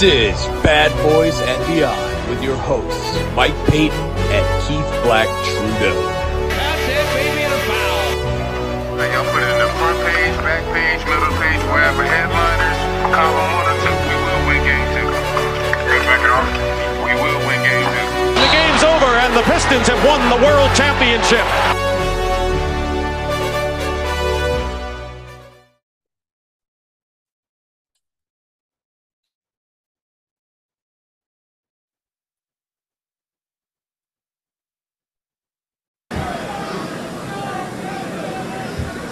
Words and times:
This 0.00 0.40
is 0.40 0.64
Bad 0.64 0.88
Boys 1.04 1.36
and 1.44 1.60
Beyond 1.68 2.00
with 2.32 2.40
your 2.40 2.56
hosts, 2.56 3.12
Mike 3.36 3.52
Payton 3.68 4.00
and 4.32 4.44
Keith 4.64 4.88
Black 5.04 5.28
Trudeau. 5.44 5.92
That's 6.48 6.88
it, 6.88 7.04
baby, 7.12 7.44
and 7.44 7.52
a 7.52 7.60
foul. 7.68 8.96
Hey, 8.96 9.12
y'all 9.12 9.28
put 9.28 9.44
it 9.44 9.52
in 9.52 9.60
the 9.60 9.68
front 9.76 10.00
page, 10.08 10.32
back 10.40 10.64
page, 10.72 11.04
middle 11.04 11.28
page, 11.36 11.60
wherever 11.68 12.00
headliners, 12.00 12.80
column 13.12 13.52
one 13.52 13.68
or 13.68 13.76
two, 13.84 13.92
we 13.92 14.16
will 14.24 14.42
win 14.48 14.60
game 14.64 14.88
two. 14.96 15.04
Let's 15.04 16.04
back 16.08 16.24
it 16.24 16.32
off. 16.32 16.48
We 17.04 17.12
will 17.20 17.40
win 17.44 17.60
game 17.60 17.84
two. 17.84 18.40
The 18.40 18.48
game's 18.56 18.80
over, 18.80 19.10
and 19.20 19.36
the 19.36 19.44
Pistons 19.52 19.84
have 19.92 20.00
won 20.08 20.24
the 20.32 20.40
World 20.40 20.72
Championship. 20.72 21.44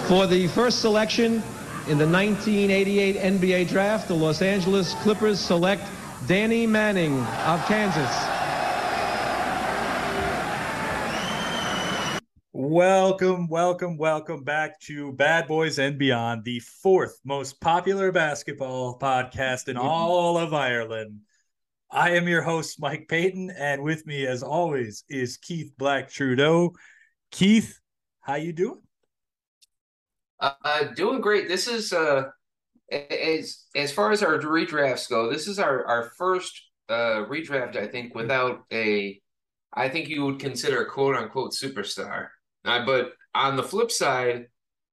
For 0.09 0.25
the 0.25 0.47
first 0.47 0.79
selection 0.79 1.33
in 1.85 1.99
the 1.99 2.07
1988 2.07 3.15
NBA 3.17 3.69
Draft, 3.69 4.07
the 4.07 4.15
Los 4.15 4.41
Angeles 4.41 4.95
Clippers 5.03 5.39
select 5.39 5.83
Danny 6.25 6.65
Manning 6.65 7.19
of 7.45 7.63
Kansas. 7.67 8.09
Welcome, 12.53 13.49
welcome, 13.49 13.97
welcome 13.97 14.43
back 14.43 14.79
to 14.81 15.13
Bad 15.13 15.47
Boys 15.47 15.77
and 15.77 15.99
Beyond, 15.99 16.43
the 16.43 16.57
fourth 16.57 17.19
most 17.23 17.61
popular 17.61 18.11
basketball 18.11 18.97
podcast 18.97 19.67
in 19.67 19.77
all 19.77 20.39
of 20.39 20.55
Ireland. 20.55 21.19
I 21.91 22.15
am 22.15 22.27
your 22.27 22.41
host, 22.41 22.81
Mike 22.81 23.07
Payton, 23.09 23.51
and 23.51 23.83
with 23.83 24.07
me, 24.07 24.25
as 24.25 24.41
always, 24.41 25.03
is 25.07 25.37
Keith 25.37 25.71
Black 25.77 26.09
Trudeau. 26.09 26.73
Keith, 27.29 27.79
how 28.21 28.33
you 28.33 28.53
doing? 28.53 28.81
Uh, 30.39 30.83
doing 30.95 31.21
great. 31.21 31.47
This 31.47 31.67
is 31.67 31.91
uh, 31.91 32.23
as 32.91 33.65
as 33.75 33.91
far 33.91 34.11
as 34.11 34.23
our 34.23 34.39
redrafts 34.39 35.09
go. 35.09 35.29
This 35.29 35.47
is 35.47 35.59
our 35.59 35.85
our 35.85 36.11
first 36.17 36.69
uh, 36.87 37.25
redraft, 37.27 37.75
I 37.75 37.87
think, 37.87 38.15
without 38.15 38.63
a. 38.71 39.19
I 39.73 39.89
think 39.89 40.09
you 40.09 40.25
would 40.25 40.39
consider 40.39 40.81
a 40.81 40.89
quote 40.89 41.15
unquote 41.15 41.51
superstar. 41.51 42.27
Uh, 42.65 42.85
but 42.85 43.13
on 43.35 43.55
the 43.55 43.63
flip 43.63 43.91
side, 43.91 44.47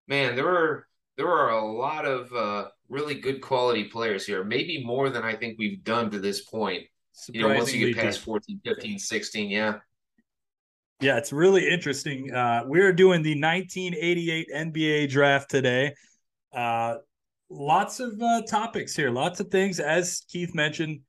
man, 0.09 0.37
there 0.37 0.49
are 0.49 0.87
there 1.17 1.29
are 1.29 1.51
a 1.51 1.65
lot 1.65 2.05
of 2.05 2.33
uh, 2.33 2.69
really 2.89 3.15
good 3.15 3.41
quality 3.41 3.85
players 3.85 4.27
here. 4.27 4.45
Maybe 4.45 4.85
more 4.85 5.11
than 5.11 5.23
I 5.23 5.35
think 5.35 5.57
we've 5.59 5.83
done 5.83 6.11
to 6.11 6.19
this 6.19 6.43
point. 6.45 6.85
You 7.29 7.43
know, 7.43 7.55
once 7.55 7.73
you 7.73 7.95
get 7.95 8.05
past 8.05 8.21
14, 8.21 8.61
15, 8.65 8.99
16, 8.99 9.51
yeah. 9.51 9.77
Yeah, 11.01 11.19
it's 11.19 11.33
really 11.33 11.69
interesting. 11.69 12.33
Uh, 12.33 12.63
we're 12.67 12.93
doing 12.93 13.23
the 13.23 13.39
1988 13.41 14.49
NBA 14.55 15.11
draft 15.11 15.51
today. 15.51 15.95
Uh, 16.55 16.97
lots 17.51 18.01
of 18.01 18.21
uh, 18.21 18.43
topics 18.49 18.97
here, 18.97 19.11
lots 19.11 19.41
of 19.41 19.49
things. 19.49 19.79
As 19.79 20.23
Keith 20.29 20.55
mentioned, 20.55 21.01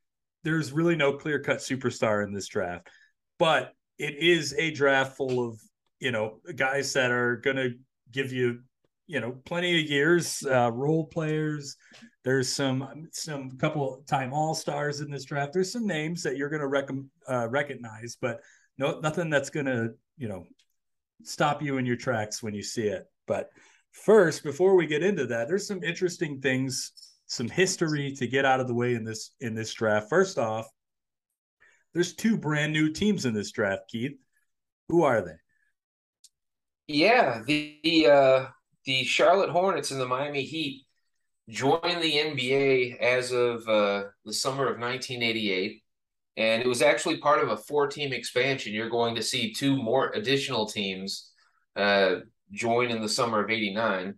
there's 0.43 0.73
really 0.73 0.95
no 0.95 1.13
clear 1.13 1.39
cut 1.39 1.59
superstar 1.59 2.25
in 2.25 2.33
this 2.33 2.47
draft, 2.47 2.89
but 3.39 3.73
it 3.97 4.15
is 4.17 4.53
a 4.57 4.71
draft 4.71 5.15
full 5.15 5.47
of 5.47 5.59
you 5.99 6.11
know 6.11 6.39
guys 6.55 6.91
that 6.93 7.11
are 7.11 7.37
going 7.37 7.57
to 7.57 7.71
give 8.11 8.31
you 8.31 8.59
you 9.07 9.21
know 9.21 9.37
plenty 9.45 9.79
of 9.79 9.89
years, 9.89 10.45
uh, 10.45 10.69
role 10.73 11.05
players. 11.05 11.77
There's 12.25 12.49
some 12.49 13.07
some 13.13 13.51
couple 13.51 14.03
time 14.05 14.33
all 14.33 14.53
stars 14.53 14.99
in 14.99 15.09
this 15.09 15.23
draft. 15.23 15.53
There's 15.53 15.71
some 15.71 15.87
names 15.87 16.23
that 16.23 16.35
you're 16.35 16.49
going 16.49 16.61
to 16.61 16.67
rec- 16.67 16.89
uh, 17.29 17.47
recognize, 17.47 18.17
but 18.19 18.41
no 18.77 18.99
nothing 18.99 19.29
that's 19.29 19.49
gonna 19.49 19.89
you 20.17 20.27
know 20.27 20.45
stop 21.23 21.61
you 21.61 21.77
in 21.77 21.85
your 21.85 21.95
tracks 21.95 22.43
when 22.43 22.53
you 22.53 22.63
see 22.63 22.87
it. 22.87 23.05
But 23.25 23.49
first 23.91 24.43
before 24.43 24.75
we 24.75 24.85
get 24.85 25.03
into 25.03 25.25
that 25.27 25.47
there's 25.47 25.67
some 25.67 25.83
interesting 25.83 26.39
things 26.39 26.91
some 27.25 27.49
history 27.49 28.13
to 28.13 28.27
get 28.27 28.45
out 28.45 28.59
of 28.59 28.67
the 28.67 28.73
way 28.73 28.93
in 28.93 29.03
this 29.03 29.31
in 29.39 29.55
this 29.55 29.73
draft. 29.73 30.09
First 30.09 30.37
off 30.37 30.67
there's 31.93 32.13
two 32.13 32.37
brand 32.37 32.73
new 32.73 32.91
teams 32.91 33.25
in 33.25 33.33
this 33.33 33.51
draft 33.51 33.83
keith. 33.89 34.17
Who 34.89 35.03
are 35.03 35.21
they? 35.21 35.35
Yeah 36.87 37.41
the, 37.45 37.79
the 37.83 38.07
uh 38.07 38.45
the 38.85 39.03
charlotte 39.03 39.49
hornets 39.49 39.91
and 39.91 39.99
the 39.99 40.07
miami 40.07 40.43
heat 40.43 40.85
joined 41.49 42.01
the 42.01 42.13
nba 42.13 42.97
as 42.99 43.31
of 43.31 43.67
uh 43.67 44.03
the 44.25 44.33
summer 44.33 44.63
of 44.63 44.79
1988 44.79 45.81
and 46.37 46.61
it 46.61 46.67
was 46.67 46.81
actually 46.81 47.17
part 47.17 47.43
of 47.43 47.49
a 47.49 47.57
four-team 47.57 48.13
expansion. 48.13 48.73
You're 48.73 48.89
going 48.89 49.15
to 49.15 49.23
see 49.23 49.53
two 49.53 49.75
more 49.75 50.11
additional 50.13 50.67
teams 50.67 51.31
uh, 51.75 52.17
join 52.51 52.91
in 52.91 53.01
the 53.01 53.09
summer 53.09 53.43
of 53.43 53.49
'89, 53.49 54.15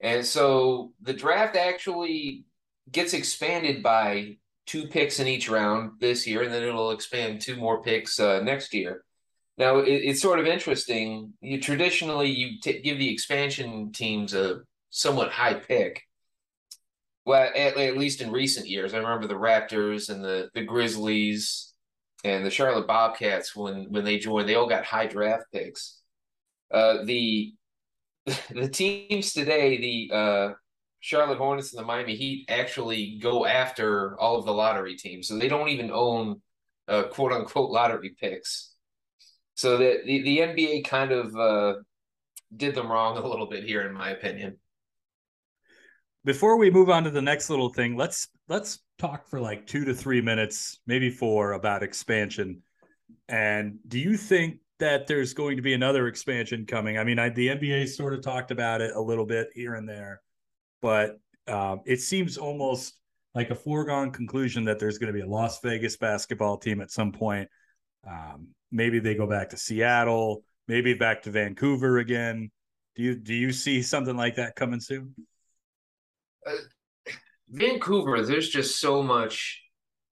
and 0.00 0.26
so 0.26 0.92
the 1.02 1.12
draft 1.12 1.56
actually 1.56 2.44
gets 2.90 3.14
expanded 3.14 3.82
by 3.82 4.36
two 4.66 4.88
picks 4.88 5.20
in 5.20 5.28
each 5.28 5.48
round 5.48 5.92
this 6.00 6.26
year, 6.26 6.42
and 6.42 6.52
then 6.52 6.62
it'll 6.62 6.90
expand 6.90 7.40
two 7.40 7.56
more 7.56 7.82
picks 7.82 8.18
uh, 8.18 8.40
next 8.40 8.74
year. 8.74 9.04
Now 9.58 9.78
it, 9.78 9.88
it's 9.88 10.22
sort 10.22 10.40
of 10.40 10.46
interesting. 10.46 11.32
You 11.40 11.60
traditionally 11.60 12.30
you 12.30 12.60
t- 12.60 12.80
give 12.80 12.98
the 12.98 13.12
expansion 13.12 13.92
teams 13.92 14.34
a 14.34 14.60
somewhat 14.90 15.30
high 15.30 15.54
pick, 15.54 16.02
well, 17.26 17.50
at, 17.56 17.76
at, 17.76 17.96
least 17.96 18.20
in 18.20 18.30
recent 18.30 18.68
years, 18.68 18.94
I 18.94 18.98
remember 18.98 19.26
the 19.26 19.34
Raptors 19.34 20.08
and 20.10 20.24
the 20.24 20.48
the 20.54 20.62
Grizzlies 20.62 21.74
and 22.24 22.46
the 22.46 22.50
Charlotte 22.50 22.86
Bobcats 22.86 23.54
when 23.54 23.86
when 23.90 24.04
they 24.04 24.18
joined, 24.18 24.48
they 24.48 24.54
all 24.54 24.68
got 24.68 24.84
high 24.84 25.06
draft 25.06 25.44
picks. 25.52 26.00
Uh, 26.70 27.04
the 27.04 27.52
the 28.50 28.68
teams 28.68 29.32
today, 29.32 29.76
the 29.76 30.16
uh, 30.16 30.52
Charlotte 31.00 31.38
Hornets 31.38 31.72
and 31.72 31.82
the 31.82 31.86
Miami 31.86 32.14
Heat, 32.14 32.46
actually 32.48 33.18
go 33.20 33.44
after 33.44 34.18
all 34.20 34.38
of 34.38 34.46
the 34.46 34.54
lottery 34.54 34.96
teams, 34.96 35.26
so 35.26 35.36
they 35.36 35.48
don't 35.48 35.68
even 35.68 35.90
own 35.90 36.40
uh, 36.86 37.04
quote 37.04 37.32
unquote 37.32 37.70
lottery 37.70 38.14
picks. 38.20 38.72
So 39.54 39.76
the 39.76 40.00
the, 40.06 40.22
the 40.22 40.38
NBA 40.38 40.84
kind 40.84 41.10
of 41.10 41.34
uh, 41.34 41.74
did 42.56 42.76
them 42.76 42.90
wrong 42.90 43.16
a 43.18 43.26
little 43.26 43.48
bit 43.48 43.64
here, 43.64 43.82
in 43.82 43.94
my 43.94 44.10
opinion 44.10 44.58
before 46.26 46.56
we 46.56 46.70
move 46.70 46.90
on 46.90 47.04
to 47.04 47.10
the 47.10 47.22
next 47.22 47.48
little 47.48 47.72
thing, 47.72 47.96
let's 47.96 48.28
let's 48.48 48.80
talk 48.98 49.28
for 49.28 49.40
like 49.40 49.64
two 49.66 49.84
to 49.84 49.94
three 49.94 50.20
minutes, 50.20 50.80
maybe 50.86 51.08
four, 51.08 51.52
about 51.52 51.84
expansion. 51.84 52.62
And 53.28 53.78
do 53.86 53.98
you 54.00 54.16
think 54.16 54.58
that 54.80 55.06
there's 55.06 55.32
going 55.32 55.56
to 55.56 55.62
be 55.62 55.72
another 55.72 56.08
expansion 56.08 56.66
coming? 56.66 56.98
I 56.98 57.04
mean, 57.04 57.20
I, 57.20 57.28
the 57.28 57.48
NBA 57.48 57.88
sort 57.88 58.12
of 58.12 58.22
talked 58.22 58.50
about 58.50 58.80
it 58.80 58.94
a 58.94 59.00
little 59.00 59.24
bit 59.24 59.48
here 59.54 59.76
and 59.76 59.88
there, 59.88 60.20
but 60.82 61.20
um, 61.46 61.80
it 61.86 62.00
seems 62.00 62.36
almost 62.36 62.94
like 63.34 63.50
a 63.50 63.54
foregone 63.54 64.10
conclusion 64.10 64.64
that 64.64 64.80
there's 64.80 64.98
going 64.98 65.12
to 65.12 65.16
be 65.16 65.24
a 65.24 65.28
Las 65.28 65.60
Vegas 65.60 65.96
basketball 65.96 66.56
team 66.56 66.80
at 66.80 66.90
some 66.90 67.12
point. 67.12 67.48
Um, 68.04 68.48
maybe 68.72 68.98
they 68.98 69.14
go 69.14 69.28
back 69.28 69.50
to 69.50 69.56
Seattle, 69.56 70.42
maybe 70.66 70.92
back 70.92 71.22
to 71.22 71.30
Vancouver 71.30 71.98
again. 71.98 72.50
Do 72.96 73.04
you 73.04 73.14
do 73.14 73.34
you 73.34 73.52
see 73.52 73.80
something 73.80 74.16
like 74.16 74.36
that 74.36 74.56
coming 74.56 74.80
soon? 74.80 75.14
Uh, 76.46 77.10
Vancouver, 77.48 78.22
there's 78.22 78.48
just 78.48 78.80
so 78.80 79.02
much. 79.02 79.62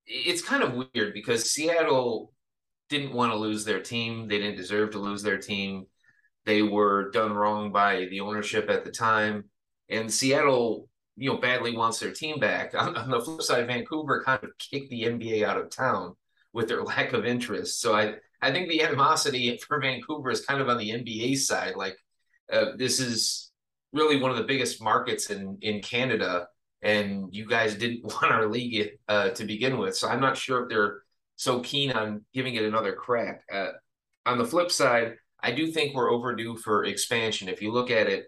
It's 0.06 0.42
kind 0.42 0.62
of 0.62 0.74
weird 0.74 1.14
because 1.14 1.50
Seattle 1.50 2.32
didn't 2.88 3.12
want 3.12 3.32
to 3.32 3.38
lose 3.38 3.64
their 3.64 3.80
team. 3.80 4.28
They 4.28 4.38
didn't 4.38 4.56
deserve 4.56 4.90
to 4.92 4.98
lose 4.98 5.22
their 5.22 5.38
team. 5.38 5.86
They 6.44 6.62
were 6.62 7.10
done 7.10 7.32
wrong 7.32 7.72
by 7.72 8.06
the 8.10 8.20
ownership 8.20 8.68
at 8.68 8.84
the 8.84 8.90
time. 8.90 9.44
And 9.88 10.12
Seattle, 10.12 10.88
you 11.16 11.30
know, 11.30 11.38
badly 11.38 11.76
wants 11.76 11.98
their 11.98 12.12
team 12.12 12.38
back. 12.38 12.74
On, 12.78 12.96
on 12.96 13.10
the 13.10 13.20
flip 13.20 13.42
side, 13.42 13.66
Vancouver 13.66 14.22
kind 14.24 14.42
of 14.44 14.50
kicked 14.58 14.90
the 14.90 15.04
NBA 15.04 15.44
out 15.44 15.58
of 15.58 15.70
town 15.70 16.14
with 16.52 16.68
their 16.68 16.82
lack 16.84 17.12
of 17.12 17.24
interest. 17.24 17.80
So 17.80 17.94
I, 17.94 18.14
I 18.42 18.52
think 18.52 18.68
the 18.68 18.82
animosity 18.82 19.58
for 19.66 19.80
Vancouver 19.80 20.30
is 20.30 20.44
kind 20.44 20.60
of 20.60 20.68
on 20.68 20.78
the 20.78 20.90
NBA 20.90 21.38
side. 21.38 21.76
Like, 21.76 21.96
uh, 22.52 22.72
this 22.76 23.00
is 23.00 23.50
really 23.94 24.20
one 24.20 24.30
of 24.30 24.36
the 24.36 24.44
biggest 24.44 24.82
markets 24.82 25.30
in 25.30 25.56
in 25.62 25.80
Canada, 25.80 26.48
and 26.82 27.32
you 27.32 27.46
guys 27.46 27.74
didn't 27.76 28.04
want 28.04 28.32
our 28.32 28.46
league 28.46 28.90
uh, 29.08 29.30
to 29.30 29.44
begin 29.44 29.78
with. 29.78 29.96
So 29.96 30.08
I'm 30.08 30.20
not 30.20 30.36
sure 30.36 30.64
if 30.64 30.68
they're 30.68 31.02
so 31.36 31.60
keen 31.60 31.92
on 31.92 32.24
giving 32.34 32.54
it 32.56 32.64
another 32.64 32.92
crack. 32.92 33.42
Uh, 33.50 33.72
on 34.26 34.38
the 34.38 34.44
flip 34.44 34.70
side, 34.70 35.14
I 35.40 35.52
do 35.52 35.70
think 35.70 35.94
we're 35.94 36.10
overdue 36.10 36.56
for 36.56 36.84
expansion. 36.84 37.48
If 37.48 37.62
you 37.62 37.72
look 37.72 37.90
at 37.90 38.08
it, 38.08 38.26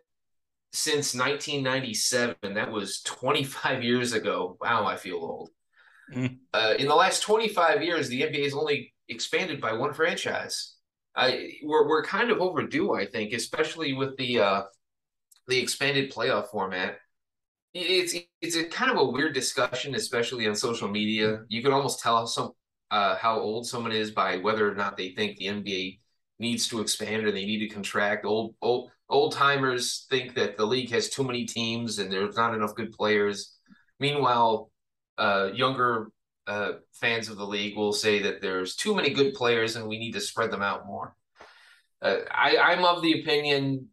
since 0.72 1.14
1997, 1.14 2.36
that 2.54 2.70
was 2.70 3.00
25 3.02 3.82
years 3.90 4.12
ago. 4.12 4.56
Wow, 4.60 4.86
I 4.86 4.96
feel 4.96 5.16
old. 5.16 5.50
Mm. 6.12 6.38
Uh, 6.52 6.74
in 6.78 6.86
the 6.86 6.94
last 6.94 7.22
25 7.22 7.82
years, 7.82 8.08
the 8.08 8.22
NBA 8.22 8.44
has 8.44 8.54
only 8.54 8.94
expanded 9.08 9.60
by 9.60 9.72
one 9.72 9.92
franchise. 9.92 10.74
I, 11.16 11.52
we're 11.64 11.88
we're 11.88 12.04
kind 12.04 12.30
of 12.30 12.40
overdue, 12.40 12.94
I 12.94 13.06
think, 13.06 13.32
especially 13.32 13.94
with 13.94 14.16
the 14.18 14.40
uh, 14.40 14.62
the 15.48 15.58
expanded 15.58 16.12
playoff 16.12 16.48
format. 16.48 16.98
it's 17.74 18.14
it's 18.40 18.56
a 18.56 18.64
kind 18.64 18.90
of 18.90 18.98
a 18.98 19.10
weird 19.10 19.34
discussion, 19.34 19.94
especially 19.94 20.46
on 20.46 20.54
social 20.54 20.88
media. 20.88 21.40
You 21.48 21.62
can 21.62 21.72
almost 21.72 22.00
tell 22.00 22.26
some 22.26 22.52
uh, 22.90 23.16
how 23.16 23.38
old 23.38 23.66
someone 23.66 23.92
is 23.92 24.10
by 24.10 24.38
whether 24.38 24.70
or 24.70 24.74
not 24.74 24.96
they 24.96 25.10
think 25.10 25.36
the 25.36 25.46
NBA 25.46 25.98
needs 26.38 26.68
to 26.68 26.80
expand 26.80 27.24
or 27.24 27.32
they 27.32 27.44
need 27.44 27.60
to 27.60 27.74
contract. 27.74 28.24
Old 28.24 28.54
old 28.62 28.90
old 29.08 29.32
timers 29.32 30.06
think 30.10 30.34
that 30.34 30.56
the 30.56 30.66
league 30.66 30.90
has 30.90 31.08
too 31.08 31.24
many 31.24 31.44
teams 31.44 31.98
and 31.98 32.10
there's 32.10 32.36
not 32.36 32.54
enough 32.54 32.74
good 32.74 32.92
players. 32.92 33.56
Meanwhile, 34.00 34.70
uh, 35.18 35.50
younger 35.54 36.10
uh, 36.46 36.72
fans 36.92 37.28
of 37.28 37.36
the 37.36 37.46
league 37.46 37.76
will 37.76 37.92
say 37.92 38.22
that 38.22 38.40
there's 38.40 38.76
too 38.76 38.94
many 38.94 39.10
good 39.10 39.34
players 39.34 39.76
and 39.76 39.88
we 39.88 39.98
need 39.98 40.12
to 40.12 40.20
spread 40.20 40.50
them 40.50 40.62
out 40.62 40.86
more. 40.86 41.14
Uh, 42.02 42.18
I, 42.30 42.56
I'm 42.58 42.84
of 42.84 43.02
the 43.02 43.20
opinion, 43.20 43.88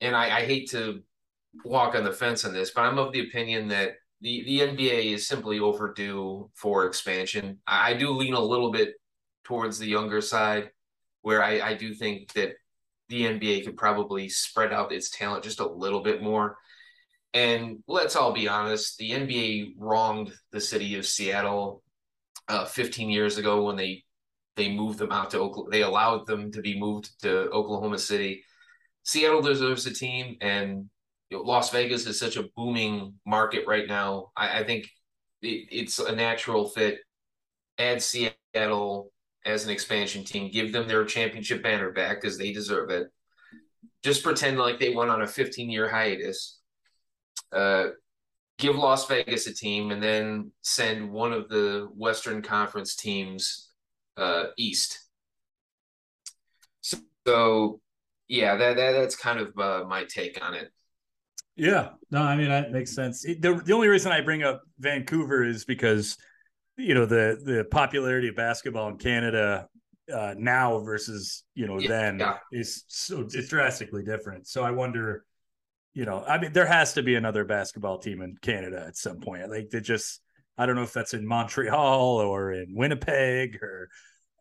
and 0.00 0.16
I, 0.16 0.38
I 0.38 0.44
hate 0.44 0.70
to 0.70 1.02
walk 1.64 1.94
on 1.94 2.04
the 2.04 2.12
fence 2.12 2.44
on 2.44 2.52
this, 2.52 2.70
but 2.70 2.82
I'm 2.82 2.98
of 2.98 3.12
the 3.12 3.20
opinion 3.20 3.68
that 3.68 3.94
the, 4.20 4.44
the 4.44 4.60
NBA 4.60 5.14
is 5.14 5.26
simply 5.26 5.58
overdue 5.58 6.50
for 6.54 6.86
expansion. 6.86 7.58
I, 7.66 7.92
I 7.92 7.94
do 7.94 8.10
lean 8.10 8.34
a 8.34 8.40
little 8.40 8.70
bit 8.70 8.94
towards 9.44 9.78
the 9.78 9.86
younger 9.86 10.20
side, 10.20 10.70
where 11.22 11.42
I, 11.42 11.60
I 11.60 11.74
do 11.74 11.94
think 11.94 12.32
that 12.34 12.52
the 13.08 13.24
NBA 13.24 13.64
could 13.64 13.76
probably 13.76 14.28
spread 14.28 14.72
out 14.72 14.92
its 14.92 15.10
talent 15.10 15.44
just 15.44 15.60
a 15.60 15.68
little 15.68 16.02
bit 16.02 16.22
more. 16.22 16.56
And 17.34 17.82
let's 17.86 18.16
all 18.16 18.32
be 18.32 18.48
honest, 18.48 18.98
the 18.98 19.10
NBA 19.10 19.74
wronged 19.78 20.32
the 20.52 20.60
city 20.60 20.96
of 20.96 21.06
Seattle 21.06 21.82
uh, 22.48 22.64
15 22.64 23.10
years 23.10 23.38
ago 23.38 23.64
when 23.64 23.76
they 23.76 24.04
they 24.56 24.70
moved 24.70 24.98
them 24.98 25.12
out 25.12 25.30
to 25.30 25.38
Oklahoma. 25.38 25.70
They 25.70 25.82
allowed 25.82 26.26
them 26.26 26.52
to 26.52 26.60
be 26.60 26.78
moved 26.78 27.22
to 27.22 27.48
Oklahoma 27.50 27.98
City. 27.98 28.44
Seattle 29.10 29.42
deserves 29.42 29.86
a 29.86 29.92
team, 29.92 30.36
and 30.40 30.88
you 31.30 31.38
know, 31.38 31.42
Las 31.42 31.70
Vegas 31.70 32.06
is 32.06 32.16
such 32.16 32.36
a 32.36 32.44
booming 32.54 33.14
market 33.26 33.66
right 33.66 33.88
now. 33.88 34.30
I, 34.36 34.60
I 34.60 34.64
think 34.64 34.88
it, 35.42 35.66
it's 35.72 35.98
a 35.98 36.14
natural 36.14 36.68
fit. 36.68 37.00
Add 37.76 38.00
Seattle 38.00 39.10
as 39.44 39.64
an 39.64 39.70
expansion 39.70 40.22
team, 40.22 40.52
give 40.52 40.70
them 40.72 40.86
their 40.86 41.04
championship 41.04 41.60
banner 41.60 41.90
back 41.90 42.20
because 42.20 42.38
they 42.38 42.52
deserve 42.52 42.90
it. 42.90 43.08
Just 44.04 44.22
pretend 44.22 44.58
like 44.58 44.78
they 44.78 44.94
went 44.94 45.10
on 45.10 45.22
a 45.22 45.26
15 45.26 45.68
year 45.68 45.88
hiatus. 45.88 46.60
Uh, 47.52 47.88
give 48.58 48.76
Las 48.76 49.08
Vegas 49.08 49.48
a 49.48 49.52
team, 49.54 49.90
and 49.90 50.00
then 50.00 50.52
send 50.60 51.10
one 51.10 51.32
of 51.32 51.48
the 51.48 51.88
Western 51.96 52.42
Conference 52.42 52.94
teams 52.94 53.72
uh, 54.16 54.44
east. 54.56 55.00
So, 56.80 56.98
so 57.26 57.80
yeah, 58.30 58.56
that, 58.56 58.76
that 58.76 58.92
that's 58.92 59.16
kind 59.16 59.40
of 59.40 59.58
uh, 59.58 59.84
my 59.88 60.04
take 60.04 60.38
on 60.40 60.54
it. 60.54 60.70
Yeah, 61.56 61.90
no, 62.12 62.22
I 62.22 62.36
mean 62.36 62.48
that 62.48 62.70
makes 62.70 62.94
sense. 62.94 63.22
The, 63.22 63.60
the 63.64 63.72
only 63.72 63.88
reason 63.88 64.12
I 64.12 64.20
bring 64.20 64.44
up 64.44 64.62
Vancouver 64.78 65.44
is 65.44 65.64
because 65.64 66.16
you 66.76 66.94
know 66.94 67.06
the 67.06 67.40
the 67.44 67.66
popularity 67.72 68.28
of 68.28 68.36
basketball 68.36 68.88
in 68.88 68.98
Canada 68.98 69.66
uh, 70.14 70.34
now 70.38 70.78
versus 70.78 71.42
you 71.54 71.66
know 71.66 71.80
yeah, 71.80 71.88
then 71.88 72.18
yeah. 72.20 72.36
is 72.52 72.84
so 72.86 73.26
it's 73.32 73.48
drastically 73.48 74.04
different. 74.04 74.46
So 74.46 74.62
I 74.62 74.70
wonder, 74.70 75.24
you 75.92 76.04
know, 76.04 76.24
I 76.24 76.38
mean, 76.38 76.52
there 76.52 76.66
has 76.66 76.92
to 76.94 77.02
be 77.02 77.16
another 77.16 77.44
basketball 77.44 77.98
team 77.98 78.22
in 78.22 78.36
Canada 78.40 78.84
at 78.86 78.96
some 78.96 79.18
point. 79.18 79.50
Like 79.50 79.70
they 79.70 79.80
just, 79.80 80.20
I 80.56 80.66
don't 80.66 80.76
know 80.76 80.84
if 80.84 80.92
that's 80.92 81.14
in 81.14 81.26
Montreal 81.26 82.20
or 82.20 82.52
in 82.52 82.76
Winnipeg 82.76 83.56
or 83.60 83.88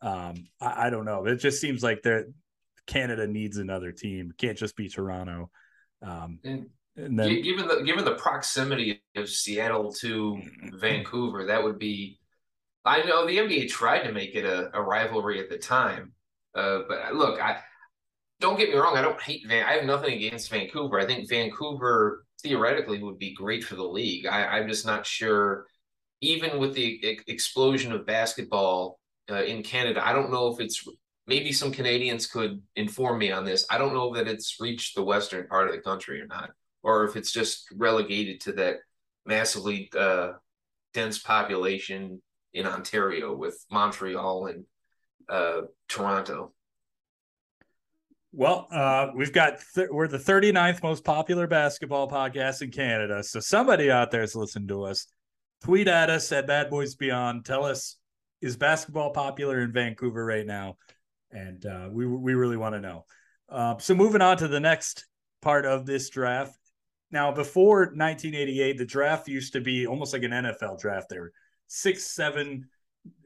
um, 0.04 0.36
I, 0.62 0.86
I 0.86 0.90
don't 0.92 1.06
know. 1.06 1.26
It 1.26 1.38
just 1.38 1.60
seems 1.60 1.82
like 1.82 2.04
there 2.04 2.28
Canada 2.90 3.28
needs 3.28 3.58
another 3.58 3.92
team. 3.92 4.32
It 4.32 4.38
can't 4.38 4.58
just 4.58 4.76
be 4.76 4.90
Toronto. 4.90 5.52
Um, 6.02 6.40
and 6.44 6.66
and 6.96 7.18
then, 7.18 7.42
given 7.42 7.68
the 7.68 7.84
given 7.84 8.04
the 8.04 8.16
proximity 8.16 9.02
of 9.16 9.30
Seattle 9.30 9.94
to 10.02 10.42
Vancouver, 10.74 11.46
that 11.46 11.64
would 11.64 11.80
be. 11.80 12.20
I 12.86 13.04
know 13.04 13.28
the 13.28 13.38
NBA 13.38 13.70
tried 13.70 14.04
to 14.04 14.12
make 14.12 14.36
it 14.36 14.46
a, 14.46 14.76
a 14.76 14.82
rivalry 14.82 15.40
at 15.40 15.50
the 15.50 15.58
time, 15.58 16.14
uh, 16.56 16.80
but 16.88 17.14
look, 17.14 17.40
I 17.40 17.60
don't 18.40 18.58
get 18.58 18.70
me 18.70 18.78
wrong. 18.78 18.98
I 18.98 19.02
don't 19.02 19.22
hate 19.22 19.48
Van. 19.48 19.66
I 19.66 19.74
have 19.74 19.86
nothing 19.86 20.14
against 20.14 20.50
Vancouver. 20.50 21.00
I 21.00 21.06
think 21.06 21.30
Vancouver 21.30 22.26
theoretically 22.42 23.04
would 23.04 23.20
be 23.20 23.34
great 23.34 23.64
for 23.64 23.76
the 23.76 23.84
league. 23.84 24.26
I, 24.26 24.60
am 24.60 24.68
just 24.68 24.86
not 24.86 25.06
sure. 25.06 25.66
Even 26.22 26.58
with 26.58 26.74
the 26.74 27.20
explosion 27.28 27.92
of 27.92 28.06
basketball 28.06 29.00
uh, 29.30 29.44
in 29.44 29.62
Canada, 29.62 30.06
I 30.06 30.14
don't 30.14 30.32
know 30.32 30.48
if 30.48 30.60
it's 30.60 30.88
maybe 31.30 31.54
some 31.54 31.72
Canadians 31.72 32.28
could 32.28 32.62
inform 32.76 33.20
me 33.20 33.32
on 33.32 33.46
this. 33.46 33.66
I 33.70 33.78
don't 33.78 33.94
know 33.94 34.14
that 34.16 34.28
it's 34.28 34.58
reached 34.60 34.96
the 34.96 35.04
western 35.04 35.48
part 35.48 35.70
of 35.70 35.74
the 35.74 35.82
country 35.82 36.20
or 36.22 36.28
not 36.28 36.50
or 36.84 37.06
if 37.06 37.16
it's 37.16 37.32
just 37.32 37.68
relegated 37.76 38.42
to 38.42 38.54
that 38.54 38.78
massively 39.26 39.90
uh, 39.98 40.34
dense 40.94 41.20
population 41.20 42.22
in 42.54 42.66
Ontario 42.66 43.36
with 43.36 43.64
Montreal 43.72 44.48
and 44.48 44.66
uh, 45.30 45.62
Toronto. 45.88 46.54
Well, 48.32 48.68
uh, 48.72 49.08
we've 49.16 49.34
got 49.34 49.60
th- 49.74 49.90
we're 49.92 50.08
the 50.08 50.18
39th 50.18 50.84
most 50.84 51.04
popular 51.04 51.48
basketball 51.48 52.10
podcast 52.10 52.62
in 52.62 52.72
Canada. 52.72 53.24
So 53.24 53.40
somebody 53.40 53.90
out 53.90 54.12
there 54.12 54.24
is 54.24 54.36
listening 54.36 54.68
to 54.68 54.84
us. 54.84 55.08
Tweet 55.64 55.88
at 55.88 56.10
us 56.10 56.32
at 56.32 56.48
Bad 56.48 56.70
Boys 56.70 56.96
Beyond. 56.96 57.44
Tell 57.44 57.66
us 57.66 57.98
is 58.42 58.56
basketball 58.56 59.12
popular 59.12 59.60
in 59.62 59.74
Vancouver 59.74 60.24
right 60.24 60.46
now, 60.46 60.78
and 61.32 61.66
uh, 61.66 61.90
we 61.92 62.06
we 62.06 62.34
really 62.34 62.58
want 62.58 62.76
to 62.76 62.82
know. 62.82 63.06
Uh, 63.50 63.78
so 63.78 63.96
moving 63.96 64.22
on 64.22 64.38
to 64.38 64.48
the 64.48 64.60
next 64.60 65.06
part 65.42 65.66
of 65.66 65.86
this 65.86 66.10
draft, 66.10 66.60
now, 67.12 67.32
before 67.32 67.80
1988, 67.80 68.78
the 68.78 68.86
draft 68.86 69.28
used 69.28 69.54
to 69.54 69.62
be 69.62 69.88
almost 69.88 70.14
like 70.14 70.24
an 70.24 70.32
NFL 70.32 70.80
draft. 70.80 71.10
There 71.10 71.22
were 71.22 71.34
six, 71.68 72.04
seven, 72.04 72.68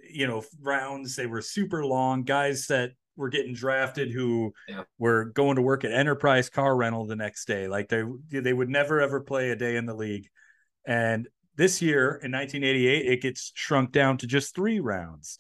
you 0.10 0.26
know, 0.26 0.44
rounds. 0.62 1.16
They 1.16 1.26
were 1.26 1.42
super 1.42 1.86
long. 1.86 2.24
Guys 2.24 2.68
that 2.68 2.92
were 3.18 3.30
getting 3.30 3.54
drafted 3.54 4.12
who 4.12 4.54
yeah. 4.68 4.84
were 4.98 5.26
going 5.26 5.58
to 5.58 5.62
work 5.62 5.84
at 5.84 5.92
Enterprise 5.92 6.50
Car 6.50 6.76
Rental 6.76 7.06
the 7.06 7.16
next 7.16 7.46
day. 7.46 7.68
Like 7.68 7.90
they 7.90 8.04
they 8.30 8.54
would 8.54 8.70
never 8.70 9.02
ever 9.02 9.20
play 9.20 9.52
a 9.52 9.56
day 9.56 9.76
in 9.76 9.86
the 9.86 9.94
league. 9.94 10.30
And 10.86 11.28
this 11.56 11.82
year 11.82 12.20
in 12.24 12.32
1988, 12.32 13.06
it 13.06 13.22
gets 13.22 13.52
shrunk 13.54 13.92
down 13.92 14.18
to 14.20 14.28
just 14.28 14.56
three 14.56 14.80
rounds. 14.80 15.38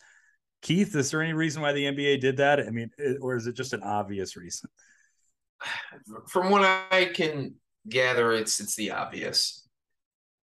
Keith, 0.63 0.95
is 0.95 1.11
there 1.11 1.21
any 1.21 1.33
reason 1.33 1.61
why 1.61 1.73
the 1.73 1.83
NBA 1.83 2.21
did 2.21 2.37
that? 2.37 2.59
I 2.61 2.69
mean, 2.69 2.89
or 3.21 3.35
is 3.35 3.47
it 3.47 3.55
just 3.55 3.73
an 3.73 3.83
obvious 3.83 4.35
reason? 4.35 4.69
From 6.27 6.49
what 6.49 6.63
I 6.63 7.11
can 7.13 7.55
gather 7.87 8.31
it's 8.31 8.61
it's 8.61 8.75
the 8.75 8.91
obvious. 8.91 9.67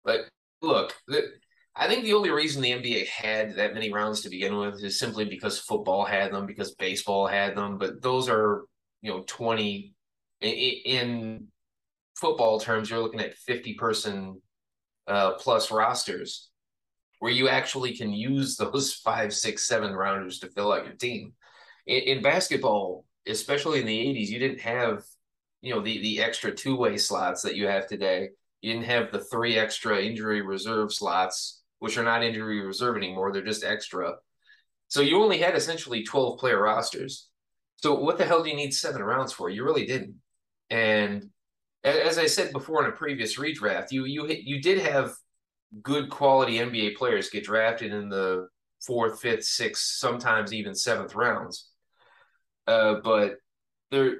But 0.04 0.20
look, 0.62 0.94
the, 1.08 1.24
I 1.74 1.88
think 1.88 2.04
the 2.04 2.14
only 2.14 2.30
reason 2.30 2.62
the 2.62 2.70
NBA 2.70 3.08
had 3.08 3.56
that 3.56 3.74
many 3.74 3.92
rounds 3.92 4.22
to 4.22 4.30
begin 4.30 4.56
with 4.56 4.82
is 4.82 4.98
simply 4.98 5.24
because 5.24 5.58
football 5.58 6.04
had 6.04 6.32
them, 6.32 6.46
because 6.46 6.76
baseball 6.76 7.26
had 7.26 7.56
them. 7.56 7.76
But 7.76 8.00
those 8.00 8.28
are, 8.28 8.64
you 9.02 9.10
know, 9.10 9.24
20 9.26 9.92
in, 10.40 11.48
football 12.14 12.60
terms, 12.60 12.88
you're 12.88 13.00
looking 13.00 13.20
at 13.20 13.34
50 13.34 13.74
person 13.74 14.40
uh, 15.06 15.32
plus 15.34 15.70
rosters 15.70 16.48
where 17.18 17.32
you 17.32 17.48
actually 17.48 17.96
can 17.96 18.12
use 18.12 18.56
those 18.56 18.94
five, 19.04 19.32
six, 19.32 19.66
seven 19.66 19.92
rounders 19.92 20.38
to 20.40 20.50
fill 20.50 20.72
out 20.72 20.84
your 20.84 20.94
team. 20.94 21.32
In, 21.86 22.02
in 22.02 22.22
basketball, 22.22 23.04
especially 23.26 23.80
in 23.80 23.86
the 23.86 23.98
80s, 23.98 24.28
you 24.28 24.38
didn't 24.38 24.60
have 24.60 25.04
you 25.62 25.74
know 25.74 25.80
the 25.80 26.00
the 26.00 26.22
extra 26.22 26.54
two 26.54 26.76
way 26.76 26.96
slots 26.96 27.42
that 27.42 27.56
you 27.56 27.66
have 27.66 27.86
today. 27.86 28.28
You 28.60 28.72
didn't 28.72 28.86
have 28.86 29.10
the 29.10 29.24
three 29.24 29.58
extra 29.58 30.00
injury 30.00 30.40
reserve 30.42 30.92
slots, 30.92 31.62
which 31.80 31.98
are 31.98 32.04
not 32.04 32.22
injury 32.22 32.64
reserve 32.64 32.96
anymore. 32.96 33.32
They're 33.32 33.42
just 33.42 33.64
extra. 33.64 34.14
So 34.88 35.00
you 35.00 35.20
only 35.20 35.38
had 35.38 35.56
essentially 35.56 36.04
12 36.04 36.38
player 36.38 36.62
rosters. 36.62 37.28
So 37.76 37.94
what 37.94 38.16
the 38.18 38.24
hell 38.24 38.42
do 38.42 38.50
you 38.50 38.56
need 38.56 38.74
seven 38.74 39.02
rounds 39.02 39.32
for? 39.32 39.50
You 39.50 39.64
really 39.64 39.86
didn't. 39.86 40.14
And 40.70 41.30
as 41.82 42.18
I 42.18 42.26
said 42.26 42.52
before 42.52 42.84
in 42.84 42.90
a 42.90 42.94
previous 42.94 43.36
redraft, 43.36 43.90
you 43.90 44.04
you 44.04 44.26
you 44.28 44.62
did 44.62 44.78
have 44.78 45.14
good 45.82 46.10
quality 46.10 46.58
NBA 46.58 46.96
players 46.96 47.30
get 47.30 47.44
drafted 47.44 47.92
in 47.92 48.08
the 48.08 48.48
fourth, 48.84 49.20
fifth, 49.20 49.44
sixth, 49.44 49.82
sometimes 49.82 50.52
even 50.52 50.74
seventh 50.74 51.14
rounds. 51.14 51.70
Uh, 52.66 52.96
but 53.02 53.36
there 53.90 54.18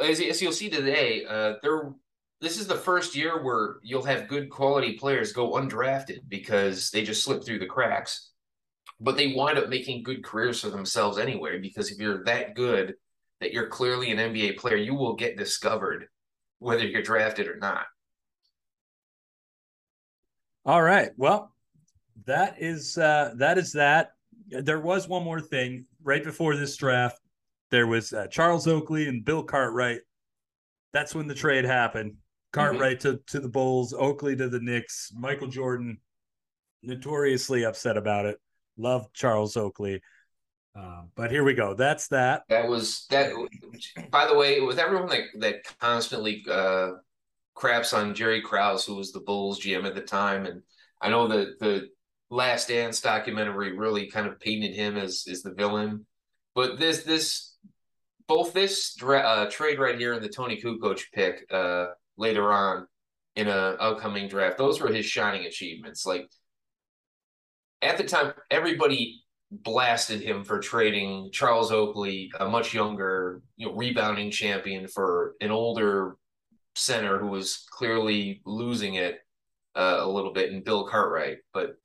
as, 0.00 0.20
as 0.20 0.42
you'll 0.42 0.52
see 0.52 0.70
today, 0.70 1.24
uh, 1.28 1.54
there 1.62 1.92
this 2.40 2.58
is 2.58 2.66
the 2.66 2.74
first 2.74 3.16
year 3.16 3.42
where 3.42 3.76
you'll 3.82 4.04
have 4.04 4.28
good 4.28 4.50
quality 4.50 4.94
players 4.98 5.32
go 5.32 5.52
undrafted 5.52 6.20
because 6.28 6.90
they 6.90 7.02
just 7.02 7.22
slip 7.22 7.42
through 7.42 7.58
the 7.58 7.66
cracks. 7.66 8.32
But 9.00 9.16
they 9.16 9.32
wind 9.34 9.58
up 9.58 9.68
making 9.68 10.02
good 10.02 10.22
careers 10.22 10.60
for 10.60 10.68
themselves 10.68 11.18
anyway, 11.18 11.58
because 11.58 11.90
if 11.90 11.98
you're 11.98 12.22
that 12.24 12.54
good 12.54 12.94
that 13.40 13.52
you're 13.52 13.68
clearly 13.68 14.10
an 14.10 14.18
NBA 14.18 14.58
player, 14.58 14.76
you 14.76 14.94
will 14.94 15.16
get 15.16 15.36
discovered 15.36 16.06
whether 16.58 16.86
you're 16.86 17.02
drafted 17.02 17.48
or 17.48 17.56
not. 17.56 17.86
All 20.64 20.82
right. 20.82 21.10
Well, 21.16 21.52
that 22.26 22.56
is 22.58 22.96
uh 22.96 23.34
that 23.36 23.58
is 23.58 23.72
that. 23.72 24.12
There 24.48 24.80
was 24.80 25.08
one 25.08 25.24
more 25.24 25.40
thing 25.40 25.86
right 26.02 26.22
before 26.22 26.56
this 26.56 26.76
draft. 26.76 27.18
There 27.70 27.86
was 27.86 28.12
uh, 28.12 28.26
Charles 28.28 28.66
Oakley 28.66 29.08
and 29.08 29.24
Bill 29.24 29.42
Cartwright. 29.42 30.00
That's 30.92 31.14
when 31.14 31.26
the 31.26 31.34
trade 31.34 31.64
happened. 31.64 32.16
Cartwright 32.52 33.00
mm-hmm. 33.00 33.16
to, 33.16 33.22
to 33.26 33.40
the 33.40 33.48
Bulls, 33.48 33.92
Oakley 33.92 34.36
to 34.36 34.48
the 34.48 34.60
Knicks, 34.60 35.12
Michael 35.16 35.48
Jordan, 35.48 35.98
notoriously 36.82 37.64
upset 37.64 37.96
about 37.96 38.26
it. 38.26 38.38
Loved 38.76 39.12
Charles 39.12 39.56
Oakley. 39.56 40.00
Uh, 40.78 41.02
but 41.14 41.30
here 41.30 41.42
we 41.42 41.54
go. 41.54 41.74
That's 41.74 42.08
that. 42.08 42.42
That 42.48 42.68
was 42.68 43.06
that. 43.10 43.32
By 44.10 44.26
the 44.26 44.36
way, 44.36 44.60
with 44.60 44.78
everyone 44.78 45.08
that 45.08 45.22
that 45.38 45.78
constantly 45.80 46.44
uh, 46.50 46.90
craps 47.54 47.92
on 47.92 48.14
Jerry 48.14 48.42
Krause, 48.42 48.84
who 48.84 48.96
was 48.96 49.12
the 49.12 49.20
Bulls 49.20 49.60
GM 49.60 49.86
at 49.86 49.94
the 49.94 50.00
time, 50.00 50.46
and 50.46 50.62
I 51.00 51.10
know 51.10 51.28
that 51.28 51.58
the 51.58 51.88
Last 52.30 52.68
Dance 52.68 53.00
documentary 53.00 53.76
really 53.76 54.10
kind 54.10 54.26
of 54.26 54.40
painted 54.40 54.74
him 54.74 54.96
as 54.96 55.24
as 55.30 55.42
the 55.42 55.54
villain. 55.54 56.06
But 56.54 56.78
this 56.78 57.04
this 57.04 57.56
both 58.26 58.52
this 58.52 58.96
uh, 59.02 59.46
trade 59.50 59.78
right 59.78 59.98
here 59.98 60.14
and 60.14 60.24
the 60.24 60.28
Toni 60.28 60.60
Kukoc 60.60 61.02
pick 61.12 61.46
uh, 61.52 61.86
later 62.16 62.52
on 62.52 62.86
in 63.36 63.48
a 63.48 63.50
upcoming 63.50 64.28
draft, 64.28 64.58
those 64.58 64.80
were 64.80 64.88
his 64.88 65.04
shining 65.04 65.46
achievements. 65.46 66.06
Like 66.06 66.28
at 67.82 67.98
the 67.98 68.04
time, 68.04 68.32
everybody 68.50 69.20
blasted 69.50 70.20
him 70.20 70.44
for 70.44 70.58
trading 70.58 71.30
Charles 71.32 71.70
Oakley, 71.70 72.32
a 72.40 72.48
much 72.48 72.74
younger, 72.74 73.42
you 73.56 73.66
know, 73.66 73.74
rebounding 73.74 74.30
champion, 74.30 74.88
for 74.88 75.34
an 75.40 75.50
older 75.50 76.16
center 76.74 77.18
who 77.18 77.28
was 77.28 77.66
clearly 77.70 78.42
losing 78.44 78.94
it 78.94 79.20
uh, 79.74 79.98
a 80.00 80.08
little 80.08 80.32
bit, 80.32 80.52
and 80.52 80.64
Bill 80.64 80.86
Cartwright. 80.86 81.38
But 81.52 81.76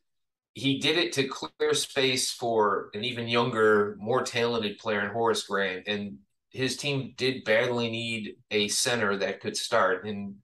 he 0.53 0.79
did 0.79 0.98
it 0.98 1.13
to 1.13 1.27
clear 1.27 1.74
space 1.74 2.31
for 2.31 2.89
an 2.93 3.03
even 3.03 3.27
younger, 3.27 3.96
more 4.00 4.24
talented 4.24 4.77
player 4.77 5.01
in 5.01 5.12
Horace 5.12 5.43
Grant, 5.43 5.88
and 5.88 6.17
his 6.50 6.77
team 6.77 7.13
did 7.17 7.43
badly 7.43 7.89
need 7.89 8.36
a 8.51 8.67
center 8.67 9.15
that 9.17 9.39
could 9.39 9.55
start. 9.55 10.05
And 10.05 10.36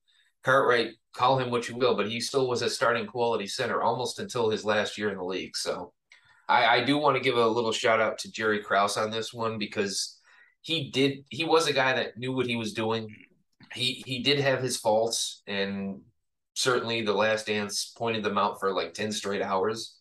Cartwright, 0.43 0.91
call 1.13 1.39
him 1.39 1.49
what 1.49 1.67
you 1.67 1.75
will, 1.75 1.95
but 1.95 2.07
he 2.07 2.19
still 2.19 2.47
was 2.47 2.61
a 2.61 2.69
starting 2.69 3.07
quality 3.07 3.47
center 3.47 3.81
almost 3.81 4.19
until 4.19 4.49
his 4.49 4.63
last 4.63 4.97
year 4.97 5.09
in 5.09 5.17
the 5.17 5.23
league. 5.23 5.57
So 5.57 5.93
I, 6.47 6.77
I 6.77 6.83
do 6.83 6.97
want 6.97 7.17
to 7.17 7.23
give 7.23 7.37
a 7.37 7.47
little 7.47 7.71
shout 7.71 7.99
out 7.99 8.19
to 8.19 8.31
Jerry 8.31 8.61
Krause 8.61 8.97
on 8.97 9.09
this 9.09 9.33
one 9.33 9.57
because 9.57 10.19
he 10.61 10.91
did 10.91 11.25
he 11.29 11.43
was 11.43 11.67
a 11.67 11.73
guy 11.73 11.93
that 11.93 12.17
knew 12.17 12.33
what 12.33 12.47
he 12.47 12.55
was 12.55 12.73
doing. 12.73 13.07
He 13.73 14.03
he 14.05 14.23
did 14.23 14.39
have 14.39 14.61
his 14.61 14.77
faults 14.77 15.41
and 15.47 16.01
certainly 16.55 17.01
the 17.01 17.13
last 17.13 17.47
dance 17.47 17.93
pointed 17.97 18.23
them 18.23 18.37
out 18.37 18.59
for 18.59 18.73
like 18.73 18.93
10 18.93 19.11
straight 19.11 19.41
hours. 19.41 19.97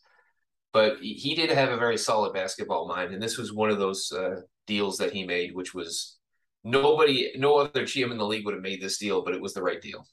But 0.72 0.98
he 1.00 1.36
did 1.36 1.50
have 1.50 1.70
a 1.70 1.76
very 1.76 1.96
solid 1.96 2.32
basketball 2.32 2.88
mind, 2.88 3.12
and 3.12 3.22
this 3.22 3.38
was 3.38 3.52
one 3.52 3.70
of 3.70 3.78
those 3.78 4.10
uh, 4.10 4.40
deals 4.66 4.98
that 4.98 5.12
he 5.12 5.24
made, 5.24 5.54
which 5.54 5.72
was 5.72 6.16
nobody, 6.64 7.30
no 7.36 7.58
other 7.58 7.82
GM 7.84 8.10
in 8.10 8.18
the 8.18 8.26
league 8.26 8.44
would 8.44 8.54
have 8.54 8.62
made 8.62 8.80
this 8.80 8.98
deal, 8.98 9.22
but 9.22 9.34
it 9.34 9.40
was 9.40 9.54
the 9.54 9.62
right 9.62 9.80
deal. 9.80 10.04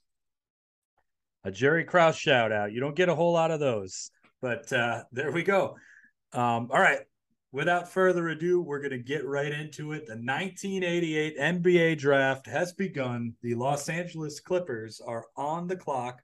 A 1.43 1.51
Jerry 1.51 1.83
Krause 1.83 2.15
shout 2.15 2.51
out. 2.51 2.71
You 2.71 2.79
don't 2.79 2.95
get 2.95 3.09
a 3.09 3.15
whole 3.15 3.33
lot 3.33 3.49
of 3.49 3.59
those, 3.59 4.11
but 4.39 4.71
uh, 4.71 5.03
there 5.11 5.31
we 5.31 5.41
go. 5.41 5.77
Um, 6.31 6.69
all 6.71 6.79
right. 6.79 6.99
Without 7.53 7.91
further 7.91 8.29
ado, 8.29 8.61
we're 8.61 8.79
going 8.79 8.91
to 8.91 8.97
get 8.97 9.25
right 9.25 9.51
into 9.51 9.91
it. 9.91 10.05
The 10.07 10.13
1988 10.13 11.37
NBA 11.37 11.97
draft 11.97 12.47
has 12.47 12.71
begun. 12.71 13.33
The 13.41 13.55
Los 13.55 13.89
Angeles 13.89 14.39
Clippers 14.39 15.01
are 15.05 15.25
on 15.35 15.67
the 15.67 15.75
clock, 15.75 16.21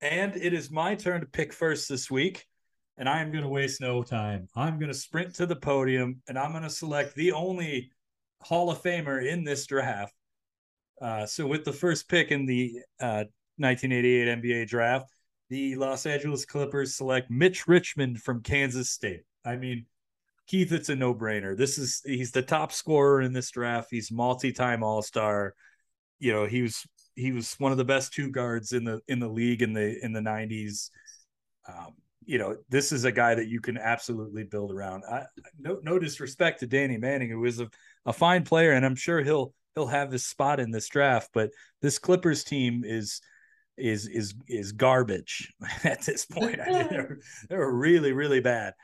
and 0.00 0.34
it 0.36 0.54
is 0.54 0.70
my 0.70 0.94
turn 0.94 1.20
to 1.20 1.26
pick 1.26 1.52
first 1.52 1.86
this 1.86 2.10
week. 2.10 2.46
And 2.96 3.08
I 3.08 3.20
am 3.20 3.30
going 3.30 3.44
to 3.44 3.48
waste 3.48 3.82
no 3.82 4.02
time. 4.02 4.48
I'm 4.56 4.78
going 4.78 4.90
to 4.90 4.98
sprint 4.98 5.34
to 5.34 5.46
the 5.46 5.54
podium, 5.54 6.22
and 6.28 6.38
I'm 6.38 6.52
going 6.52 6.62
to 6.62 6.70
select 6.70 7.14
the 7.14 7.32
only 7.32 7.90
Hall 8.40 8.70
of 8.70 8.82
Famer 8.82 9.24
in 9.24 9.44
this 9.44 9.66
draft. 9.66 10.14
Uh, 11.00 11.26
so, 11.26 11.46
with 11.46 11.64
the 11.64 11.72
first 11.72 12.08
pick 12.08 12.30
in 12.30 12.46
the 12.46 12.72
uh, 12.98 13.24
1988 13.58 14.42
NBA 14.42 14.66
draft, 14.66 15.10
the 15.50 15.76
Los 15.76 16.06
Angeles 16.06 16.44
Clippers 16.44 16.96
select 16.96 17.30
Mitch 17.30 17.68
Richmond 17.68 18.20
from 18.22 18.42
Kansas 18.42 18.90
State. 18.90 19.22
I 19.44 19.56
mean, 19.56 19.86
Keith, 20.48 20.72
it's 20.72 20.88
a 20.88 20.96
no-brainer. 20.96 21.56
This 21.56 21.78
is 21.78 22.02
he's 22.04 22.32
the 22.32 22.42
top 22.42 22.72
scorer 22.72 23.20
in 23.20 23.32
this 23.32 23.50
draft. 23.50 23.88
He's 23.90 24.10
multi-time 24.10 24.82
All-Star. 24.82 25.54
You 26.18 26.32
know, 26.32 26.46
he 26.46 26.62
was 26.62 26.86
he 27.14 27.32
was 27.32 27.54
one 27.58 27.70
of 27.70 27.78
the 27.78 27.84
best 27.84 28.12
two 28.12 28.30
guards 28.30 28.72
in 28.72 28.84
the 28.84 29.00
in 29.08 29.20
the 29.20 29.28
league 29.28 29.62
in 29.62 29.72
the 29.72 30.02
in 30.02 30.12
the 30.12 30.20
90s. 30.20 30.90
Um, 31.68 31.94
you 32.24 32.38
know, 32.38 32.56
this 32.68 32.92
is 32.92 33.04
a 33.04 33.12
guy 33.12 33.34
that 33.34 33.48
you 33.48 33.60
can 33.60 33.76
absolutely 33.76 34.44
build 34.44 34.72
around. 34.72 35.04
I, 35.10 35.24
no 35.58 35.80
no 35.82 35.98
disrespect 35.98 36.60
to 36.60 36.66
Danny 36.66 36.96
Manning, 36.96 37.30
who 37.30 37.44
is 37.44 37.60
a, 37.60 37.68
a 38.06 38.12
fine 38.12 38.44
player, 38.44 38.72
and 38.72 38.86
I'm 38.86 38.96
sure 38.96 39.22
he'll 39.22 39.52
he'll 39.74 39.86
have 39.86 40.10
his 40.10 40.26
spot 40.26 40.60
in 40.60 40.70
this 40.70 40.88
draft. 40.88 41.30
But 41.34 41.50
this 41.82 41.98
Clippers 41.98 42.44
team 42.44 42.84
is 42.84 43.20
is 43.76 44.06
is 44.06 44.34
is 44.46 44.72
garbage 44.72 45.52
at 45.84 46.02
this 46.02 46.24
point. 46.24 46.60
I 46.60 46.70
mean, 46.70 46.88
they're, 46.90 47.18
they're 47.48 47.70
really 47.70 48.12
really 48.12 48.40
bad, 48.40 48.74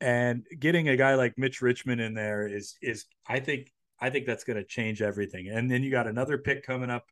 and 0.00 0.44
getting 0.58 0.88
a 0.88 0.96
guy 0.96 1.14
like 1.14 1.36
Mitch 1.36 1.60
Richmond 1.60 2.00
in 2.00 2.14
there 2.14 2.46
is 2.46 2.76
is 2.82 3.06
I 3.26 3.40
think 3.40 3.72
I 4.00 4.10
think 4.10 4.26
that's 4.26 4.44
going 4.44 4.56
to 4.56 4.64
change 4.64 5.02
everything. 5.02 5.48
And 5.48 5.70
then 5.70 5.82
you 5.82 5.90
got 5.90 6.06
another 6.06 6.38
pick 6.38 6.64
coming 6.64 6.90
up 6.90 7.04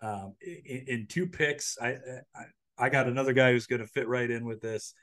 um, 0.00 0.34
in, 0.40 0.84
in, 0.86 1.06
two 1.08 1.26
picks. 1.26 1.76
I, 1.80 1.96
I 2.34 2.44
I 2.78 2.88
got 2.88 3.08
another 3.08 3.32
guy 3.32 3.52
who's 3.52 3.66
going 3.66 3.80
to 3.80 3.88
fit 3.88 4.06
right 4.06 4.30
in 4.30 4.44
with 4.44 4.60
this, 4.60 4.94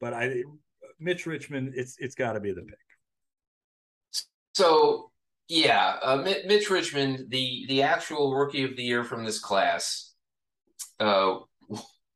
but 0.00 0.12
I 0.12 0.42
Mitch 1.00 1.26
Richmond, 1.26 1.72
it's 1.74 1.96
it's 1.98 2.14
got 2.14 2.34
to 2.34 2.40
be 2.40 2.52
the 2.52 2.62
pick. 2.62 2.78
So 4.54 5.10
yeah, 5.48 5.96
uh, 6.02 6.16
Mitch 6.46 6.68
Richmond, 6.70 7.26
the 7.30 7.64
the 7.68 7.82
actual 7.82 8.34
rookie 8.34 8.64
of 8.64 8.76
the 8.76 8.82
year 8.82 9.04
from 9.04 9.24
this 9.24 9.38
class 9.38 10.12
uh, 11.02 11.38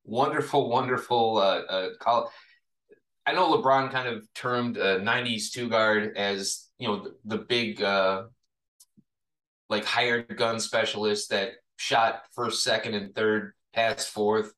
wonderful, 0.05 0.69
wonderful 0.69 1.39
uh, 1.39 1.63
uh, 1.69 1.89
call. 2.01 2.31
I 3.27 3.33
know 3.33 3.61
LeBron 3.61 3.91
kind 3.91 4.09
of 4.09 4.33
termed 4.35 4.77
a 4.77 5.01
'90s 5.01 5.51
two 5.51 5.69
guard 5.69 6.17
as 6.17 6.69
you 6.79 6.87
know 6.87 7.03
the, 7.05 7.17
the 7.25 7.39
big 7.39 7.83
uh, 7.83 8.25
like 9.69 9.85
hired 9.85 10.37
gun 10.37 10.61
specialist 10.61 11.31
that 11.31 11.53
shot 11.77 12.23
first, 12.35 12.63
second, 12.63 12.95
and 12.95 13.15
third, 13.15 13.53
passed 13.75 14.11
fourth. 14.11 14.53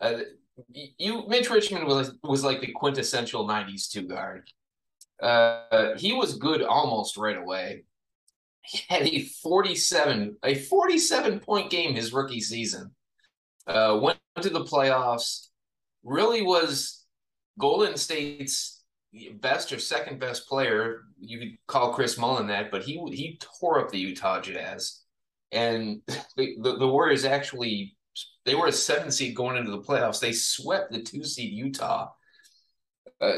Uh, 0.00 0.20
you 0.72 1.26
Mitch 1.26 1.50
Richmond 1.50 1.86
was 1.86 2.14
was 2.22 2.44
like 2.44 2.60
the 2.60 2.72
quintessential 2.72 3.46
'90s 3.46 3.90
two 3.90 4.06
guard. 4.06 4.48
Uh, 5.20 5.96
he 5.96 6.12
was 6.12 6.36
good 6.36 6.62
almost 6.62 7.16
right 7.16 7.36
away. 7.36 7.84
He 8.62 8.80
had 8.88 9.02
a 9.02 9.20
47 9.42 10.36
a 10.42 10.54
47 10.54 11.40
point 11.40 11.70
game 11.70 11.94
his 11.94 12.12
rookie 12.12 12.40
season 12.40 12.94
uh, 13.66 13.98
went 14.00 14.18
to 14.40 14.50
the 14.50 14.64
playoffs, 14.64 15.48
really 16.02 16.42
was 16.42 17.03
Golden 17.58 17.96
State's 17.96 18.82
best 19.34 19.72
or 19.72 19.78
second 19.78 20.18
best 20.18 20.48
player. 20.48 21.02
You 21.20 21.38
could 21.38 21.56
call 21.66 21.92
Chris 21.92 22.18
Mullin 22.18 22.48
that, 22.48 22.70
but 22.70 22.82
he 22.82 23.00
he 23.12 23.38
tore 23.60 23.80
up 23.80 23.90
the 23.90 23.98
Utah 23.98 24.40
Jazz, 24.40 25.02
and 25.52 26.00
the, 26.36 26.56
the, 26.60 26.76
the 26.78 26.88
Warriors 26.88 27.24
actually 27.24 27.96
they 28.44 28.54
were 28.54 28.66
a 28.66 28.72
seven 28.72 29.10
seed 29.10 29.34
going 29.34 29.56
into 29.56 29.70
the 29.70 29.80
playoffs. 29.80 30.20
They 30.20 30.32
swept 30.32 30.92
the 30.92 31.02
two 31.02 31.24
seed 31.24 31.52
Utah. 31.52 32.10
Uh, 33.20 33.36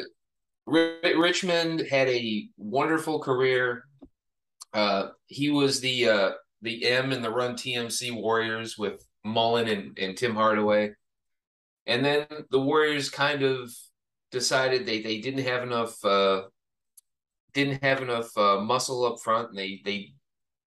Richmond 0.66 1.80
had 1.88 2.08
a 2.08 2.48
wonderful 2.56 3.20
career. 3.20 3.84
Uh, 4.72 5.08
he 5.26 5.50
was 5.50 5.80
the 5.80 6.08
uh, 6.08 6.30
the 6.62 6.86
M 6.86 7.12
in 7.12 7.22
the 7.22 7.30
Run 7.30 7.54
TMC 7.54 8.14
Warriors 8.14 8.76
with 8.76 9.06
Mullin 9.24 9.68
and, 9.68 9.98
and 9.98 10.16
Tim 10.16 10.34
Hardaway. 10.34 10.92
And 11.86 12.04
then 12.04 12.26
the 12.50 12.60
Warriors 12.60 13.10
kind 13.10 13.42
of 13.42 13.70
decided 14.30 14.86
they, 14.86 15.00
they 15.02 15.20
didn't 15.20 15.44
have 15.44 15.62
enough 15.62 16.04
uh, 16.04 16.42
didn't 17.52 17.82
have 17.82 18.02
enough 18.02 18.36
uh, 18.36 18.60
muscle 18.60 19.04
up 19.04 19.20
front. 19.20 19.50
And 19.50 19.58
they 19.58 19.80
they 19.84 20.12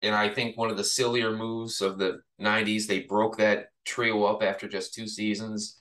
and 0.03 0.15
I 0.15 0.29
think 0.29 0.57
one 0.57 0.71
of 0.71 0.77
the 0.77 0.85
sillier 0.85 1.37
moves 1.37 1.81
of 1.81 1.99
the 1.99 2.21
'90s 2.41 2.87
they 2.87 3.01
broke 3.01 3.39
that 3.39 3.67
trio 3.85 4.25
up 4.25 4.43
after 4.43 4.69
just 4.69 4.95
two 4.95 5.07
seasons. 5.07 5.77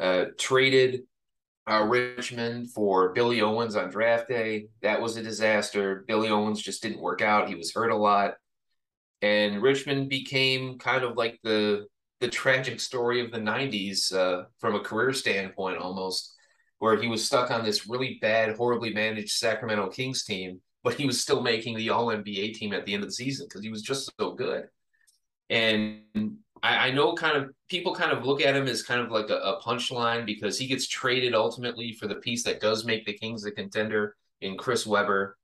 Uh, 0.00 0.26
traded 0.38 1.02
uh, 1.70 1.84
Richmond 1.84 2.72
for 2.72 3.12
Billy 3.12 3.40
Owens 3.40 3.76
on 3.76 3.90
draft 3.90 4.28
day. 4.28 4.66
That 4.82 5.00
was 5.00 5.16
a 5.16 5.22
disaster. 5.22 6.04
Billy 6.08 6.28
Owens 6.28 6.60
just 6.60 6.82
didn't 6.82 7.00
work 7.00 7.22
out. 7.22 7.48
He 7.48 7.54
was 7.54 7.72
hurt 7.72 7.90
a 7.90 7.96
lot, 7.96 8.34
and 9.20 9.62
Richmond 9.62 10.08
became 10.08 10.78
kind 10.78 11.04
of 11.04 11.16
like 11.16 11.38
the 11.44 11.86
the 12.20 12.28
tragic 12.28 12.78
story 12.78 13.20
of 13.20 13.32
the 13.32 13.38
90s 13.38 14.14
uh, 14.14 14.44
from 14.60 14.76
a 14.76 14.80
career 14.80 15.12
standpoint 15.12 15.76
almost 15.78 16.31
where 16.82 17.00
he 17.00 17.06
was 17.06 17.24
stuck 17.24 17.52
on 17.52 17.64
this 17.64 17.86
really 17.86 18.18
bad 18.20 18.56
horribly 18.56 18.92
managed 18.92 19.30
sacramento 19.30 19.88
kings 19.88 20.24
team 20.24 20.60
but 20.82 20.94
he 20.94 21.06
was 21.06 21.20
still 21.22 21.40
making 21.40 21.76
the 21.76 21.90
all 21.90 22.06
nba 22.06 22.52
team 22.54 22.72
at 22.72 22.84
the 22.84 22.92
end 22.92 23.04
of 23.04 23.08
the 23.08 23.14
season 23.14 23.46
because 23.46 23.62
he 23.62 23.70
was 23.70 23.82
just 23.82 24.10
so 24.18 24.32
good. 24.32 24.64
And 25.48 26.02
I, 26.60 26.88
I, 26.88 26.90
know 26.90 27.14
kind 27.14 27.36
of 27.36 27.50
people 27.68 27.94
kind 27.94 28.10
of 28.10 28.24
look 28.24 28.40
at 28.40 28.56
him 28.56 28.66
as 28.66 28.82
kind 28.82 29.00
of 29.00 29.12
like 29.12 29.30
a, 29.30 29.36
a 29.36 29.62
punchline 29.62 30.26
because 30.26 30.58
he 30.58 30.66
gets 30.66 30.88
traded 30.88 31.34
ultimately 31.34 31.92
for 31.92 32.08
the 32.08 32.16
piece 32.16 32.42
that 32.44 32.60
does 32.60 32.84
make 32.84 33.06
the 33.06 33.12
kings 33.12 33.44
a 33.44 33.52
contender 33.52 34.16
in 34.40 34.56
chris 34.56 34.84
webber 34.84 35.36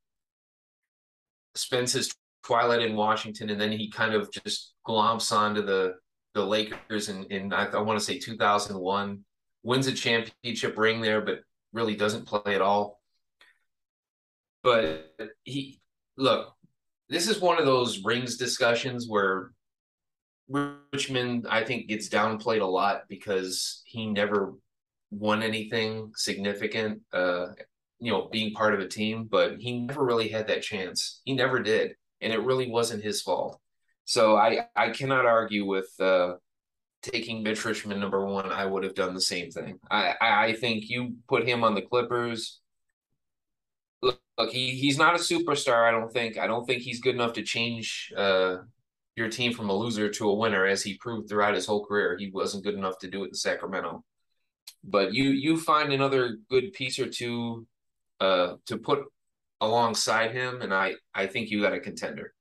spends 1.55 1.93
his 1.93 2.13
twilight 2.45 2.83
in 2.83 2.97
washington 2.97 3.51
and 3.51 3.61
then 3.61 3.71
he 3.71 3.91
kind 3.91 4.15
of 4.15 4.29
just 4.33 4.73
glomps 4.87 5.31
onto 5.31 5.63
the 5.63 5.95
the 6.35 6.45
Lakers 6.45 7.09
in, 7.09 7.25
in 7.25 7.53
I, 7.53 7.67
I 7.67 7.81
want 7.81 7.99
to 7.99 8.05
say 8.05 8.19
2001, 8.19 9.25
wins 9.69 9.87
a 9.87 9.93
championship 9.93 10.79
ring 10.79 11.03
there, 11.03 11.21
but 11.21 11.41
really 11.75 11.95
doesn't 11.95 12.27
play 12.27 12.55
at 12.55 12.63
all. 12.63 13.03
But 14.63 15.15
he, 15.45 15.79
look, 16.17 16.55
this 17.11 17.29
is 17.29 17.39
one 17.39 17.59
of 17.59 17.67
those 17.67 18.03
rings 18.03 18.39
discussions 18.39 19.07
where 19.07 19.53
Richmond, 20.49 21.47
I 21.51 21.65
think, 21.65 21.87
gets 21.87 22.09
downplayed 22.09 22.63
a 22.63 22.65
lot 22.65 23.03
because 23.11 23.83
he 23.85 24.07
never 24.07 24.55
won 25.11 25.43
anything 25.43 26.13
significant, 26.17 27.03
uh, 27.13 27.49
you 27.99 28.11
know, 28.11 28.27
being 28.33 28.55
part 28.55 28.73
of 28.73 28.81
a 28.81 28.89
team, 28.89 29.29
but 29.31 29.59
he 29.59 29.81
never 29.81 30.03
really 30.03 30.29
had 30.29 30.47
that 30.49 30.63
chance. 30.63 31.21
He 31.27 31.35
never 31.35 31.61
did. 31.61 31.95
And 32.23 32.33
it 32.33 32.41
really 32.43 32.71
wasn't 32.71 33.05
his 33.05 33.21
fault. 33.21 33.61
So 34.07 34.35
I, 34.35 34.67
I 34.75 34.89
cannot 34.89 35.27
argue 35.27 35.67
with 35.67 35.91
uh, 36.01 36.37
taking 37.03 37.43
Mitch 37.43 37.65
Richmond 37.65 38.01
number 38.01 38.25
one. 38.25 38.51
I 38.51 38.67
would 38.67 38.85
have 38.85 38.95
done 38.95 39.15
the 39.15 39.21
same 39.21 39.51
thing. 39.51 39.79
I, 39.91 40.15
I 40.21 40.53
think 40.55 40.89
you 40.89 41.17
put 41.29 41.47
him 41.47 41.65
on 41.65 41.75
the 41.75 41.83
Clippers. 41.83 42.61
Look, 44.03 44.21
look 44.37 44.51
he, 44.51 44.71
he's 44.71 44.99
not 44.99 45.15
a 45.15 45.19
superstar, 45.19 45.87
I 45.87 45.91
don't 45.91 46.13
think. 46.13 46.39
I 46.39 46.47
don't 46.47 46.67
think 46.67 46.83
he's 46.83 47.01
good 47.01 47.15
enough 47.15 47.35
to 47.35 47.43
change 47.43 48.13
uh, 48.17 48.59
your 49.17 49.29
team 49.29 49.53
from 49.53 49.71
a 49.71 49.75
loser 49.75 50.09
to 50.09 50.29
a 50.29 50.35
winner, 50.35 50.67
as 50.67 50.83
he 50.83 50.99
proved 50.99 51.29
throughout 51.29 51.55
his 51.55 51.67
whole 51.67 51.85
career. 51.85 52.17
He 52.19 52.31
wasn't 52.31 52.65
good 52.65 52.75
enough 52.75 52.99
to 53.01 53.11
do 53.11 53.25
it 53.25 53.29
in 53.29 53.35
Sacramento. 53.35 54.05
But 54.85 55.13
you 55.13 55.31
you 55.31 55.59
find 55.59 55.93
another 55.93 56.39
good 56.49 56.73
piece 56.73 56.99
or 56.99 57.09
two 57.09 57.67
uh, 58.21 58.55
to 58.67 58.79
put 58.79 59.01
alongside 59.61 60.33
him, 60.33 60.63
and 60.63 60.73
I 60.73 60.95
I 61.15 61.27
think 61.27 61.51
you 61.51 61.61
got 61.61 61.73
a 61.73 61.81
contender. 61.81 62.35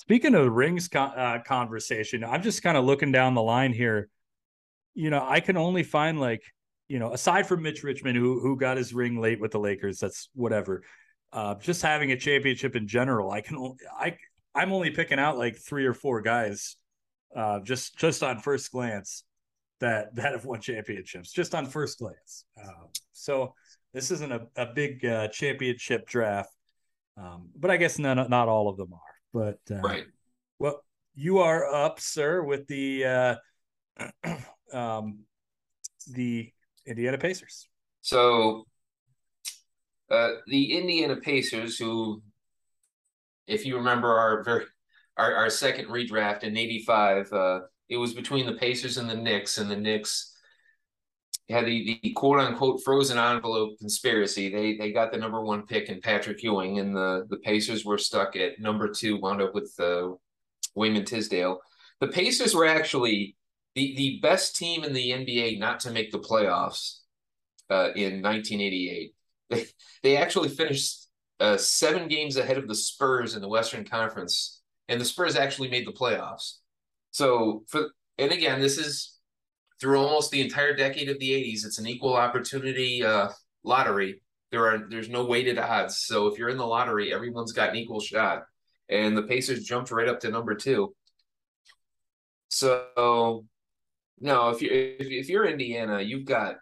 Speaking 0.00 0.34
of 0.34 0.44
the 0.44 0.50
rings 0.50 0.88
con- 0.88 1.12
uh, 1.14 1.42
conversation, 1.46 2.24
I'm 2.24 2.40
just 2.42 2.62
kind 2.62 2.78
of 2.78 2.86
looking 2.86 3.12
down 3.12 3.34
the 3.34 3.42
line 3.42 3.74
here. 3.74 4.08
You 4.94 5.10
know, 5.10 5.22
I 5.28 5.40
can 5.40 5.58
only 5.58 5.82
find 5.82 6.18
like, 6.18 6.42
you 6.88 6.98
know, 6.98 7.12
aside 7.12 7.46
from 7.46 7.60
Mitch 7.60 7.82
Richmond, 7.82 8.16
who 8.16 8.40
who 8.40 8.56
got 8.56 8.78
his 8.78 8.94
ring 8.94 9.20
late 9.20 9.42
with 9.42 9.50
the 9.50 9.60
Lakers, 9.60 9.98
that's 9.98 10.30
whatever. 10.34 10.84
Uh, 11.34 11.54
just 11.56 11.82
having 11.82 12.12
a 12.12 12.16
championship 12.16 12.76
in 12.76 12.88
general, 12.88 13.30
I 13.30 13.42
can 13.42 13.56
only, 13.56 13.76
I 13.94 14.16
I'm 14.54 14.72
only 14.72 14.90
picking 14.90 15.18
out 15.18 15.36
like 15.36 15.58
three 15.58 15.84
or 15.84 15.92
four 15.92 16.22
guys, 16.22 16.76
uh, 17.36 17.60
just 17.60 17.98
just 17.98 18.22
on 18.22 18.38
first 18.38 18.72
glance, 18.72 19.24
that 19.80 20.14
that 20.16 20.32
have 20.32 20.46
won 20.46 20.62
championships, 20.62 21.30
just 21.30 21.54
on 21.54 21.66
first 21.66 21.98
glance. 21.98 22.46
Uh, 22.58 22.86
so 23.12 23.54
this 23.92 24.10
isn't 24.10 24.32
a, 24.32 24.46
a 24.56 24.64
big 24.64 25.04
uh, 25.04 25.28
championship 25.28 26.08
draft, 26.08 26.50
um, 27.18 27.50
but 27.54 27.70
I 27.70 27.76
guess 27.76 27.98
none 27.98 28.16
not 28.30 28.48
all 28.48 28.70
of 28.70 28.78
them 28.78 28.94
are. 28.94 29.09
But 29.32 29.58
uh, 29.70 29.80
right. 29.80 30.04
Well, 30.58 30.82
you 31.14 31.38
are 31.38 31.66
up, 31.72 32.00
sir, 32.00 32.42
with 32.42 32.66
the 32.66 33.04
uh, 33.04 33.34
um, 34.72 35.20
the 36.12 36.52
Indiana 36.86 37.18
Pacers. 37.18 37.68
So 38.00 38.66
uh, 40.10 40.30
the 40.46 40.76
Indiana 40.76 41.16
Pacers, 41.16 41.78
who, 41.78 42.22
if 43.46 43.64
you 43.64 43.76
remember 43.76 44.08
our 44.08 44.42
very 44.42 44.64
our, 45.16 45.34
our 45.34 45.50
second 45.50 45.86
redraft 45.86 46.42
in 46.42 46.56
'85, 46.56 47.32
uh, 47.32 47.60
it 47.88 47.96
was 47.96 48.14
between 48.14 48.46
the 48.46 48.54
Pacers 48.54 48.96
and 48.96 49.08
the 49.08 49.16
Knicks, 49.16 49.58
and 49.58 49.70
the 49.70 49.76
Knicks 49.76 50.29
had 51.50 51.66
the, 51.66 51.98
the 52.02 52.12
quote 52.12 52.38
unquote 52.38 52.82
frozen 52.84 53.18
envelope 53.18 53.78
conspiracy. 53.78 54.50
They 54.50 54.76
they 54.76 54.92
got 54.92 55.12
the 55.12 55.18
number 55.18 55.40
one 55.40 55.66
pick 55.66 55.88
in 55.88 56.00
Patrick 56.00 56.42
Ewing, 56.42 56.78
and 56.78 56.94
the 56.94 57.26
the 57.28 57.38
Pacers 57.38 57.84
were 57.84 57.98
stuck 57.98 58.36
at 58.36 58.60
number 58.60 58.88
two, 58.88 59.18
wound 59.18 59.42
up 59.42 59.54
with 59.54 59.72
uh, 59.78 60.10
Wayman 60.74 61.04
Tisdale. 61.04 61.60
The 62.00 62.08
Pacers 62.08 62.54
were 62.54 62.66
actually 62.66 63.36
the 63.74 63.94
the 63.96 64.20
best 64.22 64.56
team 64.56 64.84
in 64.84 64.92
the 64.92 65.10
NBA 65.10 65.58
not 65.58 65.80
to 65.80 65.90
make 65.90 66.12
the 66.12 66.18
playoffs 66.18 67.00
uh, 67.70 67.90
in 67.94 68.22
1988. 68.22 69.14
They 69.50 69.66
they 70.04 70.16
actually 70.16 70.48
finished 70.48 71.08
uh, 71.40 71.56
seven 71.56 72.06
games 72.06 72.36
ahead 72.36 72.56
of 72.56 72.68
the 72.68 72.74
Spurs 72.74 73.34
in 73.34 73.42
the 73.42 73.48
Western 73.48 73.84
Conference, 73.84 74.62
and 74.88 75.00
the 75.00 75.04
Spurs 75.04 75.34
actually 75.34 75.68
made 75.68 75.84
the 75.84 75.92
playoffs. 75.92 76.58
So 77.10 77.64
for 77.66 77.90
and 78.16 78.30
again, 78.30 78.60
this 78.60 78.78
is 78.78 79.18
through 79.80 79.98
almost 79.98 80.30
the 80.30 80.40
entire 80.40 80.76
decade 80.76 81.08
of 81.08 81.18
the 81.18 81.30
80s. 81.30 81.64
It's 81.64 81.78
an 81.78 81.86
equal 81.86 82.14
opportunity 82.14 83.02
uh, 83.02 83.28
lottery. 83.64 84.22
There 84.50 84.66
are 84.66 84.86
there's 84.88 85.08
no 85.08 85.24
weighted 85.24 85.58
odds. 85.58 85.98
So 85.98 86.26
if 86.26 86.38
you're 86.38 86.48
in 86.48 86.58
the 86.58 86.66
lottery, 86.66 87.12
everyone's 87.12 87.52
got 87.52 87.70
an 87.70 87.76
equal 87.76 88.00
shot. 88.00 88.42
And 88.88 89.16
the 89.16 89.22
Pacers 89.22 89.64
jumped 89.64 89.90
right 89.90 90.08
up 90.08 90.20
to 90.20 90.30
number 90.30 90.54
two. 90.54 90.94
So 92.48 93.46
no, 94.18 94.50
if 94.50 94.60
you 94.60 94.70
if, 94.72 95.06
if 95.06 95.28
you're 95.28 95.46
Indiana, 95.46 96.00
you've 96.00 96.26
got 96.26 96.56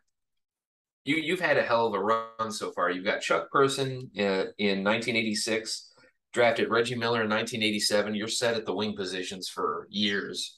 you 1.05 1.17
you've 1.17 1.41
had 1.41 1.57
a 1.57 1.63
hell 1.63 1.87
of 1.87 1.95
a 1.95 2.01
run 2.01 2.51
so 2.51 2.71
far. 2.73 2.91
You've 2.91 3.07
got 3.07 3.23
Chuck 3.23 3.51
Person 3.51 4.11
uh, 4.19 4.53
in 4.59 4.85
1986, 4.85 5.95
drafted 6.35 6.71
Reggie 6.71 6.95
Miller 6.95 7.23
in 7.23 7.31
1987. 7.31 8.15
You're 8.15 8.29
set 8.29 8.55
at 8.55 8.67
the 8.67 8.75
wing 8.75 8.95
positions 8.95 9.49
for 9.49 9.89
years. 9.91 10.58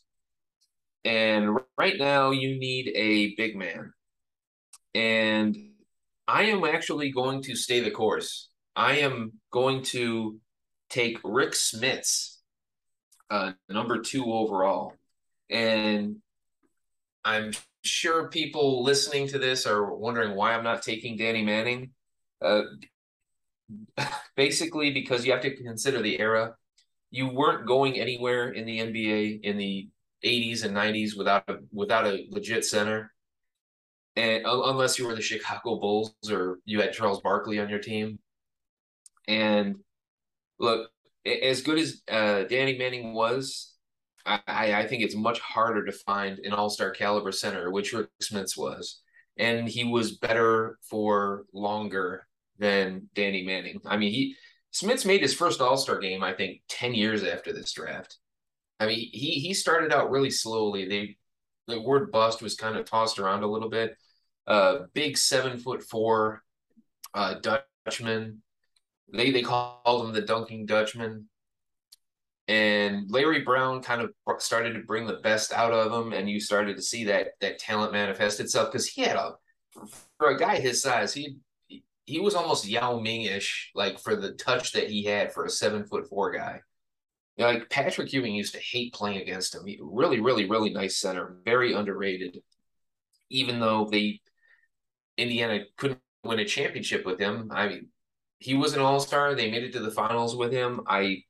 And 1.05 1.59
right 1.79 1.99
now, 1.99 2.31
you 2.31 2.59
need 2.59 2.93
a 2.95 3.35
big 3.37 3.57
man. 3.57 3.93
And 4.95 5.57
I 6.29 6.45
am 6.45 6.65
actually 6.65 7.11
going 7.11 7.43
to 7.45 7.57
stay 7.57 7.81
the 7.81 7.91
course. 7.91 8.51
I 8.77 8.99
am 8.99 9.33
going 9.51 9.83
to 9.85 10.39
take 10.89 11.19
Rick 11.25 11.53
Smits, 11.53 12.37
uh, 13.31 13.53
number 13.69 14.01
two 14.01 14.25
overall. 14.33 14.95
And 15.49 16.17
I'm 17.25 17.53
sure 17.83 18.29
people 18.29 18.83
listening 18.83 19.29
to 19.29 19.39
this 19.39 19.67
are 19.67 19.95
wondering 19.95 20.37
why 20.37 20.55
I'm 20.55 20.65
not 20.65 20.83
taking 20.83 21.17
Danny 21.17 21.43
Manning. 21.43 21.91
Uh, 22.43 22.63
basically, 24.37 24.93
because 24.93 25.25
you 25.25 25.33
have 25.33 25.43
to 25.43 25.57
consider 25.57 26.03
the 26.03 26.19
era. 26.19 26.55
You 27.11 27.29
weren't 27.29 27.67
going 27.67 27.99
anywhere 27.99 28.51
in 28.51 28.67
the 28.67 28.79
NBA 28.79 29.41
in 29.43 29.59
the 29.59 29.89
80s 30.25 30.65
and 30.65 30.77
90s 30.77 31.17
without 31.17 31.49
a 31.49 31.59
without 31.73 32.07
a 32.07 32.27
legit 32.31 32.65
center, 32.65 33.13
and 34.17 34.45
unless 34.47 34.99
you 34.99 35.07
were 35.07 35.15
the 35.15 35.23
Chicago 35.23 35.79
Bulls 35.79 36.15
or 36.31 36.59
you 36.65 36.81
had 36.81 36.93
Charles 36.93 37.21
Barkley 37.21 37.59
on 37.59 37.69
your 37.69 37.79
team. 37.79 38.19
And 39.29 39.77
look, 40.59 40.91
as 41.25 41.63
good 41.63 41.79
as 41.79 42.03
uh, 42.11 42.45
Danny 42.45 42.77
Manning 42.77 43.15
was, 43.15 43.75
I, 44.27 44.41
I 44.75 44.87
think 44.87 45.03
it's 45.03 45.15
much 45.15 45.39
harder 45.41 45.85
to 45.85 45.93
find 45.93 46.39
an 46.41 46.53
All 46.53 46.71
Star 46.71 46.91
caliber 46.91 47.33
center, 47.33 47.71
which 47.71 47.93
Rick 47.93 48.09
Smits 48.23 48.57
was, 48.57 49.01
and 49.37 49.69
he 49.69 49.85
was 49.85 50.19
better 50.19 50.79
for 50.83 51.45
longer 51.53 52.27
than 52.59 53.09
Danny 53.15 53.45
Manning. 53.45 53.81
I 53.87 53.97
mean, 53.97 54.13
he 54.13 54.37
Smits 54.73 55.07
made 55.07 55.23
his 55.23 55.35
first 55.35 55.61
All 55.61 55.77
Star 55.77 55.99
game, 55.99 56.23
I 56.23 56.33
think, 56.33 56.61
ten 56.69 56.95
years 56.95 57.25
after 57.25 57.53
this 57.53 57.73
draft. 57.73 58.19
I 58.81 58.87
mean, 58.87 58.99
he 58.99 59.33
he 59.33 59.55
started 59.55 59.93
out 59.93 60.11
really 60.11 60.31
slowly. 60.31 60.89
They 60.89 61.17
the 61.69 61.81
word 61.81 62.11
bust 62.11 62.43
was 62.43 62.55
kind 62.55 62.77
of 62.77 62.87
tossed 62.87 63.19
around 63.19 63.43
a 63.43 63.47
little 63.47 63.69
bit. 63.69 63.97
Uh, 64.47 64.81
big 64.95 65.17
seven 65.17 65.59
foot 65.59 65.83
four 65.83 66.43
uh, 67.15 67.35
Dutchman. 67.87 68.43
They 69.13 69.31
they 69.31 69.43
called 69.43 70.07
him 70.07 70.13
the 70.13 70.23
dunking 70.23 70.67
Dutchman. 70.67 71.29
And 72.49 73.09
Larry 73.09 73.43
Brown 73.43 73.81
kind 73.81 74.01
of 74.01 74.11
started 74.43 74.73
to 74.73 74.81
bring 74.83 75.07
the 75.07 75.21
best 75.23 75.53
out 75.53 75.73
of 75.73 75.93
him, 75.93 76.13
and 76.13 76.29
you 76.29 76.41
started 76.41 76.77
to 76.77 76.83
see 76.83 77.05
that 77.05 77.33
that 77.41 77.61
talent 77.61 77.93
manifest 77.93 78.41
itself 78.41 78.73
because 78.73 78.89
he 78.89 79.03
had 79.03 79.17
a 79.17 79.35
for 80.19 80.31
a 80.31 80.39
guy 80.39 80.59
his 80.59 80.83
size, 80.83 81.13
he 81.13 81.37
he 82.07 82.19
was 82.19 82.35
almost 82.35 82.67
Yao 82.67 82.99
Ming 82.99 83.23
ish, 83.23 83.71
like 83.75 83.99
for 84.01 84.17
the 84.17 84.33
touch 84.33 84.73
that 84.73 84.89
he 84.89 85.05
had 85.05 85.33
for 85.33 85.45
a 85.45 85.51
seven 85.51 85.85
foot 85.85 86.09
four 86.09 86.33
guy. 86.33 86.61
You 87.41 87.47
know, 87.47 87.53
like 87.53 87.71
Patrick 87.71 88.13
Ewing 88.13 88.35
used 88.35 88.53
to 88.53 88.61
hate 88.61 88.93
playing 88.93 89.23
against 89.23 89.55
him. 89.55 89.65
He, 89.65 89.79
really, 89.81 90.21
really, 90.21 90.45
really 90.45 90.75
nice 90.75 90.99
center, 90.99 91.39
very 91.47 91.73
underrated. 91.73 92.43
Even 93.31 93.61
though 93.61 93.89
they 93.91 94.21
Indiana 95.17 95.61
couldn't 95.79 96.01
win 96.23 96.41
a 96.41 96.45
championship 96.45 97.07
with 97.07 97.19
him, 97.19 97.51
I 97.51 97.69
mean, 97.69 97.89
he 98.41 98.53
was 98.53 98.75
an 98.75 98.83
all 98.83 99.01
star. 99.01 99.35
They 99.35 99.51
made 99.51 99.63
it 99.63 99.73
to 99.73 99.81
the 99.81 99.91
finals 99.91 100.37
with 100.37 100.53
him. 100.53 100.83
I 100.87 101.23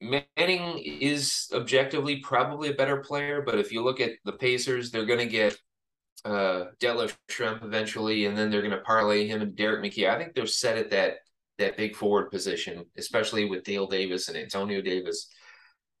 Manning 0.00 0.78
is 0.84 1.48
objectively 1.54 2.16
probably 2.16 2.70
a 2.70 2.74
better 2.74 2.96
player, 2.96 3.40
but 3.40 3.60
if 3.60 3.70
you 3.70 3.84
look 3.84 4.00
at 4.00 4.10
the 4.24 4.32
Pacers, 4.32 4.90
they're 4.90 5.06
going 5.06 5.20
to 5.20 5.26
get 5.26 5.56
uh, 6.24 6.64
Detlef 6.80 7.16
Schrempf 7.30 7.64
eventually, 7.64 8.24
and 8.24 8.36
then 8.36 8.50
they're 8.50 8.62
going 8.62 8.72
to 8.72 8.80
parlay 8.80 9.28
him 9.28 9.42
and 9.42 9.54
Derrick 9.54 9.84
McKey. 9.84 10.10
I 10.10 10.18
think 10.18 10.34
they're 10.34 10.46
set 10.46 10.76
at 10.76 10.90
that 10.90 11.18
that 11.62 11.76
big 11.76 11.96
forward 11.96 12.30
position, 12.30 12.84
especially 12.96 13.48
with 13.48 13.64
Dale 13.64 13.86
Davis 13.86 14.28
and 14.28 14.36
Antonio 14.36 14.80
Davis. 14.80 15.28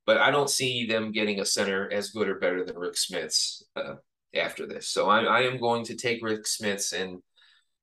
But 0.04 0.18
I 0.18 0.30
don't 0.30 0.50
see 0.50 0.86
them 0.86 1.12
getting 1.12 1.40
a 1.40 1.44
center 1.44 1.90
as 1.92 2.10
good 2.10 2.28
or 2.28 2.38
better 2.38 2.64
than 2.64 2.76
Rick 2.76 2.94
Smits 2.94 3.62
uh, 3.76 3.94
after 4.34 4.66
this. 4.66 4.88
So 4.88 5.08
I, 5.08 5.22
I 5.22 5.40
am 5.42 5.58
going 5.58 5.84
to 5.84 5.96
take 5.96 6.24
Rick 6.24 6.44
Smits, 6.44 6.92
and 6.92 7.18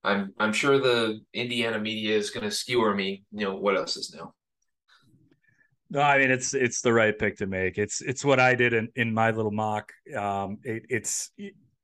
I'm 0.03 0.33
I'm 0.37 0.53
sure 0.53 0.79
the 0.79 1.21
Indiana 1.33 1.79
media 1.79 2.17
is 2.17 2.29
going 2.29 2.43
to 2.43 2.51
skewer 2.51 2.93
me. 2.93 3.23
You 3.31 3.45
know 3.45 3.55
what 3.55 3.77
else 3.77 3.95
is 3.95 4.13
new? 4.13 4.31
No, 5.89 6.01
I 6.01 6.19
mean 6.19 6.29
it's 6.29 6.53
it's 6.53 6.81
the 6.81 6.93
right 6.93 7.17
pick 7.17 7.37
to 7.37 7.47
make. 7.47 7.77
It's 7.77 8.01
it's 8.01 8.23
what 8.23 8.39
I 8.39 8.53
did 8.53 8.73
in, 8.73 8.89
in 8.95 9.13
my 9.13 9.31
little 9.31 9.51
mock. 9.51 9.91
Um, 10.15 10.57
it, 10.63 10.83
it's 10.89 11.31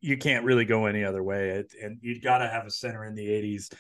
you 0.02 0.18
can't 0.18 0.46
really 0.46 0.66
go 0.66 0.86
any 0.86 1.04
other 1.04 1.24
way. 1.24 1.50
It, 1.50 1.74
and 1.82 1.98
you 2.02 2.16
have 2.16 2.24
got 2.24 2.38
to 2.40 2.48
have 2.48 2.66
a 2.66 2.72
center 2.72 3.06
in 3.06 3.16
the 3.16 3.26
'80s. 3.26 3.74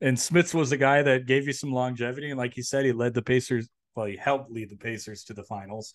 And 0.00 0.16
Smits 0.16 0.54
was 0.54 0.70
the 0.70 0.76
guy 0.76 1.02
that 1.02 1.26
gave 1.26 1.46
you 1.46 1.52
some 1.52 1.72
longevity, 1.72 2.30
and 2.30 2.38
like 2.38 2.56
you 2.56 2.62
said, 2.62 2.84
he 2.84 2.92
led 2.92 3.14
the 3.14 3.22
Pacers. 3.22 3.68
Well, 3.94 4.06
he 4.06 4.16
helped 4.16 4.50
lead 4.50 4.70
the 4.70 4.76
Pacers 4.76 5.24
to 5.24 5.34
the 5.34 5.44
finals. 5.44 5.92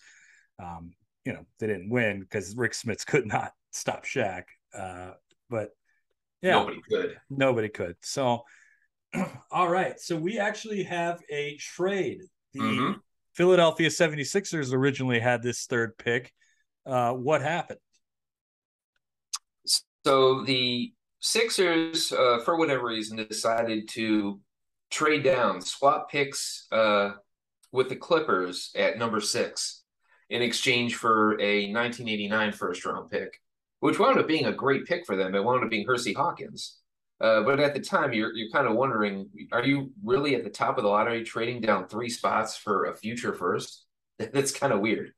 Um, 0.62 0.92
you 1.24 1.32
know, 1.32 1.44
they 1.58 1.66
didn't 1.66 1.90
win 1.90 2.20
because 2.20 2.54
Rick 2.56 2.72
Smits 2.72 3.04
could 3.06 3.26
not 3.26 3.52
stop 3.72 4.04
Shaq. 4.04 4.44
Uh, 4.76 5.12
but 5.50 5.70
yeah, 6.42 6.52
nobody 6.52 6.80
could. 6.88 7.16
Nobody 7.30 7.68
could. 7.68 7.96
So, 8.02 8.44
all 9.50 9.68
right. 9.68 9.98
So 9.98 10.16
we 10.16 10.38
actually 10.38 10.84
have 10.84 11.20
a 11.30 11.56
trade. 11.56 12.20
The 12.54 12.60
mm-hmm. 12.60 12.92
Philadelphia 13.34 13.88
76ers 13.88 14.72
originally 14.72 15.18
had 15.18 15.42
this 15.42 15.66
third 15.66 15.98
pick. 15.98 16.32
Uh, 16.86 17.12
what 17.12 17.42
happened? 17.42 17.80
So 20.04 20.44
the 20.44 20.92
Sixers, 21.20 22.12
uh, 22.12 22.40
for 22.44 22.56
whatever 22.56 22.86
reason, 22.86 23.16
decided 23.16 23.88
to 23.90 24.40
trade 24.90 25.24
down, 25.24 25.60
swap 25.60 26.10
picks 26.10 26.66
uh, 26.70 27.12
with 27.72 27.88
the 27.88 27.96
Clippers 27.96 28.70
at 28.76 28.98
number 28.98 29.20
six 29.20 29.82
in 30.28 30.42
exchange 30.42 30.96
for 30.96 31.34
a 31.40 31.72
1989 31.72 32.52
first 32.52 32.84
round 32.84 33.10
pick, 33.10 33.40
which 33.80 33.98
wound 33.98 34.18
up 34.18 34.26
being 34.26 34.46
a 34.46 34.52
great 34.52 34.84
pick 34.86 35.06
for 35.06 35.16
them. 35.16 35.34
It 35.34 35.44
wound 35.44 35.64
up 35.64 35.70
being 35.70 35.86
Hersey 35.86 36.12
Hawkins. 36.12 36.78
Uh, 37.20 37.42
but 37.42 37.60
at 37.60 37.72
the 37.72 37.80
time, 37.80 38.12
you're 38.12 38.34
you're 38.34 38.50
kind 38.50 38.66
of 38.66 38.76
wondering: 38.76 39.30
Are 39.50 39.64
you 39.64 39.90
really 40.04 40.34
at 40.34 40.44
the 40.44 40.50
top 40.50 40.76
of 40.76 40.84
the 40.84 40.90
lottery, 40.90 41.24
trading 41.24 41.62
down 41.62 41.88
three 41.88 42.10
spots 42.10 42.56
for 42.56 42.86
a 42.86 42.96
future 42.96 43.32
first? 43.32 43.86
That's 44.18 44.52
kind 44.52 44.72
of 44.72 44.80
weird. 44.80 45.12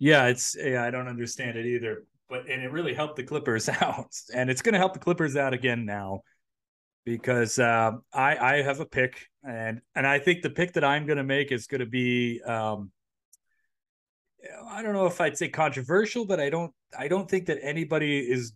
Yeah, 0.00 0.26
it's 0.26 0.56
yeah, 0.58 0.84
I 0.84 0.90
don't 0.90 1.08
understand 1.08 1.56
it 1.56 1.66
either. 1.66 2.04
But 2.28 2.48
and 2.48 2.62
it 2.62 2.70
really 2.70 2.94
helped 2.94 3.16
the 3.16 3.24
Clippers 3.24 3.68
out, 3.68 4.14
and 4.34 4.50
it's 4.50 4.62
going 4.62 4.74
to 4.74 4.78
help 4.78 4.92
the 4.92 4.98
Clippers 4.98 5.36
out 5.36 5.54
again 5.54 5.84
now 5.84 6.22
because 7.04 7.58
uh, 7.58 7.92
I 8.12 8.36
I 8.36 8.62
have 8.62 8.80
a 8.80 8.86
pick, 8.86 9.26
and 9.42 9.80
and 9.94 10.06
I 10.06 10.18
think 10.18 10.42
the 10.42 10.50
pick 10.50 10.74
that 10.74 10.84
I'm 10.84 11.06
going 11.06 11.16
to 11.16 11.24
make 11.24 11.52
is 11.52 11.66
going 11.66 11.80
to 11.80 11.86
be 11.86 12.40
um, 12.42 12.90
I 14.68 14.82
don't 14.82 14.92
know 14.92 15.06
if 15.06 15.20
I'd 15.20 15.36
say 15.36 15.48
controversial, 15.48 16.24
but 16.24 16.40
I 16.40 16.50
don't 16.50 16.72
I 16.96 17.08
don't 17.08 17.28
think 17.28 17.46
that 17.46 17.58
anybody 17.62 18.18
is 18.18 18.52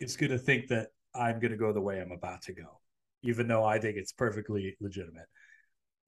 is 0.00 0.16
going 0.16 0.30
to 0.30 0.38
think 0.38 0.68
that 0.68 0.88
I'm 1.14 1.40
going 1.40 1.50
to 1.50 1.56
go 1.56 1.72
the 1.72 1.80
way 1.80 2.00
I'm 2.00 2.12
about 2.12 2.42
to 2.42 2.52
go, 2.52 2.80
even 3.22 3.48
though 3.48 3.64
I 3.64 3.78
think 3.78 3.96
it's 3.96 4.12
perfectly 4.12 4.76
legitimate. 4.80 5.26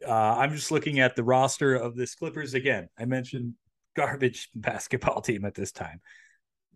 Uh, 0.06 0.12
I'm 0.12 0.54
just 0.54 0.70
looking 0.70 1.00
at 1.00 1.16
the 1.16 1.24
roster 1.24 1.74
of 1.74 1.96
this 1.96 2.14
Clippers 2.14 2.54
again. 2.54 2.88
I 2.98 3.04
mentioned 3.04 3.54
garbage 3.96 4.48
basketball 4.54 5.20
team 5.20 5.44
at 5.44 5.54
this 5.54 5.72
time. 5.72 6.00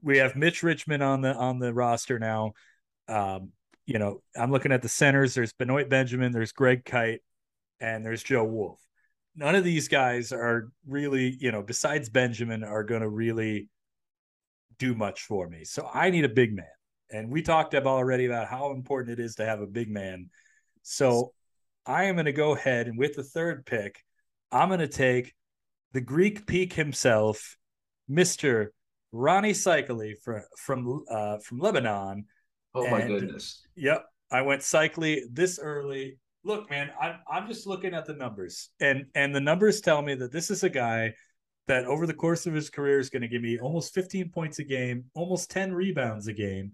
We 0.04 0.18
have 0.18 0.36
Mitch 0.36 0.62
Richmond 0.62 1.02
on 1.02 1.22
the 1.22 1.34
on 1.34 1.58
the 1.58 1.72
roster 1.72 2.18
now. 2.18 2.52
Um, 3.08 3.52
you 3.86 3.98
know, 3.98 4.22
I'm 4.36 4.52
looking 4.52 4.70
at 4.70 4.82
the 4.82 4.88
centers. 4.88 5.34
There's 5.34 5.52
Benoit 5.54 5.88
Benjamin, 5.88 6.30
there's 6.30 6.52
Greg 6.52 6.84
Kite, 6.84 7.22
and 7.80 8.04
there's 8.04 8.22
Joe 8.22 8.44
Wolf. 8.44 8.78
None 9.34 9.54
of 9.54 9.64
these 9.64 9.88
guys 9.88 10.30
are 10.30 10.68
really, 10.86 11.36
you 11.40 11.50
know, 11.50 11.62
besides 11.62 12.08
Benjamin, 12.08 12.62
are 12.62 12.84
going 12.84 13.00
to 13.00 13.08
really 13.08 13.68
do 14.78 14.94
much 14.94 15.22
for 15.22 15.48
me. 15.48 15.64
So 15.64 15.88
I 15.92 16.10
need 16.10 16.24
a 16.24 16.28
big 16.28 16.54
man. 16.54 16.66
And 17.10 17.30
we 17.30 17.42
talked 17.42 17.74
about 17.74 17.96
already 17.96 18.26
about 18.26 18.48
how 18.48 18.72
important 18.72 19.18
it 19.18 19.22
is 19.22 19.36
to 19.36 19.44
have 19.44 19.60
a 19.60 19.66
big 19.66 19.90
man. 19.90 20.30
So 20.82 21.32
I 21.86 22.04
am 22.04 22.16
going 22.16 22.26
to 22.26 22.32
go 22.32 22.54
ahead 22.54 22.88
and 22.88 22.98
with 22.98 23.14
the 23.14 23.24
third 23.24 23.66
pick, 23.66 24.00
I'm 24.52 24.68
going 24.68 24.80
to 24.80 24.88
take 24.88 25.34
the 25.92 26.00
Greek 26.00 26.46
peak 26.46 26.72
himself, 26.72 27.56
Mister 28.08 28.72
Rony 29.14 29.50
Seikaly 29.50 30.14
from 30.22 30.42
from 30.58 31.04
uh, 31.08 31.38
from 31.38 31.60
Lebanon. 31.60 32.24
Oh 32.74 32.90
my 32.90 33.00
and, 33.00 33.08
goodness! 33.08 33.62
Yep, 33.76 34.04
I 34.32 34.42
went 34.42 34.62
Seikaly 34.62 35.20
this 35.30 35.60
early. 35.60 36.18
Look, 36.42 36.68
man, 36.68 36.90
I'm 37.00 37.20
I'm 37.30 37.46
just 37.46 37.66
looking 37.66 37.94
at 37.94 38.06
the 38.06 38.14
numbers, 38.14 38.70
and 38.80 39.06
and 39.14 39.34
the 39.34 39.40
numbers 39.40 39.80
tell 39.80 40.02
me 40.02 40.14
that 40.16 40.32
this 40.32 40.50
is 40.50 40.64
a 40.64 40.68
guy 40.68 41.14
that 41.68 41.84
over 41.86 42.06
the 42.06 42.14
course 42.14 42.46
of 42.46 42.54
his 42.54 42.68
career 42.68 42.98
is 42.98 43.08
going 43.08 43.22
to 43.22 43.28
give 43.28 43.40
me 43.40 43.58
almost 43.58 43.94
15 43.94 44.28
points 44.28 44.58
a 44.58 44.64
game, 44.64 45.04
almost 45.14 45.50
10 45.50 45.72
rebounds 45.72 46.26
a 46.28 46.32
game, 46.34 46.72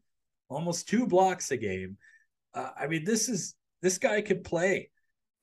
almost 0.49 0.89
two 0.89 1.07
blocks 1.07 1.53
a 1.53 1.57
game. 1.57 1.97
Uh, 2.55 2.71
I 2.77 2.89
mean, 2.89 3.05
this 3.05 3.29
is 3.29 3.55
this 3.83 3.99
guy 3.99 4.21
could 4.23 4.43
play. 4.43 4.91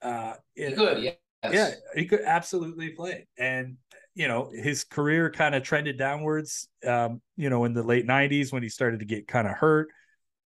Uh, 0.02 0.34
he 0.56 0.74
could. 0.74 1.16
Yeah, 1.44 1.72
he 1.96 2.06
could 2.06 2.22
absolutely 2.22 2.90
play. 2.90 3.28
And 3.38 3.78
you 4.18 4.28
know, 4.28 4.52
his 4.54 4.84
career 4.84 5.30
kind 5.30 5.56
of 5.56 5.64
trended 5.64 5.98
downwards. 5.98 6.68
Um, 6.86 7.22
you 7.36 7.50
know, 7.50 7.66
in 7.66 7.74
the 7.74 7.84
late 7.84 8.08
'90s 8.08 8.52
when 8.52 8.64
he 8.64 8.70
started 8.70 9.00
to 9.00 9.06
get 9.06 9.28
kind 9.28 9.48
of 9.48 9.54
hurt, 9.54 9.90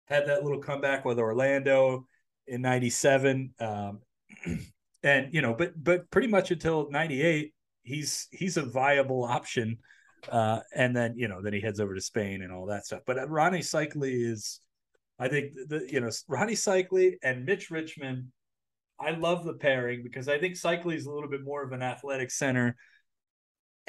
had 0.06 0.26
that 0.26 0.42
little 0.42 0.60
comeback 0.60 1.04
with 1.04 1.18
Orlando 1.18 2.06
in 2.46 2.62
'97. 2.62 3.54
Um, 3.60 4.00
and 5.02 5.32
you 5.32 5.42
know, 5.42 5.54
but 5.54 5.72
but 5.82 6.10
pretty 6.10 6.28
much 6.28 6.50
until 6.50 6.90
'98, 6.90 7.52
he's 7.82 8.28
he's 8.30 8.56
a 8.56 8.62
viable 8.62 9.24
option 9.24 9.78
uh, 10.28 10.60
and 10.74 10.94
then 10.94 11.14
you 11.16 11.28
know, 11.28 11.40
then 11.42 11.52
he 11.52 11.60
heads 11.60 11.80
over 11.80 11.94
to 11.94 12.00
Spain 12.00 12.42
and 12.42 12.52
all 12.52 12.66
that 12.66 12.86
stuff. 12.86 13.00
But 13.06 13.16
Rony 13.28 13.60
Seikaly 13.60 14.30
is, 14.30 14.60
I 15.18 15.28
think 15.28 15.52
the 15.68 15.86
you 15.90 16.00
know 16.00 16.08
Rony 16.08 16.52
Seikaly 16.52 17.14
and 17.22 17.44
Mitch 17.44 17.70
Richmond. 17.70 18.26
I 18.98 19.12
love 19.12 19.44
the 19.44 19.54
pairing 19.54 20.02
because 20.02 20.28
I 20.28 20.38
think 20.38 20.56
Seikaly 20.56 20.94
is 20.94 21.06
a 21.06 21.10
little 21.10 21.30
bit 21.30 21.42
more 21.42 21.62
of 21.62 21.72
an 21.72 21.82
athletic 21.82 22.30
center, 22.30 22.76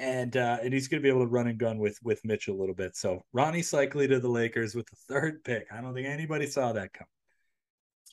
and 0.01 0.35
uh, 0.35 0.57
and 0.63 0.73
he's 0.73 0.87
going 0.87 0.99
to 0.99 1.03
be 1.03 1.09
able 1.09 1.21
to 1.21 1.31
run 1.31 1.47
and 1.47 1.57
gun 1.57 1.77
with 1.77 1.97
with 2.03 2.25
Mitch 2.25 2.47
a 2.47 2.53
little 2.53 2.73
bit. 2.73 2.97
So 2.97 3.23
Rony 3.35 3.59
Seikaly 3.59 4.07
to 4.09 4.19
the 4.19 4.27
Lakers 4.27 4.73
with 4.73 4.87
the 4.87 4.97
third 5.07 5.43
pick. 5.43 5.67
I 5.71 5.79
don't 5.79 5.93
think 5.93 6.07
anybody 6.07 6.47
saw 6.47 6.73
that 6.73 6.91
come. 6.91 7.07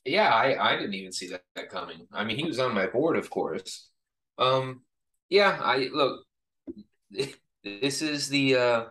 Yeah, 0.05 0.29
I, 0.29 0.73
I 0.73 0.77
didn't 0.77 0.95
even 0.95 1.13
see 1.13 1.29
that, 1.31 1.43
that 1.57 1.71
coming. 1.71 2.07
I 2.13 2.25
mean, 2.25 2.37
he 2.37 2.45
was 2.45 2.59
on 2.59 2.75
my 2.75 2.87
board, 2.87 3.17
of 3.17 3.29
course. 3.31 3.89
Um, 4.39 4.83
yeah, 5.29 5.59
I 5.61 5.89
look. 5.93 6.25
This 7.65 8.03
is 8.03 8.29
the 8.29 8.57
uh, 8.57 8.85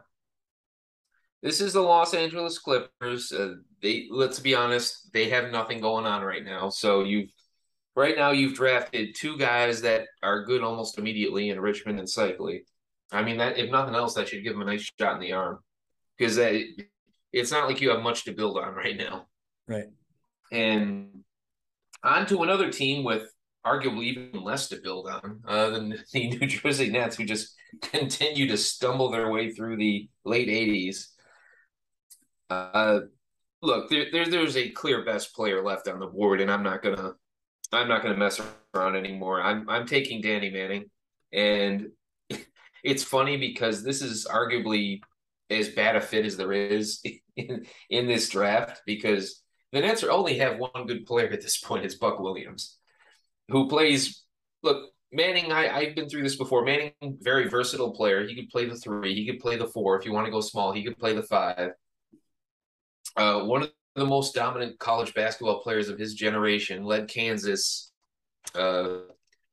this 1.41 1.61
is 1.61 1.71
the 1.73 1.81
Los 1.81 2.13
Angeles 2.13 2.59
Clippers. 2.59 3.31
Uh, 3.31 3.55
they 3.81 4.07
let's 4.11 4.39
be 4.39 4.53
honest, 4.53 5.11
they 5.13 5.29
have 5.29 5.51
nothing 5.51 5.79
going 5.79 6.05
on 6.05 6.21
right 6.21 6.43
now. 6.43 6.69
So 6.69 7.03
you've 7.05 7.29
right 7.95 8.15
now 8.15 8.31
you've 8.31 8.55
drafted 8.55 9.15
two 9.15 9.37
guys 9.37 9.81
that 9.83 10.07
are 10.21 10.43
good 10.43 10.61
almost 10.63 10.99
immediately 10.99 11.49
in 11.49 11.61
Richmond 11.61 11.97
and 11.97 12.07
Seikaly. 12.07 12.59
I 13.11 13.23
mean 13.23 13.37
that 13.37 13.57
if 13.57 13.69
nothing 13.69 13.95
else, 13.95 14.15
that 14.15 14.27
should 14.27 14.43
give 14.43 14.53
them 14.53 14.61
a 14.61 14.65
nice 14.65 14.91
shot 14.99 15.15
in 15.15 15.21
the 15.21 15.33
arm 15.33 15.59
because 16.17 16.37
it's 17.31 17.51
not 17.51 17.67
like 17.67 17.81
you 17.81 17.89
have 17.89 18.01
much 18.01 18.25
to 18.25 18.33
build 18.33 18.57
on 18.57 18.73
right 18.75 18.97
now. 18.97 19.27
Right. 19.67 19.87
And 20.51 21.23
on 22.03 22.25
to 22.27 22.43
another 22.43 22.71
team 22.71 23.03
with 23.03 23.31
arguably 23.65 24.05
even 24.05 24.43
less 24.43 24.69
to 24.69 24.77
build 24.77 25.07
on 25.07 25.41
uh, 25.47 25.69
than 25.69 25.89
the 26.13 26.29
New 26.29 26.47
Jersey 26.47 26.89
Nets, 26.89 27.17
who 27.17 27.25
just 27.25 27.55
continue 27.81 28.47
to 28.47 28.57
stumble 28.57 29.11
their 29.11 29.31
way 29.31 29.51
through 29.51 29.77
the 29.77 30.09
late 30.23 30.47
80s. 30.47 31.07
Uh, 32.49 33.01
look, 33.61 33.89
there, 33.89 34.05
there, 34.11 34.29
there's 34.29 34.55
a 34.55 34.69
clear 34.69 35.03
best 35.03 35.35
player 35.35 35.63
left 35.63 35.87
on 35.87 35.99
the 35.99 36.07
board, 36.07 36.39
and 36.39 36.49
I'm 36.49 36.63
not 36.63 36.81
gonna 36.81 37.13
I'm 37.73 37.89
not 37.89 38.01
gonna 38.01 38.15
mess 38.15 38.39
around 38.73 38.95
anymore. 38.95 39.41
I'm 39.41 39.69
I'm 39.69 39.85
taking 39.85 40.21
Danny 40.21 40.49
Manning, 40.49 40.85
and 41.33 41.87
it's 42.87 43.03
funny 43.03 43.35
because 43.37 43.83
this 43.83 44.01
is 44.01 44.25
arguably 44.25 45.01
as 45.49 45.69
bad 45.69 45.95
a 45.95 46.01
fit 46.01 46.25
as 46.25 46.37
there 46.37 46.53
is 46.53 47.01
in, 47.35 47.65
in 47.89 48.07
this 48.07 48.29
draft 48.29 48.81
because 48.85 49.43
the 49.73 49.81
Nets 49.81 50.03
only 50.03 50.37
have 50.37 50.57
one 50.57 50.87
good 50.87 51.05
player 51.05 51.29
at 51.29 51.41
this 51.41 51.57
point. 51.57 51.85
It's 51.85 51.95
Buck 51.95 52.19
Williams 52.19 52.77
who 53.49 53.67
plays. 53.67 54.23
Look, 54.63 54.91
Manning, 55.11 55.51
I, 55.51 55.69
I've 55.69 55.95
been 55.95 56.09
through 56.09 56.23
this 56.23 56.37
before. 56.37 56.63
Manning, 56.63 56.93
very 57.01 57.49
versatile 57.49 57.91
player. 57.91 58.25
He 58.25 58.35
could 58.35 58.49
play 58.49 58.65
the 58.65 58.75
three. 58.75 59.13
He 59.13 59.25
could 59.25 59.39
play 59.39 59.57
the 59.57 59.67
four. 59.67 59.99
If 59.99 60.05
you 60.05 60.13
want 60.13 60.25
to 60.25 60.31
go 60.31 60.41
small, 60.41 60.71
he 60.71 60.83
could 60.83 60.97
play 60.97 61.13
the 61.13 61.23
five. 61.23 61.71
Uh, 63.15 63.41
one 63.43 63.63
of 63.63 63.71
the 63.95 64.05
most 64.05 64.33
dominant 64.33 64.79
college 64.79 65.13
basketball 65.13 65.61
players 65.61 65.89
of 65.89 65.99
his 65.99 66.13
generation 66.13 66.83
led 66.83 67.07
Kansas. 67.09 67.91
Uh, 68.55 68.99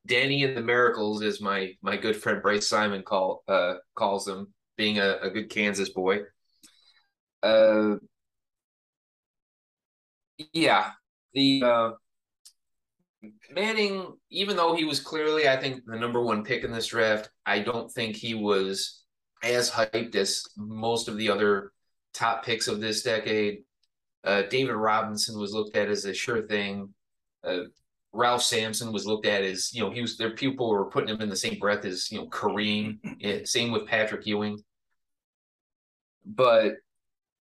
Danny 0.07 0.45
and 0.45 0.57
the 0.57 0.61
Miracles, 0.61 1.23
is 1.23 1.40
my 1.40 1.73
my 1.83 1.97
good 1.97 2.17
friend 2.17 2.43
Bryce 2.43 2.69
Simon 2.69 3.03
call 3.03 3.43
uh, 3.49 3.75
calls 3.95 4.25
them, 4.25 4.53
being 4.77 4.99
a, 4.99 5.17
a 5.23 5.31
good 5.31 5.51
Kansas 5.51 5.88
boy. 5.88 6.21
Uh, 7.43 7.97
yeah, 10.53 10.90
the 11.33 11.62
uh, 11.64 11.90
Manning, 13.51 14.17
even 14.31 14.57
though 14.57 14.75
he 14.75 14.85
was 14.85 15.01
clearly, 15.01 15.49
I 15.49 15.57
think, 15.57 15.83
the 15.87 15.97
number 15.97 16.23
one 16.23 16.45
pick 16.45 16.64
in 16.64 16.73
this 16.73 16.88
draft, 16.88 17.31
I 17.47 17.61
don't 17.61 17.90
think 17.90 18.17
he 18.17 18.35
was 18.35 19.05
as 19.43 19.71
hyped 19.71 20.14
as 20.14 20.43
most 20.57 21.09
of 21.09 21.17
the 21.17 21.31
other 21.31 21.73
top 22.12 22.45
picks 22.45 22.69
of 22.69 22.81
this 22.81 23.03
decade. 23.03 23.61
Uh, 24.25 24.43
David 24.43 24.75
Robinson 24.75 25.38
was 25.38 25.53
looked 25.53 25.77
at 25.77 25.88
as 25.88 26.05
a 26.05 26.14
sure 26.14 26.47
thing. 26.47 26.95
Uh, 27.43 27.64
Ralph 28.14 28.42
Sampson 28.42 28.92
was 28.92 29.07
looked 29.07 29.27
at 29.27 29.42
as, 29.42 29.74
you 29.74 29.83
know, 29.83 29.90
he 29.90 30.00
was 30.00 30.16
their 30.16 30.31
people 30.31 30.70
were 30.70 30.87
putting 30.87 31.09
him 31.09 31.20
in 31.20 31.29
the 31.29 31.37
same 31.37 31.59
breath 31.59 31.85
as, 31.85 32.11
you 32.11 32.18
know, 32.18 32.29
Kareem. 32.29 33.46
same 33.46 33.72
with 33.72 33.87
Patrick 33.87 34.27
Ewing. 34.27 34.59
But, 36.24 36.74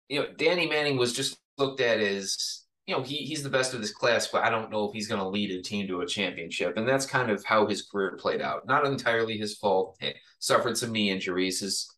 you 0.09 0.19
know, 0.19 0.27
Danny 0.37 0.67
Manning 0.67 0.97
was 0.97 1.13
just 1.13 1.39
looked 1.57 1.81
at 1.81 1.99
as, 1.99 2.65
you 2.85 2.95
know, 2.95 3.01
he, 3.01 3.17
he's 3.17 3.41
the 3.41 3.49
best 3.49 3.73
of 3.73 3.81
this 3.81 3.93
class, 3.93 4.27
but 4.27 4.43
I 4.43 4.49
don't 4.49 4.69
know 4.69 4.85
if 4.85 4.93
he's 4.93 5.07
going 5.07 5.21
to 5.21 5.27
lead 5.27 5.51
a 5.51 5.61
team 5.61 5.87
to 5.87 6.01
a 6.01 6.07
championship. 6.07 6.75
And 6.75 6.87
that's 6.87 7.05
kind 7.05 7.31
of 7.31 7.43
how 7.45 7.65
his 7.65 7.83
career 7.83 8.17
played 8.17 8.41
out. 8.41 8.67
Not 8.67 8.85
entirely 8.85 9.37
his 9.37 9.57
fault. 9.57 9.95
He 9.99 10.13
suffered 10.39 10.77
some 10.77 10.91
knee 10.91 11.09
injuries. 11.09 11.61
His 11.61 11.89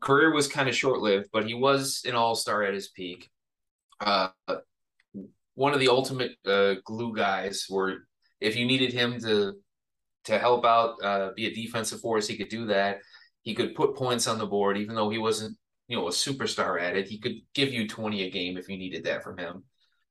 career 0.00 0.32
was 0.32 0.46
kind 0.46 0.68
of 0.68 0.76
short 0.76 1.00
lived, 1.00 1.28
but 1.32 1.46
he 1.46 1.54
was 1.54 2.02
an 2.04 2.14
all 2.14 2.34
star 2.34 2.62
at 2.62 2.74
his 2.74 2.88
peak. 2.88 3.30
Uh, 4.00 4.28
one 5.54 5.72
of 5.72 5.80
the 5.80 5.88
ultimate 5.88 6.32
uh, 6.46 6.74
glue 6.84 7.14
guys 7.14 7.66
where 7.68 8.06
if 8.40 8.56
you 8.56 8.66
needed 8.66 8.92
him 8.92 9.20
to 9.20 9.54
to 10.24 10.38
help 10.38 10.64
out 10.64 11.02
uh, 11.02 11.30
be 11.36 11.46
a 11.46 11.54
defensive 11.54 12.00
force 12.00 12.26
he 12.26 12.36
could 12.36 12.48
do 12.48 12.66
that. 12.66 12.98
He 13.42 13.54
could 13.54 13.74
put 13.74 13.94
points 13.94 14.26
on 14.26 14.38
the 14.38 14.46
board 14.46 14.78
even 14.78 14.94
though 14.94 15.10
he 15.10 15.18
wasn't 15.18 15.56
you 15.88 15.96
know 15.96 16.08
a 16.08 16.12
superstar 16.12 16.80
at 16.80 16.96
it. 16.96 17.08
He 17.08 17.18
could 17.18 17.36
give 17.54 17.72
you 17.72 17.88
20 17.88 18.22
a 18.22 18.30
game 18.30 18.56
if 18.56 18.68
you 18.68 18.76
needed 18.76 19.04
that 19.04 19.22
from 19.22 19.38
him. 19.38 19.64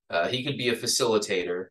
Uh, 0.10 0.28
he 0.28 0.44
could 0.44 0.58
be 0.58 0.70
a 0.70 0.76
facilitator. 0.76 1.68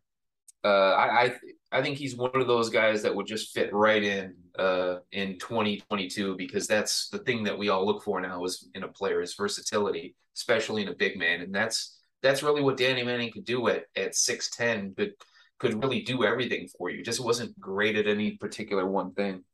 Uh, 0.65 0.93
I, 0.93 1.25
I 1.25 1.33
I 1.73 1.83
think 1.83 1.97
he's 1.97 2.15
one 2.15 2.31
of 2.35 2.47
those 2.47 2.69
guys 2.69 3.03
that 3.03 3.15
would 3.15 3.27
just 3.27 3.55
fit 3.55 3.73
right 3.73 4.03
in 4.03 4.35
uh, 4.59 4.97
in 5.11 5.39
2022 5.39 6.37
because 6.37 6.67
that's 6.67 7.09
the 7.09 7.19
thing 7.19 7.45
that 7.45 7.59
we 7.59 7.71
all 7.71 7.87
look 7.87 8.03
for 8.05 8.21
now 8.21 8.45
is 8.45 8.69
in 8.75 8.83
a 8.83 8.89
player 8.89 9.23
is 9.23 9.35
versatility, 9.35 10.15
especially 10.37 10.83
in 10.83 10.89
a 10.89 10.95
big 10.95 11.17
man, 11.17 11.41
and 11.41 11.55
that's 11.55 11.99
that's 12.23 12.43
really 12.43 12.63
what 12.63 12.77
Danny 12.77 13.03
Manning 13.03 13.33
could 13.33 13.45
do 13.45 13.69
at 13.69 13.85
at 13.97 14.15
six 14.15 14.51
ten, 14.51 14.95
but 14.97 15.11
could 15.59 15.83
really 15.83 16.03
do 16.03 16.25
everything 16.25 16.69
for 16.77 16.91
you. 16.91 17.03
Just 17.05 17.25
wasn't 17.25 17.59
great 17.61 17.97
at 17.97 18.09
any 18.09 18.33
particular 18.33 18.85
one 18.85 19.13
thing. 19.13 19.45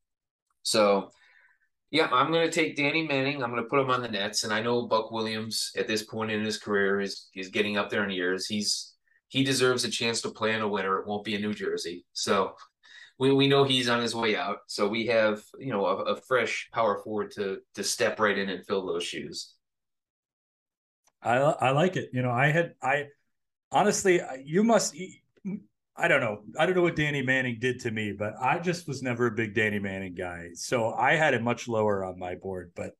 So, 0.62 1.10
yeah, 1.90 2.08
I'm 2.10 2.32
going 2.32 2.48
to 2.48 2.54
take 2.54 2.76
Danny 2.76 3.06
Manning. 3.06 3.42
I'm 3.42 3.50
going 3.50 3.62
to 3.62 3.68
put 3.68 3.80
him 3.80 3.90
on 3.90 4.00
the 4.00 4.08
Nets, 4.08 4.44
and 4.44 4.52
I 4.52 4.62
know 4.62 4.86
Buck 4.86 5.10
Williams 5.10 5.70
at 5.76 5.86
this 5.86 6.04
point 6.04 6.30
in 6.30 6.44
his 6.44 6.58
career 6.58 7.00
is 7.00 7.28
is 7.34 7.48
getting 7.48 7.76
up 7.76 7.90
there 7.90 8.04
in 8.04 8.10
years. 8.10 8.46
He's 8.46 8.94
he 9.28 9.44
deserves 9.44 9.84
a 9.84 9.90
chance 9.90 10.22
to 10.22 10.30
play 10.30 10.54
in 10.54 10.62
a 10.62 10.68
winner. 10.68 10.98
It 10.98 11.06
won't 11.06 11.24
be 11.24 11.34
in 11.34 11.42
New 11.42 11.54
Jersey, 11.54 12.04
so 12.12 12.54
we, 13.18 13.32
we 13.32 13.48
know 13.48 13.64
he's 13.64 13.88
on 13.88 14.00
his 14.00 14.14
way 14.14 14.36
out. 14.36 14.58
So 14.66 14.88
we 14.88 15.06
have 15.06 15.42
you 15.58 15.72
know 15.72 15.86
a, 15.86 15.96
a 16.14 16.16
fresh 16.22 16.68
power 16.72 17.00
forward 17.04 17.32
to 17.32 17.58
to 17.74 17.84
step 17.84 18.20
right 18.20 18.36
in 18.36 18.48
and 18.48 18.64
fill 18.66 18.86
those 18.86 19.04
shoes. 19.04 19.54
I 21.22 21.36
I 21.36 21.70
like 21.70 21.96
it. 21.96 22.10
You 22.12 22.22
know, 22.22 22.30
I 22.30 22.48
had 22.48 22.74
I 22.82 23.06
honestly 23.70 24.20
you 24.44 24.64
must 24.64 24.94
I 25.96 26.06
don't 26.06 26.20
know. 26.20 26.42
I 26.56 26.64
don't 26.66 26.76
know 26.76 26.82
what 26.82 26.94
Danny 26.96 27.22
Manning 27.22 27.58
did 27.58 27.80
to 27.80 27.90
me, 27.90 28.12
but 28.12 28.34
I 28.40 28.60
just 28.60 28.86
was 28.86 29.02
never 29.02 29.26
a 29.26 29.32
big 29.32 29.54
Danny 29.54 29.80
Manning 29.80 30.14
guy. 30.14 30.50
So 30.54 30.92
I 30.92 31.14
had 31.14 31.34
it 31.34 31.42
much 31.42 31.66
lower 31.66 32.04
on 32.04 32.18
my 32.18 32.36
board, 32.36 32.72
but 32.74 32.92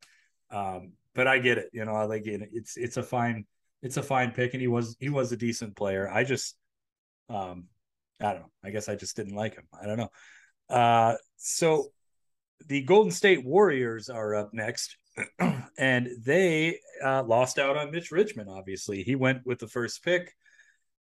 um 0.51 0.93
but 1.15 1.27
I 1.27 1.39
get 1.39 1.59
it. 1.59 1.71
You 1.73 1.85
know, 1.85 1.95
I 1.95 2.05
like 2.05 2.27
it. 2.27 2.49
It's 2.53 2.77
it's 2.77 2.97
a 2.97 3.03
fine 3.03 3.47
it's 3.83 3.97
a 3.97 4.03
fine 4.03 4.33
pick 4.33 4.55
and 4.55 4.61
he 4.61 4.69
was 4.69 4.97
he 4.99 5.09
was 5.11 5.31
a 5.31 5.37
decent 5.37 5.77
player. 5.77 6.11
I 6.11 6.25
just 6.25 6.57
um 7.29 7.67
I 8.21 8.33
don't 8.33 8.43
know. 8.43 8.51
I 8.65 8.71
guess 8.71 8.89
I 8.89 8.97
just 8.97 9.15
didn't 9.17 9.37
like 9.37 9.55
him. 9.55 9.65
I 9.81 9.87
don't 9.87 9.99
know. 9.99 10.11
Uh 10.69 11.15
so 11.37 11.93
the 12.67 12.83
Golden 12.83 13.13
State 13.13 13.45
Warriors 13.45 14.09
are 14.11 14.35
up 14.35 14.53
next. 14.53 14.97
and 15.79 16.09
they 16.21 16.81
uh, 17.03 17.23
lost 17.23 17.59
out 17.59 17.77
on 17.77 17.93
Mitch 17.93 18.11
Richmond. 18.11 18.51
Obviously, 18.51 19.05
he 19.05 19.15
went 19.15 19.47
with 19.47 19.61
the 19.61 19.69
first 19.69 20.05
pick, 20.05 20.35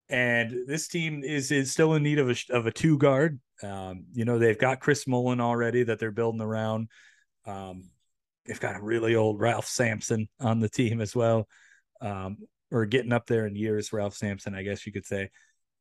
and 0.09 0.67
this 0.67 0.89
team 0.89 1.23
is 1.23 1.51
is 1.51 1.71
still 1.71 1.93
in 1.93 2.03
need 2.03 2.19
of 2.19 2.29
a 2.29 2.35
of 2.49 2.67
a 2.67 2.71
two 2.71 2.97
guard. 2.97 3.39
Um, 3.63 4.05
you 4.13 4.25
know, 4.25 4.37
they've 4.37 4.59
got 4.59 4.81
Chris 4.81 5.07
Mullin 5.07 5.39
already 5.39 5.83
that 5.83 5.97
they're 5.97 6.11
building 6.11 6.41
around. 6.41 6.89
Um, 7.45 7.89
they've 8.45 8.59
got 8.59 8.75
a 8.75 8.83
really 8.83 9.15
old 9.15 9.39
Ralph 9.39 9.67
Sampson 9.67 10.27
on 10.41 10.59
the 10.59 10.69
team 10.69 10.99
as 10.99 11.15
well, 11.15 11.47
um, 12.01 12.37
or 12.69 12.85
getting 12.85 13.13
up 13.13 13.27
there 13.27 13.47
in 13.47 13.55
years. 13.55 13.93
Ralph 13.93 14.15
Sampson, 14.15 14.53
I 14.53 14.63
guess 14.63 14.85
you 14.85 14.91
could 14.91 15.05
say. 15.05 15.29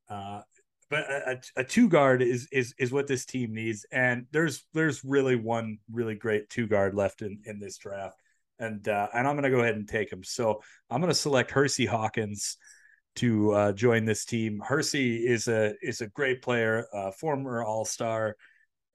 Uh, 0.08 0.42
but 0.88 1.00
a, 1.10 1.40
a, 1.56 1.64
two 1.64 1.88
guard 1.88 2.22
is 2.22 2.46
is 2.52 2.74
is 2.78 2.92
what 2.92 3.08
this 3.08 3.24
team 3.24 3.54
needs, 3.54 3.84
and 3.90 4.26
there's 4.30 4.64
there's 4.72 5.02
really 5.02 5.34
one 5.34 5.78
really 5.90 6.14
great 6.14 6.48
two 6.48 6.68
guard 6.68 6.94
left 6.94 7.22
in 7.22 7.40
in 7.44 7.58
this 7.58 7.76
draft 7.78 8.20
and 8.58 8.86
uh, 8.88 9.08
and 9.14 9.26
I'm 9.26 9.34
going 9.34 9.44
to 9.44 9.50
go 9.50 9.60
ahead 9.60 9.76
and 9.76 9.88
take 9.88 10.12
him. 10.12 10.22
So 10.24 10.62
I'm 10.90 11.00
going 11.00 11.12
to 11.12 11.18
select 11.18 11.50
Hersey 11.50 11.86
Hawkins 11.86 12.56
to 13.16 13.52
uh, 13.52 13.72
join 13.72 14.04
this 14.04 14.24
team. 14.24 14.60
Hersey 14.64 15.26
is 15.26 15.48
a 15.48 15.74
is 15.82 16.00
a 16.00 16.08
great 16.08 16.42
player, 16.42 16.86
uh, 16.92 17.10
former 17.12 17.62
All 17.62 17.84
Star 17.84 18.36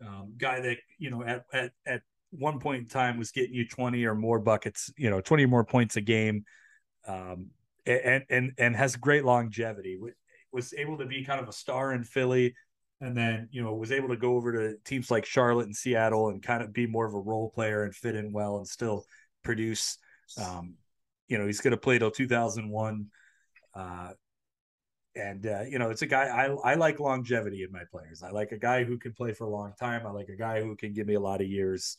um, 0.06 0.34
guy 0.38 0.62
that 0.62 0.78
you 0.98 1.10
know 1.10 1.24
at, 1.24 1.44
at 1.54 1.72
at 1.86 2.02
one 2.32 2.60
point 2.60 2.84
in 2.84 2.88
time 2.88 3.18
was 3.18 3.32
getting 3.32 3.54
you 3.54 3.68
20 3.68 4.06
or 4.06 4.14
more 4.14 4.40
buckets, 4.40 4.92
you 4.98 5.10
know, 5.10 5.20
20 5.20 5.46
more 5.48 5.64
points 5.64 5.96
a 5.96 6.02
game, 6.02 6.46
um, 7.08 7.50
and 7.86 8.24
and 8.30 8.52
and 8.58 8.76
has 8.76 8.96
great 8.96 9.26
longevity. 9.26 9.98
Was 10.52 10.74
able 10.74 10.98
to 10.98 11.06
be 11.06 11.24
kind 11.24 11.40
of 11.40 11.48
a 11.48 11.54
star 11.54 11.94
in 11.94 12.04
Philly, 12.04 12.54
and 13.02 13.16
then 13.16 13.50
you 13.52 13.64
know 13.64 13.74
was 13.76 13.92
able 13.92 14.10
to 14.10 14.18
go 14.18 14.36
over 14.36 14.52
to 14.52 14.78
teams 14.86 15.10
like 15.10 15.26
Charlotte 15.26 15.66
and 15.66 15.76
Seattle 15.76 16.30
and 16.30 16.42
kind 16.42 16.62
of 16.62 16.74
be 16.74 16.88
more 16.88 17.06
of 17.06 17.14
a 17.14 17.20
role 17.20 17.50
player 17.50 17.84
and 17.84 17.96
fit 17.96 18.16
in 18.16 18.32
well 18.32 18.58
and 18.58 18.68
still 18.68 19.06
produce. 19.44 19.98
Um, 20.38 20.76
you 21.28 21.38
know, 21.38 21.46
he's 21.46 21.62
going 21.62 21.72
to 21.72 21.78
play 21.78 22.00
till 22.00 22.12
2001. 22.12 23.08
Uh, 23.76 24.10
and 25.16 25.46
uh, 25.46 25.62
you 25.62 25.80
know, 25.80 25.90
it's 25.90 26.02
a 26.02 26.08
guy 26.08 26.26
I 26.26 26.72
I 26.72 26.76
like 26.76 27.00
longevity 27.00 27.64
in 27.64 27.72
my 27.72 27.84
players. 27.92 28.24
I 28.24 28.32
like 28.32 28.52
a 28.52 28.58
guy 28.58 28.84
who 28.84 28.98
can 28.98 29.14
play 29.14 29.34
for 29.34 29.46
a 29.46 29.50
long 29.50 29.74
time. 29.80 30.06
I 30.06 30.12
like 30.12 30.30
a 30.30 30.36
guy 30.36 30.62
who 30.62 30.76
can 30.76 30.94
give 30.94 31.08
me 31.08 31.16
a 31.16 31.20
lot 31.20 31.42
of 31.42 31.48
years. 31.48 31.98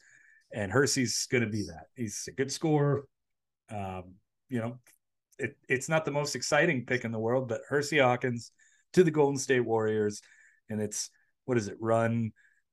And 0.52 0.72
Hersey's 0.72 1.26
going 1.30 1.44
to 1.44 1.50
be 1.50 1.62
that. 1.64 1.86
He's 1.94 2.24
a 2.28 2.32
good 2.32 2.50
scorer. 2.50 3.06
Um, 3.70 4.14
you 4.48 4.58
know, 4.60 4.78
it, 5.38 5.56
it's 5.68 5.88
not 5.88 6.04
the 6.04 6.10
most 6.10 6.34
exciting 6.34 6.86
pick 6.86 7.04
in 7.04 7.12
the 7.12 7.18
world, 7.18 7.48
but 7.48 7.62
Hersey 7.68 7.98
Hawkins 7.98 8.52
to 8.94 9.04
the 9.04 9.10
Golden 9.10 9.38
State 9.38 9.60
Warriors, 9.60 10.22
and 10.68 10.80
it's 10.80 11.10
what 11.44 11.56
is 11.56 11.68
it? 11.68 11.76
Run 11.80 12.32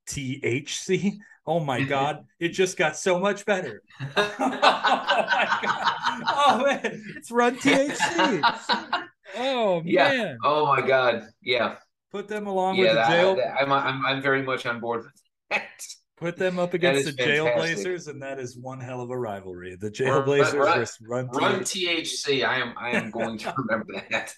THC. 0.10 1.18
Oh 1.46 1.60
my 1.60 1.82
God, 1.82 2.26
it 2.40 2.50
just 2.50 2.78
got 2.78 2.98
so 2.98 3.20
much 3.20 3.46
better. 3.46 3.82
oh 4.18 4.36
my 4.40 5.60
God. 5.64 5.94
Oh 6.28 6.64
man, 6.66 7.04
it's 7.16 7.32
run 7.32 7.58
THC. 7.58 9.04
Oh 9.36 9.82
yeah. 9.84 10.10
man. 10.10 10.38
Oh 10.44 10.66
my 10.66 10.82
God. 10.82 11.28
Yeah. 11.42 11.76
Put 12.12 12.30
them 12.30 12.48
along 12.48 12.76
yeah, 12.78 12.84
with 12.84 12.94
the 12.94 13.08
jail. 13.08 13.36
That, 13.36 13.62
I'm, 13.62 13.72
I'm 13.72 14.06
I'm 14.06 14.22
very 14.22 14.42
much 14.42 14.66
on 14.66 14.80
board 14.80 15.04
with 15.04 15.22
that. 15.50 15.84
Put 16.18 16.38
them 16.38 16.58
up 16.58 16.74
against 16.74 17.06
the 17.06 17.12
Jailblazers, 17.12 18.08
and 18.08 18.22
that 18.24 18.40
is 18.40 18.58
one 18.58 18.80
hell 18.80 19.02
of 19.02 19.12
a 19.12 19.18
rivalry. 19.18 19.76
The 19.76 19.92
Jailblazers 19.92 20.98
run, 21.02 21.28
run, 21.28 21.28
run 21.28 21.60
THC. 21.60 22.48
I 22.48 22.60
am 22.60 22.74
I 22.78 22.92
am 22.92 23.12
going 23.12 23.38
to 23.40 23.54
remember 23.56 24.02
that. 24.10 24.34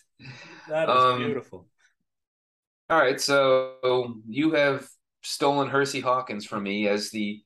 That 0.68 0.90
is 0.90 0.96
um, 0.96 1.20
beautiful. 1.20 1.68
All 2.90 3.00
right, 3.00 3.22
so 3.22 4.16
you 4.28 4.52
have 4.52 4.90
stolen 5.22 5.70
Hersey 5.70 6.00
Hawkins 6.00 6.46
from 6.46 6.64
me 6.64 6.88
as 6.88 7.10
the 7.10 7.42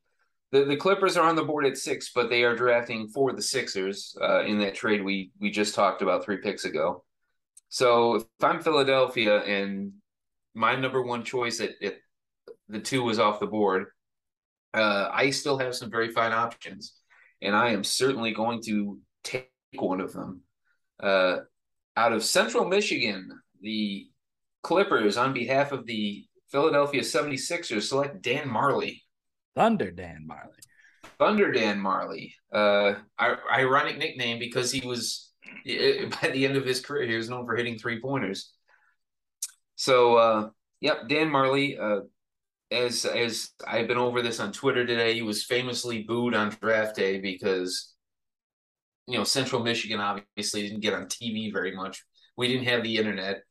the, 0.51 0.65
the 0.65 0.77
Clippers 0.77 1.17
are 1.17 1.27
on 1.27 1.35
the 1.35 1.43
board 1.43 1.65
at 1.65 1.77
six, 1.77 2.11
but 2.13 2.29
they 2.29 2.43
are 2.43 2.55
drafting 2.55 3.07
for 3.07 3.33
the 3.33 3.41
Sixers 3.41 4.15
uh, 4.21 4.43
in 4.43 4.59
that 4.59 4.75
trade 4.75 5.03
we 5.03 5.31
we 5.39 5.49
just 5.49 5.73
talked 5.73 6.01
about 6.01 6.23
three 6.23 6.37
picks 6.37 6.65
ago. 6.65 7.03
So 7.69 8.15
if 8.15 8.25
I'm 8.41 8.61
Philadelphia 8.61 9.39
and 9.39 9.93
my 10.53 10.75
number 10.75 11.01
one 11.01 11.23
choice 11.23 11.59
at, 11.59 11.71
at 11.81 11.95
the 12.69 12.79
two 12.79 13.01
was 13.01 13.17
off 13.17 13.39
the 13.39 13.47
board, 13.47 13.87
uh, 14.75 15.09
I 15.11 15.31
still 15.31 15.57
have 15.57 15.73
some 15.73 15.89
very 15.89 16.09
fine 16.09 16.33
options, 16.33 16.93
and 17.41 17.55
I 17.55 17.69
am 17.69 17.83
certainly 17.83 18.31
going 18.31 18.61
to 18.67 18.99
take 19.23 19.49
one 19.73 20.01
of 20.01 20.13
them. 20.13 20.41
Uh, 21.01 21.37
out 21.97 22.13
of 22.13 22.23
Central 22.23 22.65
Michigan, 22.65 23.29
the 23.61 24.07
Clippers, 24.61 25.17
on 25.17 25.33
behalf 25.33 25.71
of 25.71 25.87
the 25.87 26.25
Philadelphia 26.53 27.01
76ers 27.01 27.81
select 27.81 28.21
Dan 28.21 28.47
Majerle. 28.47 29.01
Thunder 29.55 29.89
Dan 29.89 30.27
Majerle. 30.29 30.61
Thunder 31.17 31.51
Dan 31.51 31.81
Majerle. 31.81 32.31
Uh, 32.53 32.93
ironic 33.51 33.97
nickname 33.97 34.37
because 34.37 34.71
he 34.71 34.87
was 34.87 35.31
by 35.65 36.29
the 36.29 36.45
end 36.45 36.55
of 36.55 36.63
his 36.63 36.79
career 36.79 37.07
he 37.07 37.17
was 37.17 37.27
known 37.27 37.47
for 37.47 37.55
hitting 37.55 37.79
three 37.79 37.99
pointers. 37.99 38.53
So, 39.75 40.15
uh, 40.15 40.49
yep, 40.79 41.09
Dan 41.09 41.29
Majerle. 41.29 41.79
Uh, 41.81 42.01
as 42.71 43.05
as 43.05 43.49
I've 43.67 43.87
been 43.87 43.97
over 43.97 44.21
this 44.21 44.39
on 44.39 44.51
Twitter 44.51 44.85
today, 44.85 45.15
he 45.15 45.23
was 45.23 45.43
famously 45.43 46.03
booed 46.03 46.35
on 46.35 46.55
draft 46.61 46.95
day 46.95 47.19
because 47.19 47.93
you 49.07 49.17
know 49.17 49.23
Central 49.23 49.63
Michigan 49.63 49.99
obviously 49.99 50.61
didn't 50.61 50.81
get 50.81 50.93
on 50.93 51.05
TV 51.07 51.51
very 51.51 51.75
much. 51.75 52.03
We 52.37 52.47
didn't 52.47 52.65
have 52.65 52.83
the 52.83 52.97
internet 52.97 53.41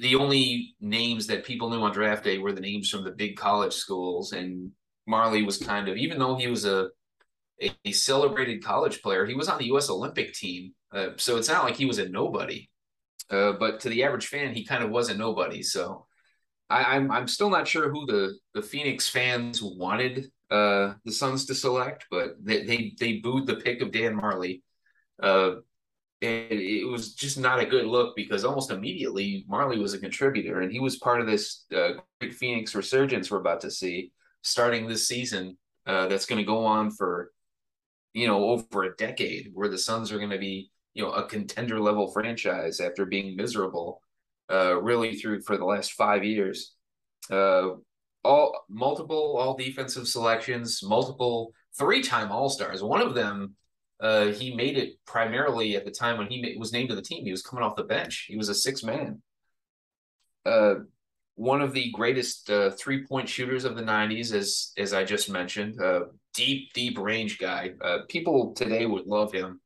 the 0.00 0.14
only 0.16 0.74
names 0.80 1.26
that 1.26 1.44
people 1.44 1.70
knew 1.70 1.82
on 1.82 1.92
draft 1.92 2.24
day 2.24 2.38
were 2.38 2.52
the 2.52 2.60
names 2.60 2.88
from 2.88 3.04
the 3.04 3.10
big 3.10 3.36
college 3.36 3.74
schools, 3.74 4.32
and 4.32 4.70
Majerle 5.08 5.44
was 5.44 5.58
kind 5.58 5.88
of 5.88 5.96
even 5.96 6.18
though 6.18 6.36
he 6.36 6.46
was 6.46 6.64
a 6.64 6.88
a, 7.84 7.92
celebrated 7.92 8.64
college 8.64 9.02
player, 9.02 9.24
he 9.24 9.34
was 9.34 9.48
on 9.48 9.58
the 9.58 9.66
U.S. 9.66 9.88
Olympic 9.88 10.34
team, 10.34 10.74
uh, 10.92 11.10
so 11.16 11.36
it's 11.36 11.48
not 11.48 11.64
like 11.64 11.76
he 11.76 11.86
was 11.86 11.98
a 11.98 12.08
nobody. 12.08 12.68
Uh, 13.30 13.52
but 13.52 13.80
to 13.80 13.88
the 13.88 14.02
average 14.04 14.26
fan, 14.26 14.52
he 14.52 14.64
kind 14.64 14.82
of 14.82 14.90
was 14.90 15.08
a 15.08 15.16
nobody. 15.16 15.62
So 15.62 16.06
I, 16.68 16.96
am 16.96 17.10
I'm, 17.10 17.18
I'm 17.18 17.28
still 17.28 17.50
not 17.50 17.68
sure 17.68 17.90
who 17.90 18.06
the 18.06 18.36
the 18.54 18.62
Phoenix 18.62 19.08
fans 19.08 19.62
wanted 19.62 20.30
uh, 20.50 20.94
the 21.04 21.12
Suns 21.12 21.46
to 21.46 21.54
select, 21.54 22.06
but 22.10 22.34
they 22.42 22.64
they, 22.64 22.94
they 22.98 23.12
booed 23.18 23.46
the 23.46 23.56
pick 23.56 23.80
of 23.80 23.92
Dan 23.92 24.20
Majerle. 24.20 24.60
And 26.22 26.52
it 26.52 26.86
was 26.86 27.14
just 27.14 27.38
not 27.38 27.58
a 27.58 27.66
good 27.66 27.86
look 27.86 28.14
because 28.14 28.44
almost 28.44 28.70
immediately 28.70 29.44
Majerle 29.50 29.80
was 29.82 29.92
a 29.92 29.98
contributor 29.98 30.60
and 30.60 30.70
he 30.70 30.78
was 30.78 30.98
part 30.98 31.20
of 31.20 31.26
this 31.26 31.64
uh, 31.74 31.94
great 32.20 32.34
Phoenix 32.34 32.74
resurgence 32.74 33.30
we're 33.30 33.40
about 33.40 33.60
to 33.62 33.70
see 33.70 34.12
starting 34.42 34.86
this 34.86 35.08
season. 35.08 35.56
Uh, 35.84 36.06
that's 36.06 36.26
going 36.26 36.38
to 36.38 36.44
go 36.44 36.64
on 36.64 36.92
for 36.92 37.32
you 38.14 38.28
know 38.28 38.44
over 38.44 38.84
a 38.84 38.94
decade, 38.96 39.50
where 39.52 39.68
the 39.68 39.78
Suns 39.78 40.12
are 40.12 40.18
going 40.18 40.30
to 40.30 40.38
be 40.38 40.70
you 40.94 41.02
know 41.02 41.12
a 41.12 41.26
contender 41.26 41.80
level 41.80 42.12
franchise 42.12 42.78
after 42.78 43.04
being 43.04 43.36
miserable 43.36 44.00
uh, 44.50 44.80
really 44.80 45.16
through 45.16 45.42
for 45.42 45.56
the 45.56 45.64
last 45.64 45.92
five 45.92 46.24
years. 46.24 46.74
Uh, 47.30 47.70
all 48.24 48.64
multiple 48.68 49.36
all 49.38 49.56
defensive 49.56 50.06
selections, 50.06 50.82
multiple 50.82 51.52
three 51.76 52.02
time 52.02 52.30
All 52.30 52.48
Stars. 52.48 52.82
One 52.82 53.00
of 53.00 53.14
them 53.14 53.54
uh, 54.02 54.26
he 54.26 54.54
made 54.54 54.76
it 54.76 54.94
primarily 55.06 55.76
at 55.76 55.84
the 55.84 55.90
time 55.90 56.18
when 56.18 56.26
he 56.26 56.56
was 56.58 56.72
named 56.72 56.90
to 56.90 56.94
the 56.94 57.02
team. 57.02 57.24
He 57.24 57.30
was 57.30 57.42
coming 57.42 57.64
off 57.64 57.76
the 57.76 57.84
bench. 57.84 58.26
He 58.28 58.36
was 58.36 58.48
a 58.48 58.54
six 58.54 58.82
man. 58.82 59.22
Uh, 60.44 60.74
one 61.36 61.62
of 61.62 61.72
the 61.72 61.90
greatest 61.92 62.50
uh, 62.50 62.70
three 62.70 63.06
point 63.06 63.28
shooters 63.28 63.64
of 63.64 63.76
the 63.76 63.82
'90s, 63.82 64.34
as 64.34 64.72
as 64.76 64.92
I 64.92 65.04
just 65.04 65.30
mentioned, 65.30 65.78
deep 66.34 66.72
deep 66.72 66.98
range 66.98 67.38
guy. 67.38 67.72
Uh, 67.80 67.98
people 68.08 68.52
today 68.54 68.86
would 68.86 69.06
love 69.06 69.32
him, 69.32 69.60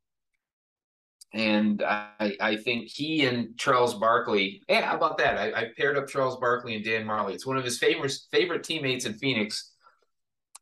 and 1.33 1.83
I 1.83 2.37
I 2.40 2.57
think 2.57 2.88
he 2.88 3.27
and 3.27 3.57
Charles 3.57 3.94
Barkley. 3.94 4.62
Yeah, 4.68 4.83
how 4.83 4.96
about 4.96 5.18
that? 5.18 5.38
I, 5.38 5.61
I 5.61 5.70
paired 5.77 5.96
up 5.96 6.09
Charles 6.09 6.38
Barkley 6.38 6.77
and 6.77 6.85
Dan 6.85 7.07
Majerle. 7.07 7.33
It's 7.33 7.46
one 7.46 7.57
of 7.57 7.64
his 7.64 7.79
favorite 7.79 8.12
favorite 8.31 8.64
teammates 8.64 9.07
in 9.07 9.14
Phoenix 9.14 9.72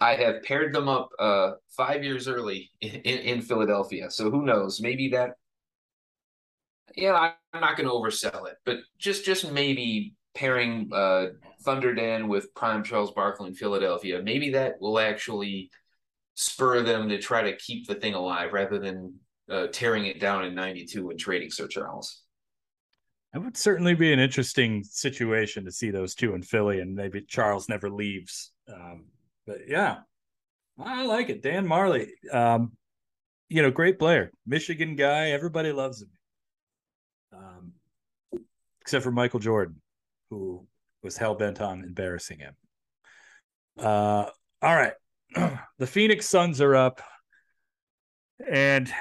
I 0.00 0.14
have 0.14 0.42
paired 0.42 0.74
them 0.74 0.88
up 0.88 1.10
uh, 1.18 1.52
five 1.76 2.02
years 2.04 2.28
early 2.28 2.70
in, 2.80 3.00
in, 3.00 3.42
Philadelphia. 3.42 4.10
So 4.10 4.30
who 4.30 4.44
knows? 4.44 4.80
Maybe 4.80 5.08
that. 5.08 5.32
Yeah, 6.96 7.32
I'm 7.52 7.60
not 7.60 7.76
going 7.76 7.88
to 7.88 7.94
oversell 7.94 8.48
it, 8.48 8.56
but 8.64 8.78
just 8.98 9.24
just 9.24 9.50
maybe 9.50 10.14
pairing 10.34 10.90
uh, 10.92 11.26
Thunder 11.62 11.94
Dan 11.94 12.28
with 12.28 12.54
Prime 12.54 12.84
Charles 12.84 13.12
Barkley 13.12 13.48
in 13.48 13.54
Philadelphia, 13.54 14.20
maybe 14.22 14.50
that 14.50 14.80
will 14.80 14.98
actually 14.98 15.70
spur 16.34 16.82
them 16.82 17.08
to 17.08 17.18
try 17.18 17.42
to 17.42 17.56
keep 17.56 17.86
the 17.86 17.94
thing 17.94 18.14
alive 18.14 18.52
rather 18.52 18.78
than 18.78 19.14
uh, 19.48 19.68
tearing 19.68 20.06
it 20.06 20.20
down 20.20 20.44
in 20.44 20.54
'92 20.54 21.10
and 21.10 21.18
trading 21.18 21.50
Sir 21.50 21.66
Charles. 21.66 22.22
That 23.32 23.42
would 23.42 23.56
certainly 23.56 23.94
be 23.94 24.12
an 24.12 24.20
interesting 24.20 24.84
situation 24.84 25.64
to 25.64 25.72
see 25.72 25.90
those 25.90 26.14
two 26.14 26.34
in 26.34 26.42
Philly, 26.42 26.80
and 26.80 26.94
maybe 26.94 27.22
Charles 27.22 27.68
never 27.68 27.90
leaves. 27.90 28.52
Um, 28.72 29.06
but 29.46 29.68
yeah, 29.68 29.98
I 30.78 31.04
like 31.04 31.28
it. 31.30 31.42
Dan 31.42 31.66
Majerle, 31.66 32.08
um, 32.32 32.72
you 33.48 33.62
know, 33.62 33.70
great 33.70 33.98
player, 33.98 34.30
Michigan 34.46 34.96
guy. 34.96 35.30
Everybody 35.30 35.72
loves 35.72 36.02
him, 36.02 36.10
um, 37.32 37.72
except 38.80 39.04
for 39.04 39.12
Michael 39.12 39.40
Jordan, 39.40 39.80
who 40.30 40.66
was 41.02 41.16
hell 41.16 41.34
bent 41.34 41.60
on 41.60 41.84
embarrassing 41.84 42.38
him. 42.40 42.54
Uh, 43.78 44.26
all 44.62 44.74
right, 44.74 44.94
the 45.78 45.86
Phoenix 45.86 46.26
Suns 46.26 46.60
are 46.60 46.74
up, 46.74 47.02
and 48.48 48.92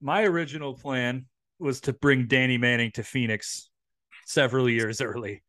my 0.00 0.24
original 0.24 0.74
plan 0.74 1.26
was 1.58 1.80
to 1.82 1.92
bring 1.92 2.26
Danny 2.26 2.58
Manning 2.58 2.90
to 2.92 3.04
Phoenix 3.04 3.70
several 4.26 4.68
years 4.68 5.00
early. 5.00 5.42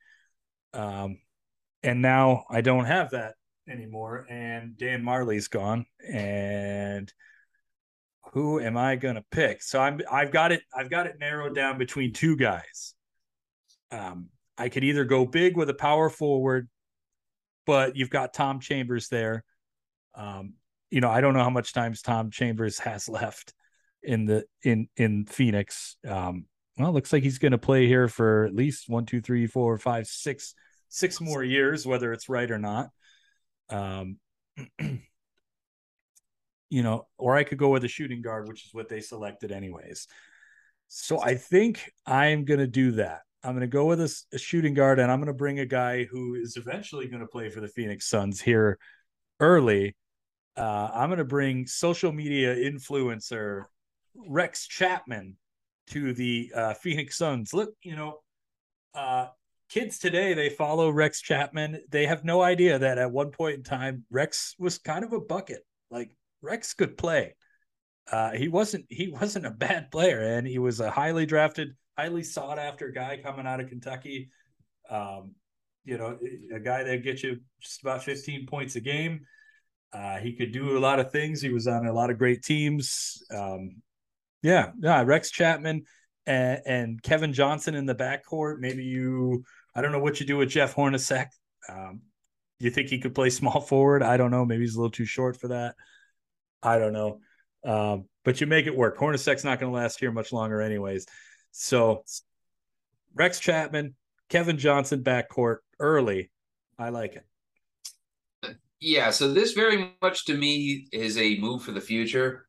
Um, 0.74 1.20
and 1.82 2.02
now 2.02 2.46
I 2.50 2.62
don't 2.62 2.86
have 2.86 3.12
that 3.12 3.36
anymore, 3.70 4.26
and 4.30 4.78
Dan 4.78 5.04
Majerle's 5.04 5.48
gone. 5.48 5.86
And 6.08 7.12
who 8.34 8.60
am 8.60 8.78
I 8.78 8.96
gonna 8.96 9.24
pick? 9.32 9.62
So 9.62 9.80
I'm 9.80 10.02
I've 10.12 10.32
got 10.32 10.52
it 10.52 10.62
I've 10.76 10.90
got 10.90 11.08
it 11.08 11.20
narrowed 11.20 11.56
down 11.56 11.78
between 11.78 12.14
two 12.14 12.36
guys. 12.36 12.96
Um, 13.92 14.30
I 14.58 14.70
could 14.70 14.84
either 14.84 15.06
go 15.06 15.26
big 15.26 15.58
with 15.58 15.70
a 15.70 15.74
power 15.74 16.10
forward, 16.10 16.68
but 17.66 17.96
you've 17.96 18.10
got 18.10 18.34
Tom 18.34 18.60
Chambers 18.60 19.08
there. 19.10 19.44
Um, 20.16 20.54
you 20.90 21.02
know, 21.02 21.10
I 21.10 21.22
don't 21.22 21.34
know 21.34 21.44
how 21.44 21.50
much 21.50 21.74
times 21.74 22.02
Tom 22.02 22.32
Chambers 22.32 22.80
has 22.80 23.10
left 23.10 23.54
in 24.02 24.26
the 24.26 24.46
in 24.64 24.88
in 24.98 25.26
Phoenix. 25.26 25.98
Um, 26.08 26.46
well, 26.78 26.92
looks 26.92 27.14
like 27.14 27.24
he's 27.24 27.38
going 27.38 27.52
to 27.52 27.58
play 27.58 27.88
here 27.88 28.08
for 28.08 28.46
at 28.46 28.56
least 28.56 28.90
one, 28.90 29.06
two, 29.06 29.22
three, 29.22 29.46
four, 29.46 29.78
five, 29.78 30.08
six, 30.08 30.56
six 30.90 31.22
more 31.22 31.44
years, 31.44 31.86
whether 31.86 32.12
it's 32.12 32.30
right 32.30 32.50
or 32.50 32.58
not. 32.58 32.90
Um, 33.74 34.18
you 36.70 36.84
know, 36.84 37.08
or 37.18 37.36
I 37.36 37.44
could 37.44 37.58
go 37.58 37.70
with 37.70 37.84
a 37.84 37.88
shooting 37.88 38.22
guard, 38.22 38.48
which 38.48 38.66
is 38.66 38.74
what 38.74 38.88
they 38.88 39.00
selected 39.00 39.52
anyways. 39.52 40.08
So 40.88 41.22
I 41.22 41.36
think 41.36 41.92
I'm 42.06 42.46
going 42.46 42.60
to 42.60 42.68
do 42.68 42.92
that. 42.94 43.22
I'm 43.44 43.52
going 43.52 43.62
to 43.62 43.68
go 43.68 43.86
with 43.86 44.00
a, 44.00 44.16
a, 44.34 44.38
shooting 44.38 44.74
guard, 44.74 45.00
and 45.00 45.12
I'm 45.12 45.20
going 45.20 45.28
to 45.28 45.34
bring 45.34 45.60
a 45.60 45.66
guy 45.66 46.06
who 46.06 46.36
is 46.36 46.56
eventually 46.56 47.08
going 47.08 47.22
to 47.22 47.28
play 47.28 47.50
for 47.50 47.62
the 47.62 47.68
Phoenix 47.68 48.08
Suns 48.08 48.40
here 48.40 48.78
early. 49.40 49.96
Uh, 50.56 50.90
I'm 50.94 51.10
going 51.10 51.18
to 51.18 51.26
bring 51.26 51.68
social 51.68 52.12
media 52.12 52.56
influencer 52.56 53.66
Rex 54.16 54.68
Chapman 54.68 55.36
to 55.88 56.14
the 56.14 56.52
uh, 56.56 56.74
Phoenix 56.76 57.18
Suns. 57.18 57.54
Look, 57.54 57.74
you 57.82 57.96
know, 57.96 58.20
uh, 58.94 59.28
kids 59.74 59.98
today 59.98 60.36
they 60.36 60.50
follow 60.50 60.92
Rex 60.92 61.20
Chapman. 61.20 61.82
They 61.90 62.06
have 62.06 62.24
no 62.24 62.44
idea 62.44 62.78
that 62.78 63.00
at 63.00 63.12
one 63.12 63.32
point 63.32 63.56
in 63.56 63.64
time 63.64 64.06
Rex 64.12 64.56
was 64.60 64.78
kind 64.78 65.04
of 65.04 65.14
a 65.14 65.20
bucket. 65.20 65.66
Like 65.90 66.16
Rex 66.44 66.76
could 66.76 66.96
play. 66.96 67.36
Uh, 68.12 68.32
he 68.32 68.50
wasn't 68.50 68.86
he 68.90 69.08
wasn't 69.08 69.48
a 69.48 69.52
bad 69.52 69.90
player, 69.90 70.22
and 70.22 70.46
he 70.46 70.60
was 70.60 70.80
a 70.80 70.92
highly 70.92 71.26
drafted, 71.26 71.70
highly 71.98 72.22
sought 72.22 72.60
after 72.60 72.90
guy 72.90 73.20
coming 73.24 73.48
out 73.48 73.62
of 73.62 73.70
Kentucky. 73.70 74.30
Um, 74.92 75.34
you 75.86 75.98
know, 75.98 76.20
a 76.54 76.60
guy 76.60 76.84
that 76.84 77.04
gets 77.04 77.24
you 77.24 77.40
just 77.60 77.82
about 77.82 78.04
15 78.04 78.46
points 78.46 78.76
a 78.76 78.80
game. 78.80 79.22
Uh, 79.92 80.18
he 80.18 80.34
could 80.34 80.52
do 80.52 80.78
a 80.78 80.80
lot 80.80 81.00
of 81.00 81.12
things. 81.12 81.42
He 81.42 81.50
was 81.50 81.68
on 81.68 81.88
a 81.88 81.94
lot 81.94 82.12
of 82.12 82.18
great 82.18 82.44
teams. 82.44 83.24
Um, 83.34 83.82
yeah, 84.44 84.72
yeah. 84.80 85.04
Rex 85.04 85.32
Chapman 85.32 85.84
and, 86.26 86.62
and 86.66 87.04
Kevin 87.04 87.34
Johnson 87.34 87.76
in 87.76 87.86
the 87.86 87.96
backcourt. 87.96 88.60
Maybe 88.60 88.84
you 88.84 89.44
I 89.76 89.82
don't 89.82 89.92
know 89.92 90.00
what 90.00 90.20
you 90.20 90.26
do 90.26 90.38
with 90.38 90.50
Jeff 90.50 90.76
Hornacek. 90.76 91.28
Um, 91.70 92.02
you 92.60 92.70
think 92.70 92.90
he 92.90 93.00
could 93.00 93.16
play 93.16 93.30
small 93.30 93.60
forward? 93.62 94.04
I 94.04 94.18
don't 94.18 94.32
know. 94.32 94.46
Maybe 94.46 94.64
he's 94.64 94.76
a 94.76 94.80
little 94.80 94.92
too 94.92 95.06
short 95.06 95.40
for 95.40 95.50
that. 95.50 95.76
I 96.62 96.80
don't 96.80 96.94
know. 96.94 97.20
Um, 97.66 98.06
but 98.24 98.42
you 98.42 98.48
make 98.48 98.68
it 98.68 98.76
work. 98.76 98.98
Hornacek's 98.98 99.44
not 99.44 99.60
going 99.60 99.72
to 99.72 99.76
last 99.76 100.00
here 100.00 100.12
much 100.12 100.32
longer, 100.32 100.62
anyways. 100.62 101.06
So 101.52 102.04
Rex 103.16 103.40
Chapman, 103.40 103.96
Kevin 104.30 104.58
Johnson 104.58 105.04
backcourt 105.04 105.58
early. 105.80 106.32
I 106.78 106.90
like 106.90 107.16
it. 107.16 107.26
Yeah, 108.80 109.12
so 109.12 109.32
this 109.32 109.54
very 109.54 109.94
much 110.02 110.26
to 110.26 110.36
me 110.36 110.88
is 110.92 111.18
a 111.18 111.40
move 111.40 111.64
for 111.64 111.72
the 111.72 111.80
future 111.80 112.48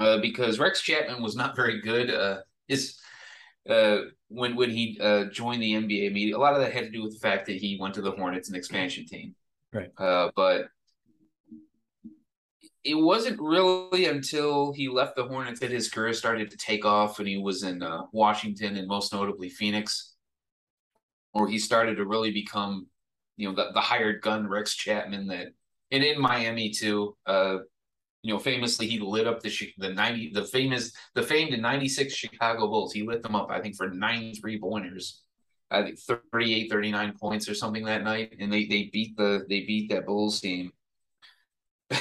uh, 0.00 0.18
because 0.18 0.58
Rex 0.58 0.80
Chapman 0.80 1.22
was 1.22 1.36
not 1.36 1.54
very 1.54 1.80
good. 1.80 2.10
Uh, 2.10 2.38
his 2.66 2.98
uh, 3.68 3.98
when 4.34 4.56
when 4.56 4.70
he 4.70 4.98
uh, 5.00 5.24
joined 5.26 5.62
the 5.62 5.72
NBA 5.72 6.12
media. 6.12 6.36
A 6.36 6.38
lot 6.38 6.54
of 6.54 6.60
that 6.60 6.72
had 6.72 6.84
to 6.84 6.90
do 6.90 7.02
with 7.02 7.12
the 7.12 7.20
fact 7.20 7.46
that 7.46 7.56
he 7.56 7.78
went 7.80 7.94
to 7.94 8.02
the 8.02 8.10
Hornets, 8.10 8.48
an 8.48 8.56
expansion 8.56 9.06
team. 9.06 9.34
Right. 9.72 9.90
Uh, 9.96 10.30
but 10.36 10.66
it 12.82 12.94
wasn't 12.94 13.40
really 13.40 14.06
until 14.06 14.72
he 14.72 14.88
left 14.88 15.16
the 15.16 15.24
Hornets 15.24 15.60
that 15.60 15.70
his 15.70 15.88
career 15.88 16.12
started 16.12 16.50
to 16.50 16.56
take 16.56 16.84
off, 16.84 17.18
and 17.18 17.28
he 17.28 17.38
was 17.38 17.62
in 17.62 17.82
uh, 17.82 18.02
Washington 18.12 18.76
and 18.76 18.88
most 18.88 19.12
notably 19.12 19.48
Phoenix, 19.48 20.14
where 21.32 21.48
he 21.48 21.58
started 21.58 21.96
to 21.96 22.04
really 22.04 22.30
become, 22.30 22.86
you 23.36 23.48
know, 23.48 23.54
the, 23.54 23.70
the 23.72 23.80
hired 23.80 24.20
gun 24.20 24.46
Rex 24.46 24.74
Chapman 24.74 25.28
that, 25.28 25.48
and 25.90 26.04
in 26.04 26.20
Miami 26.20 26.70
too. 26.70 27.16
You 28.24 28.32
know, 28.32 28.38
famously 28.38 28.86
he 28.86 28.98
lit 28.98 29.26
up 29.26 29.42
the 29.42 29.52
the 29.76 29.90
ninety 29.90 30.30
the 30.32 30.44
famous 30.46 30.92
the 31.14 31.22
famed 31.22 31.60
'96 31.60 32.14
Chicago 32.14 32.66
Bulls. 32.68 32.94
He 32.94 33.02
lit 33.02 33.22
them 33.22 33.36
up, 33.36 33.50
I 33.50 33.60
think, 33.60 33.76
for 33.76 33.90
93 33.90 34.58
pointers. 34.58 35.20
I 35.70 35.82
think 35.82 35.98
38, 35.98 36.70
39 36.70 37.18
points 37.20 37.50
or 37.50 37.54
something 37.54 37.84
that 37.84 38.02
night, 38.02 38.34
and 38.40 38.50
they 38.50 38.64
they 38.64 38.88
beat 38.90 39.14
the 39.18 39.44
they 39.46 39.60
beat 39.60 39.90
that 39.90 40.06
Bulls 40.06 40.40
team. 40.40 40.72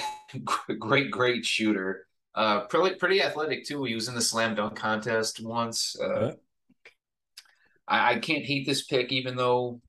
great, 0.79 1.11
great 1.11 1.45
shooter. 1.45 2.07
Uh, 2.33 2.61
pretty 2.67 2.95
pretty 2.95 3.21
athletic 3.21 3.65
too. 3.65 3.83
He 3.83 3.93
was 3.93 4.07
in 4.07 4.15
the 4.15 4.21
slam 4.21 4.55
dunk 4.55 4.77
contest 4.77 5.43
once. 5.43 5.99
Uh, 5.99 6.35
I, 7.85 8.13
I 8.13 8.19
can't 8.19 8.45
hate 8.45 8.65
this 8.65 8.85
pick, 8.85 9.11
even 9.11 9.35
though 9.35 9.81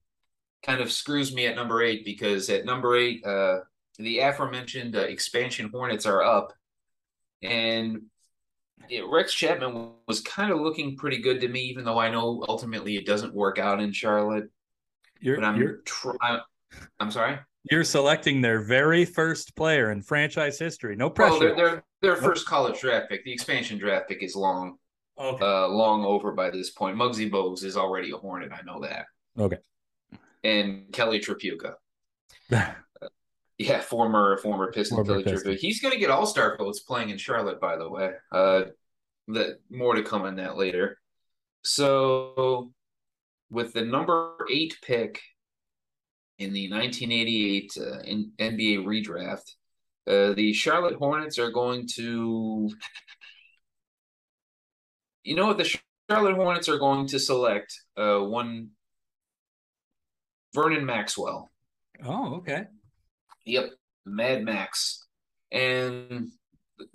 kind 0.63 0.81
of 0.81 0.91
screws 0.91 1.33
me 1.33 1.47
at 1.47 1.55
number 1.55 1.81
eight 1.81 2.03
because 2.03 2.49
at 2.49 2.65
number 2.65 2.97
eight, 2.97 3.25
uh, 3.25 3.59
the 3.97 4.19
aforementioned 4.19 4.95
uh, 4.95 5.01
expansion 5.01 5.69
Hornets 5.69 6.05
are 6.05 6.21
up, 6.21 6.53
and 7.41 8.03
it, 8.89 9.05
Rex 9.07 9.33
Chapman 9.33 9.91
was 10.07 10.21
kind 10.21 10.51
of 10.51 10.59
looking 10.59 10.97
pretty 10.97 11.19
good 11.19 11.41
to 11.41 11.47
me, 11.47 11.61
even 11.61 11.85
though 11.85 11.97
I 11.97 12.09
know 12.09 12.43
ultimately 12.47 12.97
it 12.97 13.05
doesn't 13.05 13.33
work 13.33 13.57
out 13.57 13.79
in 13.79 13.91
Charlotte. 13.91 14.49
You're, 15.19 15.37
but 15.37 15.45
I'm 15.45 15.57
you're, 15.59 15.77
tr- 15.85 16.11
I'm, 16.21 16.41
I'm 16.99 17.11
sorry. 17.11 17.39
you're 17.71 17.83
selecting 17.83 18.41
their 18.41 18.61
very 18.61 19.05
first 19.05 19.55
player 19.55 19.91
in 19.91 20.01
franchise 20.01 20.59
history. 20.59 20.95
No 20.95 21.09
pressure. 21.09 21.55
Well, 21.55 21.55
their 21.55 21.83
their 22.01 22.15
first 22.17 22.45
college 22.45 22.81
draft 22.81 23.09
pick. 23.09 23.23
The 23.23 23.31
expansion 23.31 23.77
draft 23.77 24.09
pick 24.09 24.21
is 24.21 24.35
long, 24.35 24.77
okay. 25.17 25.43
uh, 25.43 25.67
long 25.67 26.03
over 26.03 26.33
by 26.33 26.49
this 26.49 26.69
point. 26.69 26.97
Muggsy 26.97 27.31
Bogues 27.31 27.63
is 27.63 27.77
already 27.77 28.11
a 28.11 28.17
Hornet. 28.17 28.51
I 28.51 28.61
know 28.63 28.81
that. 28.81 29.05
Okay. 29.39 29.57
And 30.43 30.91
Kelly 30.91 31.19
Tripucka. 31.19 31.75
Yeah, 33.57 33.79
former 33.79 34.37
former 34.37 34.71
Piston 34.71 34.97
Former 34.97 35.21
Kelly 35.21 35.23
Piston. 35.23 35.57
He's 35.57 35.81
going 35.81 35.93
to 35.93 35.99
get 35.99 36.09
All 36.09 36.25
Star 36.25 36.57
votes 36.57 36.81
playing 36.81 37.09
in 37.09 37.17
Charlotte. 37.17 37.61
By 37.61 37.77
the 37.77 37.89
way, 37.89 38.11
uh, 38.31 38.63
that 39.29 39.59
more 39.69 39.95
to 39.95 40.03
come 40.03 40.23
on 40.23 40.35
that 40.35 40.57
later. 40.57 40.97
So, 41.63 42.73
with 43.49 43.73
the 43.73 43.83
number 43.83 44.35
eight 44.51 44.77
pick 44.81 45.21
in 46.37 46.51
the 46.53 46.69
1988 46.69 47.71
uh, 47.79 47.99
in 48.01 48.31
NBA 48.39 48.83
redraft, 48.83 49.53
uh, 50.07 50.33
the 50.33 50.51
Charlotte 50.53 50.95
Hornets 50.95 51.39
are 51.39 51.51
going 51.51 51.87
to. 51.95 52.69
You 55.23 55.35
know 55.35 55.47
what? 55.47 55.57
The 55.57 55.77
Charlotte 56.09 56.35
Hornets 56.35 56.69
are 56.69 56.77
going 56.77 57.07
to 57.07 57.19
select 57.19 57.73
uh, 57.97 58.19
one 58.19 58.71
Vernon 60.53 60.85
Maxwell. 60.85 61.51
oh, 62.05 62.35
okay. 62.35 62.65
Yep, 63.45 63.71
Mad 64.05 64.43
Max. 64.43 65.05
And 65.51 66.31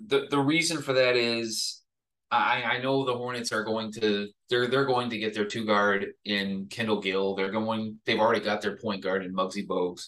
the 0.05 0.27
the 0.29 0.39
reason 0.39 0.81
for 0.81 0.93
that 0.93 1.15
is 1.15 1.81
I 2.29 2.63
I 2.63 2.81
know 2.81 3.05
the 3.05 3.15
Hornets 3.15 3.51
are 3.51 3.63
going 3.63 3.91
to 3.93 4.27
they're 4.49 4.67
they're 4.67 4.85
going 4.85 5.09
to 5.09 5.17
get 5.17 5.33
their 5.33 5.45
two 5.45 5.65
guard 5.65 6.07
in 6.25 6.67
Kendall 6.67 7.01
Gill. 7.01 7.35
They're 7.35 7.51
going 7.51 7.99
they've 8.05 8.19
already 8.19 8.43
got 8.43 8.61
their 8.61 8.77
point 8.77 9.03
guard 9.03 9.25
in 9.25 9.33
Muggsy 9.33 9.65
Bogues. 9.65 10.07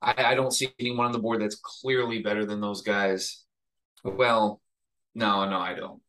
I, 0.00 0.32
I 0.32 0.34
don't 0.34 0.52
see 0.52 0.68
anyone 0.78 1.06
on 1.06 1.12
the 1.12 1.18
board 1.18 1.40
that's 1.40 1.60
clearly 1.62 2.20
better 2.20 2.44
than 2.44 2.60
those 2.60 2.82
guys. 2.82 3.44
Well, 4.04 4.60
no, 5.14 5.48
no, 5.48 5.58
I 5.58 5.74
don't. 5.74 6.00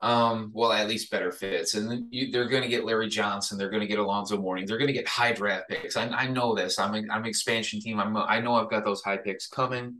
Um, 0.00 0.52
well, 0.54 0.72
at 0.72 0.86
least 0.86 1.10
better 1.10 1.32
fits, 1.32 1.74
and 1.74 2.06
you, 2.10 2.30
they're 2.30 2.48
going 2.48 2.62
to 2.62 2.68
get 2.68 2.84
Larry 2.84 3.08
Johnson. 3.08 3.58
They're 3.58 3.68
going 3.68 3.80
to 3.80 3.86
get 3.88 3.98
Alonzo 3.98 4.38
Mourning. 4.38 4.64
They're 4.64 4.78
going 4.78 4.86
to 4.86 4.92
get 4.92 5.08
high 5.08 5.32
draft 5.32 5.68
picks. 5.68 5.96
I, 5.96 6.06
I 6.06 6.28
know 6.28 6.54
this. 6.54 6.78
I'm 6.78 6.94
a, 6.94 6.98
I'm 7.12 7.22
an 7.22 7.26
expansion 7.26 7.80
team. 7.80 7.98
I'm 7.98 8.14
a, 8.14 8.20
I 8.20 8.40
know 8.40 8.54
I've 8.54 8.70
got 8.70 8.84
those 8.84 9.02
high 9.02 9.16
picks 9.16 9.48
coming, 9.48 9.96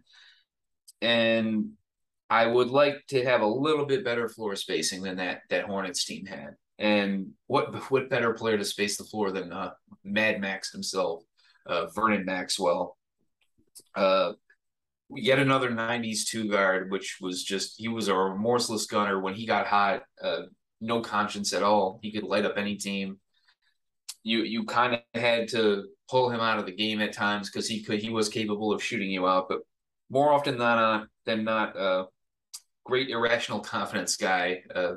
and 1.03 1.71
I 2.31 2.47
would 2.47 2.69
like 2.69 3.05
to 3.09 3.25
have 3.25 3.41
a 3.41 3.47
little 3.47 3.87
bit 3.87 4.05
better 4.05 4.29
floor 4.29 4.55
spacing 4.55 5.03
than 5.03 5.17
that 5.17 5.41
that 5.51 5.65
Hornets 5.65 6.05
team 6.05 6.27
had. 6.27 6.55
And 6.79 7.33
what 7.49 7.91
what 7.91 8.09
better 8.09 8.33
player 8.35 8.57
to 8.57 8.65
space 8.65 8.99
the 8.99 9.05
floor 9.05 9.33
than 9.33 9.53
uh, 9.53 9.73
Mad 10.05 10.41
Max 10.41 10.71
himself, 10.71 11.25
uh, 11.67 11.87
Vernon 11.87 12.25
Maxwell. 12.25 12.97
Uh, 13.97 14.35
yet 15.11 15.39
another 15.39 15.71
90s 15.71 16.27
two 16.27 16.49
guard, 16.49 16.91
which 16.91 17.19
was 17.21 17.43
just, 17.43 17.79
he 17.79 17.89
was 17.89 18.09
a 18.09 18.15
remorseless 18.15 18.87
gunner 18.87 19.21
when 19.21 19.35
he 19.35 19.47
got 19.47 19.67
hot, 19.67 20.03
uh, 20.23 20.43
no 20.81 21.01
conscience 21.01 21.53
at 21.53 21.63
all. 21.63 21.99
He 22.03 22.13
could 22.13 22.25
light 22.25 22.45
up 22.45 22.57
any 22.57 22.77
team. 22.77 23.19
You 24.23 24.43
you 24.43 24.65
kind 24.65 24.95
of 24.95 25.01
had 25.21 25.49
to 25.49 25.85
pull 26.11 26.29
him 26.29 26.41
out 26.41 26.59
of 26.59 26.67
the 26.67 26.75
game 26.75 27.01
at 27.01 27.13
times 27.13 27.49
because 27.49 27.69
he 27.69 27.83
could 27.83 28.01
he 28.01 28.11
was 28.11 28.29
capable 28.29 28.73
of 28.73 28.83
shooting 28.83 29.11
you 29.11 29.27
out, 29.27 29.49
but 29.49 29.61
more 30.11 30.33
often 30.33 30.59
than 30.59 30.77
not, 30.77 31.07
than 31.25 31.45
not, 31.45 31.77
uh, 31.77 32.07
great 32.85 33.11
irrational 33.11 33.61
confidence 33.61 34.17
guy. 34.17 34.63
Uh, 34.75 34.95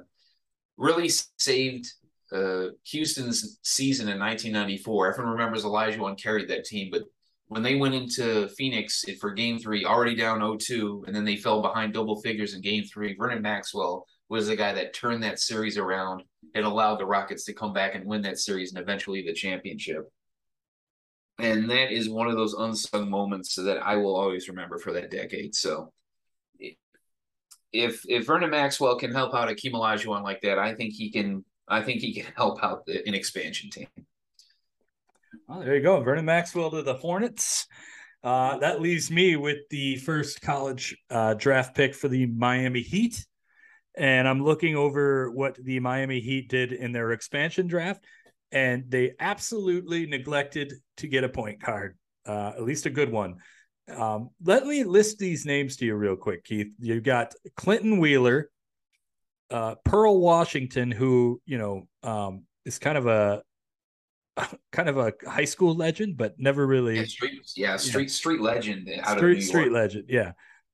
really 0.78 1.10
saved 1.38 1.88
uh, 2.32 2.68
Houston's 2.86 3.60
season 3.64 4.08
in 4.08 4.20
1994. 4.20 5.12
Everyone 5.12 5.34
remembers 5.34 5.64
Olajuwon 5.64 6.22
carried 6.22 6.50
that 6.50 6.66
team, 6.66 6.90
but 6.92 7.04
when 7.52 7.64
they 7.64 7.76
went 7.76 7.94
into 7.94 8.48
Phoenix 8.48 9.04
for 9.20 9.34
game 9.34 9.60
three, 9.60 9.84
already 9.84 10.16
down 10.16 10.40
0-2, 10.40 11.06
and 11.06 11.14
then 11.14 11.26
they 11.26 11.36
fell 11.36 11.62
behind 11.62 11.94
double 11.94 12.22
figures 12.22 12.54
in 12.54 12.62
game 12.62 12.86
three, 12.86 13.14
Vernon 13.14 13.42
Maxwell 13.42 14.08
was 14.30 14.48
the 14.48 14.56
guy 14.56 14.72
that 14.72 14.94
turned 14.94 15.22
that 15.24 15.38
series 15.38 15.78
around 15.78 16.24
and 16.56 16.66
allowed 16.66 16.96
the 16.96 17.06
Rockets 17.06 17.44
to 17.44 17.54
come 17.54 17.74
back 17.74 17.94
and 17.94 18.06
win 18.06 18.22
that 18.22 18.40
series 18.40 18.72
and 18.72 18.82
eventually 18.82 19.22
the 19.22 19.34
championship. 19.34 20.10
And 21.40 21.70
that 21.70 21.92
is 21.92 22.08
one 22.08 22.30
of 22.30 22.38
those 22.38 22.54
unsung 22.54 23.10
moments 23.10 23.56
that 23.56 23.86
I 23.86 23.98
will 23.98 24.16
always 24.16 24.48
remember 24.48 24.78
for 24.78 24.94
that 24.94 25.12
decade. 25.12 25.54
So 25.54 25.92
if 27.74 28.06
if 28.08 28.26
Vernon 28.26 28.52
Maxwell 28.52 28.98
can 28.98 29.12
help 29.12 29.34
out 29.34 29.50
Akeem 29.50 29.74
Olajuwon 29.74 30.24
like 30.24 30.40
that, 30.44 30.58
I 30.58 30.74
think 30.74 30.94
he 30.94 31.12
can 31.12 31.44
I 31.68 31.82
think 31.82 32.00
he 32.00 32.14
can 32.14 32.32
help 32.38 32.64
out 32.64 32.88
an 32.88 33.14
expansion 33.14 33.70
team. 33.70 33.88
Well, 35.48 35.60
there 35.62 35.76
you 35.76 35.82
go. 35.82 36.02
Vernon 36.02 36.26
Maxwell 36.26 36.72
to 36.72 36.82
the 36.82 36.94
Hornets. 36.94 37.68
Uh, 38.24 38.58
that 38.60 38.82
leaves 38.82 39.10
me 39.10 39.36
with 39.36 39.58
the 39.70 39.98
first 39.98 40.42
college 40.42 40.96
uh, 41.10 41.34
draft 41.34 41.76
pick 41.76 41.96
for 41.96 42.08
the 42.08 42.28
Miami 42.28 42.82
Heat. 42.82 43.26
And 43.96 44.28
I'm 44.28 44.44
looking 44.44 44.76
over 44.76 45.32
what 45.32 45.58
the 45.62 45.80
Miami 45.80 46.20
Heat 46.20 46.48
did 46.50 46.72
in 46.72 46.92
their 46.92 47.12
expansion 47.12 47.68
draft. 47.68 48.04
And 48.52 48.86
they 48.90 49.14
absolutely 49.20 50.06
neglected 50.06 50.74
to 50.98 51.08
get 51.08 51.24
a 51.24 51.30
point 51.30 51.62
guard, 51.62 51.98
uh, 52.26 52.54
at 52.56 52.64
least 52.64 52.86
a 52.86 52.90
good 52.90 53.12
one. 53.12 53.38
Um, 53.90 54.30
let 54.44 54.66
me 54.66 54.84
list 54.84 55.18
these 55.18 55.46
names 55.46 55.78
to 55.78 55.86
you 55.86 55.96
real 55.96 56.16
quick, 56.16 56.44
Keith. 56.44 56.68
You've 56.80 57.04
got 57.04 57.34
Clinton 57.56 57.98
Wheeler, 57.98 58.50
uh, 59.50 59.76
Pearl 59.84 60.20
Washington, 60.20 60.92
who, 60.92 61.42
you 61.46 61.58
know, 61.58 61.88
um, 62.04 62.44
is 62.66 62.78
kind 62.78 62.98
of 62.98 63.08
a 63.08 63.42
kind 64.72 64.90
of 64.90 64.98
a 64.98 65.14
high 65.28 65.46
school 65.46 65.76
legend, 65.76 66.18
but 66.18 66.40
never 66.40 66.66
really 66.66 67.00
Yeah, 67.00 67.06
street, 67.06 67.42
yeah, 67.56 67.78
street 67.78 68.12
street 68.12 68.42
legend 68.42 68.90
out 69.04 69.14
of 69.14 69.18
street 69.18 69.40
New 69.40 69.44
York. 69.44 69.48
street 69.48 69.72
legend, 69.72 70.06
yeah. 70.10 70.32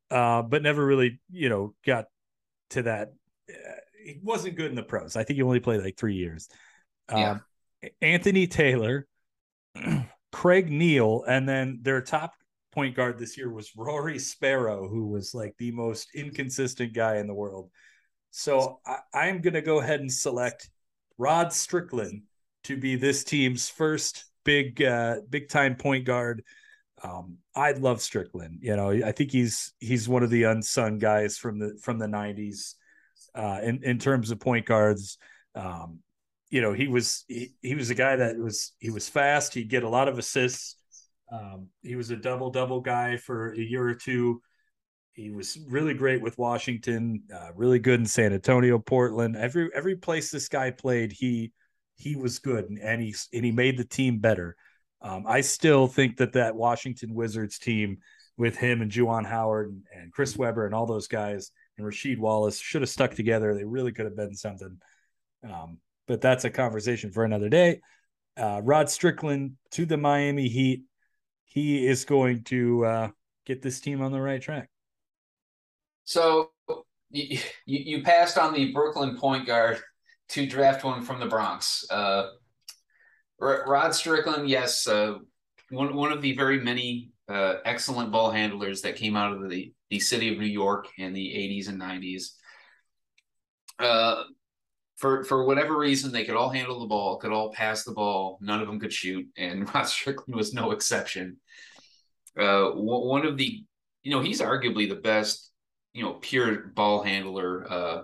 Uh, 0.09 0.41
but 0.41 0.61
never 0.63 0.85
really, 0.85 1.19
you 1.31 1.49
know, 1.49 1.73
got 1.85 2.05
to 2.71 2.83
that. 2.83 3.13
Uh, 3.49 3.71
he 4.03 4.19
wasn't 4.23 4.55
good 4.55 4.69
in 4.69 4.75
the 4.75 4.83
pros. 4.83 5.15
I 5.15 5.23
think 5.23 5.35
he 5.35 5.43
only 5.43 5.59
played 5.59 5.81
like 5.81 5.97
three 5.97 6.15
years. 6.15 6.47
Yeah. 7.11 7.31
Um, 7.31 7.41
Anthony 8.01 8.47
Taylor, 8.47 9.07
Craig 10.31 10.71
Neal, 10.71 11.23
and 11.27 11.47
then 11.47 11.79
their 11.81 12.01
top 12.01 12.33
point 12.71 12.95
guard 12.95 13.17
this 13.17 13.37
year 13.37 13.51
was 13.51 13.75
Rory 13.75 14.19
Sparrow, 14.19 14.87
who 14.87 15.07
was 15.07 15.33
like 15.33 15.55
the 15.57 15.71
most 15.71 16.09
inconsistent 16.15 16.93
guy 16.93 17.17
in 17.17 17.27
the 17.27 17.33
world. 17.33 17.69
So 18.31 18.79
I, 18.85 18.99
I'm 19.13 19.41
going 19.41 19.55
to 19.55 19.61
go 19.61 19.79
ahead 19.79 19.99
and 19.99 20.11
select 20.11 20.69
Rod 21.17 21.51
Strickland 21.51 22.23
to 22.67 22.77
be 22.77 22.95
this 22.95 23.23
team's 23.23 23.69
first 23.69 24.25
big, 24.43 24.81
uh, 24.81 25.17
big 25.29 25.49
time 25.49 25.75
point 25.75 26.05
guard. 26.05 26.43
Um, 27.03 27.37
I 27.55 27.71
love 27.71 28.01
Strickland. 28.01 28.59
You 28.61 28.75
know, 28.75 28.89
I 28.89 29.11
think 29.11 29.31
he's 29.31 29.73
he's 29.79 30.09
one 30.09 30.23
of 30.23 30.29
the 30.29 30.43
unsung 30.43 30.97
guys 30.97 31.37
from 31.37 31.59
the 31.59 31.77
from 31.81 31.99
the 31.99 32.07
'90s 32.07 32.75
uh, 33.35 33.59
in 33.63 33.83
in 33.83 33.99
terms 33.99 34.31
of 34.31 34.39
point 34.39 34.65
guards. 34.65 35.17
Um, 35.55 35.99
you 36.49 36.61
know, 36.61 36.73
he 36.73 36.87
was 36.87 37.23
he, 37.27 37.53
he 37.61 37.75
was 37.75 37.89
a 37.89 37.95
guy 37.95 38.15
that 38.15 38.37
was 38.37 38.73
he 38.79 38.89
was 38.89 39.07
fast. 39.07 39.53
He'd 39.53 39.69
get 39.69 39.83
a 39.83 39.89
lot 39.89 40.07
of 40.07 40.17
assists. 40.17 40.75
Um, 41.31 41.67
he 41.83 41.95
was 41.95 42.09
a 42.09 42.15
double 42.15 42.49
double 42.49 42.81
guy 42.81 43.17
for 43.17 43.53
a 43.53 43.59
year 43.59 43.87
or 43.87 43.95
two. 43.95 44.41
He 45.13 45.29
was 45.29 45.57
really 45.67 45.93
great 45.93 46.21
with 46.21 46.37
Washington. 46.37 47.23
Uh, 47.33 47.49
really 47.55 47.79
good 47.79 47.99
in 47.99 48.05
San 48.05 48.33
Antonio, 48.33 48.79
Portland. 48.79 49.35
Every 49.35 49.69
every 49.73 49.95
place 49.95 50.31
this 50.31 50.47
guy 50.47 50.71
played, 50.71 51.11
he 51.11 51.51
he 51.97 52.15
was 52.15 52.39
good, 52.39 52.69
and, 52.69 52.79
and 52.79 53.01
he 53.01 53.13
and 53.33 53.43
he 53.43 53.51
made 53.51 53.77
the 53.77 53.85
team 53.85 54.19
better. 54.19 54.55
Um, 55.01 55.25
I 55.27 55.41
still 55.41 55.87
think 55.87 56.17
that 56.17 56.33
that 56.33 56.55
Washington 56.55 57.13
Wizards 57.13 57.59
team 57.59 57.97
with 58.37 58.55
him 58.55 58.81
and 58.81 58.91
Juwan 58.91 59.25
Howard 59.25 59.69
and, 59.69 59.83
and 59.95 60.13
Chris 60.13 60.37
Webber 60.37 60.65
and 60.65 60.73
all 60.73 60.85
those 60.85 61.07
guys 61.07 61.51
and 61.77 61.85
Rasheed 61.85 62.19
Wallace 62.19 62.59
should 62.59 62.81
have 62.81 62.89
stuck 62.89 63.13
together. 63.13 63.53
They 63.53 63.63
really 63.63 63.91
could 63.91 64.05
have 64.05 64.15
been 64.15 64.35
something. 64.35 64.77
Um, 65.43 65.79
but 66.07 66.21
that's 66.21 66.45
a 66.45 66.49
conversation 66.49 67.11
for 67.11 67.25
another 67.25 67.49
day. 67.49 67.81
Uh, 68.35 68.61
Rod 68.63 68.89
Strickland 68.89 69.53
to 69.71 69.85
the 69.85 69.97
Miami 69.97 70.47
Heat. 70.47 70.83
He 71.45 71.85
is 71.85 72.05
going 72.05 72.43
to 72.45 72.85
uh, 72.85 73.07
get 73.45 73.61
this 73.61 73.79
team 73.79 74.01
on 74.01 74.11
the 74.11 74.21
right 74.21 74.41
track. 74.41 74.69
So 76.05 76.51
you, 77.09 77.39
you 77.65 77.97
you 77.97 78.03
passed 78.03 78.37
on 78.37 78.53
the 78.53 78.71
Brooklyn 78.71 79.17
point 79.17 79.47
guard 79.47 79.79
to 80.29 80.45
draft 80.45 80.83
one 80.83 81.01
from 81.01 81.19
the 81.19 81.25
Bronx. 81.25 81.85
Uh, 81.89 82.29
Rod 83.39 83.93
Strickland, 83.93 84.49
yes, 84.49 84.87
uh, 84.87 85.15
one 85.69 85.95
one 85.95 86.11
of 86.11 86.21
the 86.21 86.33
very 86.35 86.59
many 86.59 87.11
uh, 87.29 87.55
excellent 87.65 88.11
ball 88.11 88.31
handlers 88.31 88.81
that 88.81 88.95
came 88.95 89.15
out 89.15 89.33
of 89.33 89.49
the 89.49 89.73
the 89.89 89.99
city 89.99 90.31
of 90.31 90.39
New 90.39 90.45
York 90.45 90.87
in 90.97 91.13
the 91.13 91.25
'80s 91.25 91.69
and 91.69 91.79
'90s. 91.79 92.31
Uh, 93.79 94.23
for 94.97 95.23
for 95.23 95.45
whatever 95.45 95.77
reason, 95.77 96.11
they 96.11 96.25
could 96.25 96.35
all 96.35 96.49
handle 96.49 96.79
the 96.79 96.87
ball, 96.87 97.17
could 97.17 97.31
all 97.31 97.53
pass 97.53 97.83
the 97.83 97.91
ball. 97.91 98.39
None 98.41 98.61
of 98.61 98.67
them 98.67 98.79
could 98.79 98.93
shoot, 98.93 99.27
and 99.37 99.71
Rod 99.73 99.83
Strickland 99.83 100.35
was 100.35 100.53
no 100.53 100.71
exception. 100.71 101.37
Uh, 102.37 102.69
one 102.71 103.25
of 103.25 103.37
the, 103.37 103.63
you 104.03 104.11
know, 104.11 104.21
he's 104.21 104.41
arguably 104.41 104.87
the 104.87 104.95
best, 104.95 105.51
you 105.93 106.03
know, 106.03 106.13
pure 106.13 106.67
ball 106.67 107.01
handler 107.01 107.65
uh, 107.71 108.01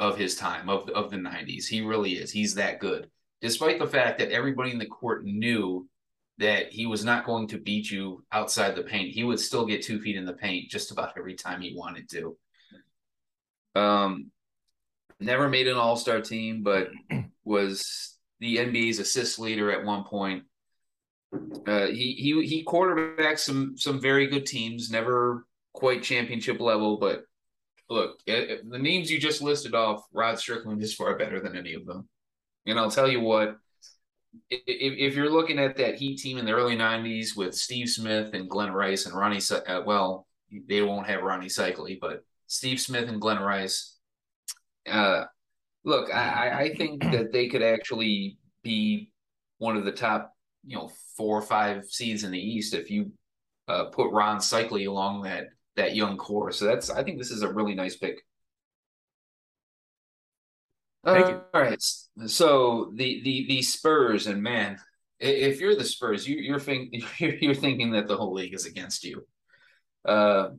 of 0.00 0.16
his 0.16 0.34
time 0.34 0.68
of 0.68 0.88
of 0.90 1.10
the 1.10 1.16
'90s. 1.16 1.66
He 1.66 1.82
really 1.82 2.14
is. 2.14 2.32
He's 2.32 2.54
that 2.54 2.80
good, 2.80 3.08
despite 3.40 3.78
the 3.78 3.86
fact 3.86 4.18
that 4.18 4.32
everybody 4.32 4.72
in 4.72 4.78
the 4.78 4.86
court 4.86 5.24
knew 5.24 5.86
that 6.38 6.72
he 6.72 6.86
was 6.86 7.04
not 7.04 7.26
going 7.26 7.46
to 7.48 7.58
beat 7.58 7.90
you 7.90 8.24
outside 8.32 8.74
the 8.74 8.82
paint. 8.82 9.10
He 9.10 9.24
would 9.24 9.38
still 9.38 9.66
get 9.66 9.82
two 9.82 10.00
feet 10.00 10.16
in 10.16 10.24
the 10.24 10.32
paint 10.32 10.70
just 10.70 10.90
about 10.90 11.12
every 11.18 11.34
time 11.34 11.60
he 11.60 11.76
wanted 11.76 12.08
to. 12.10 12.36
Um, 13.78 14.30
never 15.20 15.50
made 15.50 15.68
an 15.68 15.76
All 15.76 15.96
Star 15.96 16.22
team, 16.22 16.62
but 16.62 16.88
was 17.44 18.16
the 18.40 18.56
NBA's 18.56 18.98
assist 18.98 19.38
leader 19.38 19.70
at 19.70 19.84
one 19.84 20.04
point. 20.04 20.44
Uh, 21.66 21.86
he 21.86 22.14
he 22.14 22.44
he 22.46 22.62
quarterbacked 22.64 23.38
some 23.38 23.76
some 23.76 24.00
very 24.00 24.26
good 24.26 24.46
teams, 24.46 24.90
never 24.90 25.46
quite 25.74 26.02
championship 26.02 26.58
level, 26.58 26.96
but 26.96 27.24
look, 27.90 28.20
it, 28.26 28.70
the 28.70 28.78
names 28.78 29.10
you 29.10 29.18
just 29.18 29.42
listed 29.42 29.74
off, 29.74 30.04
Rod 30.12 30.38
Strickland 30.38 30.80
is 30.82 30.94
far 30.94 31.18
better 31.18 31.40
than 31.40 31.56
any 31.56 31.74
of 31.74 31.84
them. 31.84 32.08
And 32.66 32.78
I'll 32.78 32.90
tell 32.90 33.08
you 33.08 33.20
what, 33.20 33.56
if, 34.48 34.62
if 34.66 35.14
you're 35.14 35.28
looking 35.28 35.58
at 35.58 35.76
that 35.76 35.96
Heat 35.96 36.18
team 36.18 36.38
in 36.38 36.46
the 36.46 36.52
early 36.52 36.76
'90s 36.76 37.36
with 37.36 37.54
Steve 37.54 37.88
Smith 37.88 38.32
and 38.32 38.48
Glen 38.48 38.72
Rice 38.72 39.06
and 39.06 39.14
Rony, 39.14 39.68
uh, 39.68 39.82
well, 39.84 40.26
they 40.68 40.82
won't 40.82 41.08
have 41.08 41.20
Rony 41.20 41.46
Seikaly, 41.46 41.98
but 42.00 42.24
Steve 42.46 42.80
Smith 42.80 43.08
and 43.08 43.20
Glen 43.20 43.40
Rice. 43.40 43.96
Uh, 44.88 45.24
look, 45.84 46.14
I, 46.14 46.62
I 46.62 46.74
think 46.76 47.02
that 47.12 47.32
they 47.32 47.48
could 47.48 47.62
actually 47.62 48.38
be 48.62 49.10
one 49.58 49.76
of 49.76 49.84
the 49.84 49.92
top, 49.92 50.32
you 50.64 50.76
know, 50.76 50.90
four 51.16 51.36
or 51.38 51.42
five 51.42 51.86
seeds 51.86 52.22
in 52.22 52.30
the 52.30 52.38
East 52.38 52.72
if 52.72 52.88
you 52.88 53.10
uh, 53.66 53.86
put 53.86 54.12
Ron 54.12 54.38
Seikaly 54.38 54.86
along 54.86 55.22
that 55.22 55.48
that 55.80 55.96
young 55.96 56.16
core. 56.16 56.52
So 56.52 56.66
that's 56.66 56.90
I 56.90 57.02
think 57.02 57.18
this 57.18 57.30
is 57.30 57.42
a 57.42 57.52
really 57.52 57.74
nice 57.74 57.96
pick. 57.96 58.22
Thank 61.04 61.28
you. 61.28 61.40
All 61.54 61.60
right. 61.62 61.82
So 62.26 62.92
the 62.94 63.22
the 63.22 63.46
the 63.48 63.62
Spurs 63.62 64.26
and 64.26 64.42
man, 64.42 64.78
if 65.18 65.60
you're 65.60 65.76
the 65.76 65.84
Spurs, 65.84 66.28
you, 66.28 66.36
you're 66.36 66.60
think, 66.60 66.94
you're 67.18 67.54
thinking 67.54 67.92
that 67.92 68.06
the 68.06 68.16
whole 68.16 68.34
league 68.34 68.54
is 68.54 68.66
against 68.66 69.04
you. 69.04 69.26
Uh, 70.04 70.50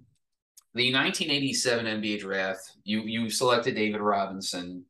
the 0.74 0.93
1987 0.93 1.86
NBA 1.86 2.22
draft, 2.22 2.72
you 2.84 3.01
you 3.01 3.30
selected 3.30 3.76
David 3.76 4.01
Robinson, 4.01 4.86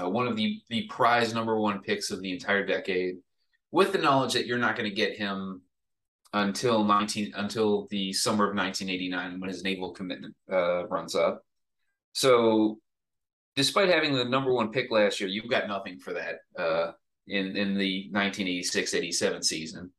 uh, 0.00 0.08
one 0.08 0.26
of 0.26 0.36
the 0.36 0.60
the 0.68 0.86
prize 0.88 1.32
number 1.32 1.56
one 1.58 1.80
picks 1.80 2.10
of 2.10 2.20
the 2.20 2.32
entire 2.32 2.66
decade, 2.66 3.16
with 3.70 3.92
the 3.92 3.98
knowledge 3.98 4.32
that 4.32 4.46
you're 4.46 4.58
not 4.58 4.76
going 4.76 4.88
to 4.88 4.94
get 4.94 5.16
him 5.16 5.62
until 6.32 6.84
19 6.84 7.32
until 7.36 7.86
the 7.90 8.12
summer 8.12 8.50
of 8.50 8.56
1989 8.56 9.40
when 9.40 9.48
his 9.48 9.62
naval 9.62 9.92
commitment 9.92 10.34
uh, 10.52 10.86
runs 10.88 11.14
up. 11.14 11.42
So, 12.12 12.78
despite 13.56 13.88
having 13.88 14.14
the 14.14 14.24
number 14.24 14.52
one 14.52 14.70
pick 14.70 14.90
last 14.90 15.20
year, 15.20 15.28
you've 15.28 15.50
got 15.50 15.68
nothing 15.68 15.98
for 15.98 16.14
that 16.14 16.36
uh, 16.60 16.92
in 17.26 17.56
in 17.56 17.78
the 17.78 18.10
1986-87 18.14 19.44
season. 19.44 19.90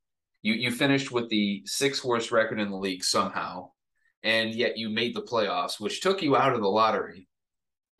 You 0.42 0.54
you 0.54 0.72
finished 0.72 1.12
with 1.12 1.30
the 1.30 1.64
sixth 1.66 2.04
worst 2.04 2.32
record 2.32 2.60
in 2.60 2.70
the 2.70 2.78
league 2.78 3.04
somehow, 3.04 3.72
and 4.24 4.54
yet 4.54 4.78
you 4.78 4.90
made 4.90 5.16
the 5.16 5.22
playoffs, 5.22 5.80
which 5.80 6.02
took 6.02 6.22
you 6.22 6.36
out 6.36 6.54
of 6.54 6.62
the 6.62 6.68
lottery. 6.68 7.28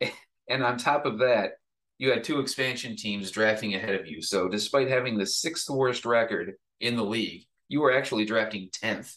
and 0.48 0.62
on 0.62 0.78
top 0.78 1.04
of 1.04 1.18
that, 1.18 1.52
you 1.98 2.10
had 2.10 2.24
two 2.24 2.40
expansion 2.40 2.96
teams 2.96 3.30
drafting 3.30 3.74
ahead 3.74 3.94
of 3.94 4.06
you. 4.06 4.22
So, 4.22 4.48
despite 4.48 4.88
having 4.88 5.18
the 5.18 5.26
sixth 5.26 5.68
worst 5.68 6.06
record 6.06 6.54
in 6.80 6.96
the 6.96 7.04
league, 7.04 7.44
you 7.70 7.80
were 7.80 7.92
actually 7.92 8.26
drafting 8.26 8.68
10th. 8.82 9.16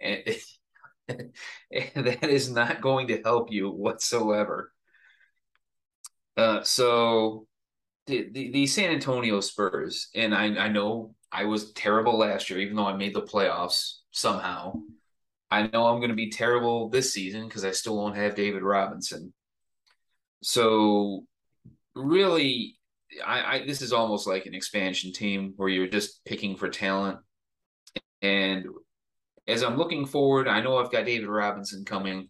And, 0.00 0.24
and 1.70 2.06
that 2.06 2.24
is 2.24 2.50
not 2.50 2.80
going 2.80 3.08
to 3.08 3.20
help 3.22 3.52
you 3.52 3.70
whatsoever. 3.70 4.72
Uh, 6.36 6.62
so 6.62 7.46
the, 8.06 8.30
the, 8.32 8.50
the, 8.52 8.66
San 8.66 8.90
Antonio 8.90 9.40
Spurs, 9.40 10.08
and 10.14 10.34
I, 10.34 10.44
I 10.56 10.68
know 10.68 11.14
I 11.30 11.44
was 11.44 11.72
terrible 11.72 12.16
last 12.16 12.48
year, 12.48 12.58
even 12.60 12.74
though 12.74 12.86
I 12.86 12.96
made 12.96 13.14
the 13.14 13.20
playoffs 13.20 13.98
somehow. 14.12 14.80
I 15.50 15.66
know 15.66 15.86
I'm 15.86 15.98
going 15.98 16.08
to 16.08 16.16
be 16.16 16.30
terrible 16.30 16.88
this 16.88 17.12
season 17.12 17.44
because 17.44 17.66
I 17.66 17.72
still 17.72 17.98
won't 17.98 18.16
have 18.16 18.34
David 18.34 18.62
Robinson. 18.62 19.34
So, 20.42 21.26
really, 21.94 22.78
I, 23.26 23.56
I 23.56 23.66
this 23.66 23.82
is 23.82 23.92
almost 23.92 24.26
like 24.26 24.46
an 24.46 24.54
expansion 24.54 25.12
team 25.12 25.52
where 25.56 25.68
you're 25.68 25.88
just 25.88 26.24
picking 26.24 26.56
for 26.56 26.70
talent 26.70 27.18
and 28.22 28.66
as 29.46 29.62
I'm 29.62 29.76
looking 29.76 30.06
forward, 30.06 30.48
I 30.48 30.60
know 30.60 30.78
I've 30.78 30.92
got 30.92 31.06
David 31.06 31.28
Robinson 31.28 31.84
coming. 31.84 32.28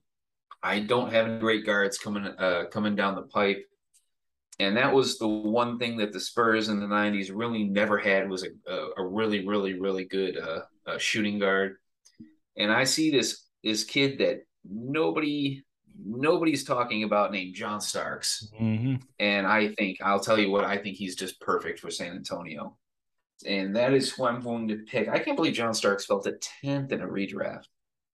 I 0.63 0.81
don't 0.81 1.13
have 1.13 1.27
any 1.27 1.39
great 1.39 1.67
guards 1.67 1.99
coming 1.99 2.25
uh, 2.27 2.65
coming 2.71 2.95
down 2.95 3.15
the 3.15 3.23
pipe. 3.23 3.65
And 4.59 4.77
that 4.77 4.93
was 4.93 5.19
the 5.19 5.29
one 5.29 5.79
thing 5.79 5.97
that 5.99 6.13
the 6.13 6.21
Spurs 6.21 6.69
in 6.69 6.81
the 6.81 6.87
90s 6.87 7.31
really 7.33 7.65
never 7.65 7.97
had 7.97 8.29
was 8.29 8.45
a, 8.45 8.73
a, 8.99 9.07
really, 9.07 9.47
really, 9.47 9.81
really 9.81 10.05
good 10.05 10.37
uh, 10.37 10.61
uh, 10.87 10.99
shooting 10.99 11.39
guard. 11.39 11.77
And 12.59 12.71
I 12.71 12.85
see 12.85 13.11
this 13.11 13.47
this 13.65 13.85
kid 13.85 14.19
that 14.19 14.41
nobody 14.65 15.63
nobody's 16.03 16.65
talking 16.65 17.05
about 17.05 17.33
named 17.33 17.55
John 17.55 17.81
Starks. 17.81 18.51
Mm-hmm. 18.61 18.97
And 19.19 19.47
I 19.47 19.69
think 19.75 19.99
I'll 20.03 20.21
tell 20.21 20.39
you 20.39 20.51
what 20.51 20.65
I 20.65 20.77
think 20.77 20.97
he's 20.97 21.17
just 21.17 21.41
perfect 21.41 21.81
for 21.81 21.91
San 21.91 22.13
Antonio 22.13 22.77
and 23.47 23.75
that 23.77 23.93
is 23.93 24.11
who 24.11 24.27
I'm 24.27 24.43
going 24.43 24.69
to 24.69 24.77
pick. 24.77 25.09
I 25.09 25.19
can't 25.19 25.37
believe 25.37 25.55
John 25.55 25.75
Starks 25.75 26.07
fell 26.07 26.21
to 26.23 26.39
tenth 26.63 26.93
in 26.93 27.01
a 27.01 27.07
redraft. 27.07 27.65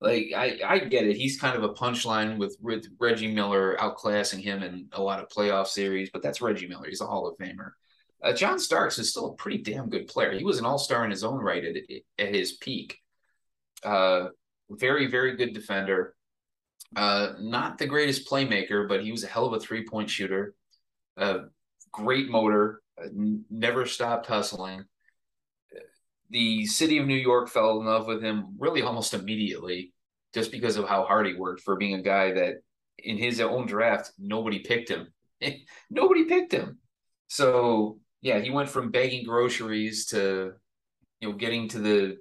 Like 0.01 0.33
I, 0.37 0.59
I 0.64 0.79
get 0.81 1.07
it. 1.07 1.16
He's 1.16 1.41
kind 1.41 1.57
of 1.57 1.62
a 1.62 1.72
punchline 1.72 2.37
with, 2.37 2.57
with 2.61 2.87
Reggie 2.99 3.33
Miller 3.33 3.77
outclassing 3.81 4.43
him 4.43 4.62
in 4.62 4.89
a 4.93 5.03
lot 5.03 5.20
of 5.20 5.29
playoff 5.29 5.68
series, 5.68 6.11
but 6.11 6.22
that's 6.22 6.43
Reggie 6.43 6.68
Miller. 6.68 6.87
He's 6.87 7.01
a 7.01 7.07
Hall 7.07 7.27
of 7.27 7.37
Famer. 7.39 7.70
Uh, 8.22 8.33
John 8.33 8.59
Starks 8.59 8.99
is 8.99 9.11
still 9.11 9.31
a 9.31 9.35
pretty 9.35 9.59
damn 9.59 9.89
good 9.89 10.07
player. 10.07 10.33
He 10.33 10.45
was 10.45 10.59
an 10.59 10.66
All 10.66 10.79
Star 10.79 11.05
in 11.05 11.11
his 11.11 11.24
own 11.24 11.39
right 11.41 11.64
at, 11.64 11.77
at 12.18 12.35
his 12.35 12.53
peak. 12.53 12.99
Uh, 13.83 14.29
very 14.70 15.07
very 15.07 15.37
good 15.37 15.55
defender. 15.55 16.14
Uh, 16.95 17.33
not 17.41 17.79
the 17.79 17.87
greatest 17.87 18.29
playmaker, 18.29 18.89
but 18.89 19.03
he 19.03 19.12
was 19.12 19.24
a 19.24 19.29
hell 19.29 19.47
of 19.47 19.53
a 19.53 19.61
three 19.61 19.85
point 19.85 20.11
shooter. 20.11 20.55
Uh, 21.16 21.39
great 21.93 22.29
motor. 22.29 22.83
Uh, 23.03 23.09
never 23.51 23.87
stopped 23.87 24.27
hustling 24.27 24.85
the 26.31 26.66
city 26.66 26.99
of 26.99 27.07
New 27.07 27.14
York 27.14 27.49
fell 27.49 27.81
in 27.81 27.87
love 27.87 28.07
with 28.07 28.22
him 28.22 28.57
really 28.59 28.83
almost 28.83 29.14
immediately 29.14 29.93
just 30.35 30.53
because 30.53 30.77
of 30.77 30.89
how 30.89 31.05
hard 31.05 31.27
he 31.27 31.35
worked 31.35 31.62
for 31.62 31.77
being 31.77 31.95
a 31.95 32.03
guy 32.03 32.33
that 32.33 32.57
in 32.99 33.16
his 33.16 33.41
own 33.41 33.66
draft 33.66 34.12
nobody 34.18 34.59
picked 34.59 34.89
him. 34.89 35.09
nobody 35.91 36.24
picked 36.24 36.53
him. 36.53 36.79
So 37.29 37.99
yeah, 38.22 38.39
he 38.41 38.51
went 38.51 38.68
from 38.68 38.91
begging 38.91 39.24
groceries 39.24 40.07
to 40.07 40.53
you 41.20 41.29
know 41.29 41.37
getting 41.37 41.68
to 41.68 41.79
the 41.79 42.16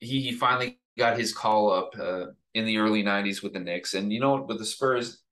he, 0.00 0.20
he 0.20 0.32
finally 0.32 0.78
got 0.98 1.18
his 1.18 1.34
call 1.34 1.72
up 1.72 1.90
uh, 1.98 2.26
in 2.54 2.64
the 2.64 2.78
early 2.78 3.02
90s 3.02 3.42
with 3.42 3.52
the 3.52 3.60
Knicks 3.60 3.94
and 3.94 4.12
you 4.12 4.20
know 4.20 4.32
what 4.32 4.48
with 4.48 4.58
the 4.58 4.64
Spurs 4.64 5.22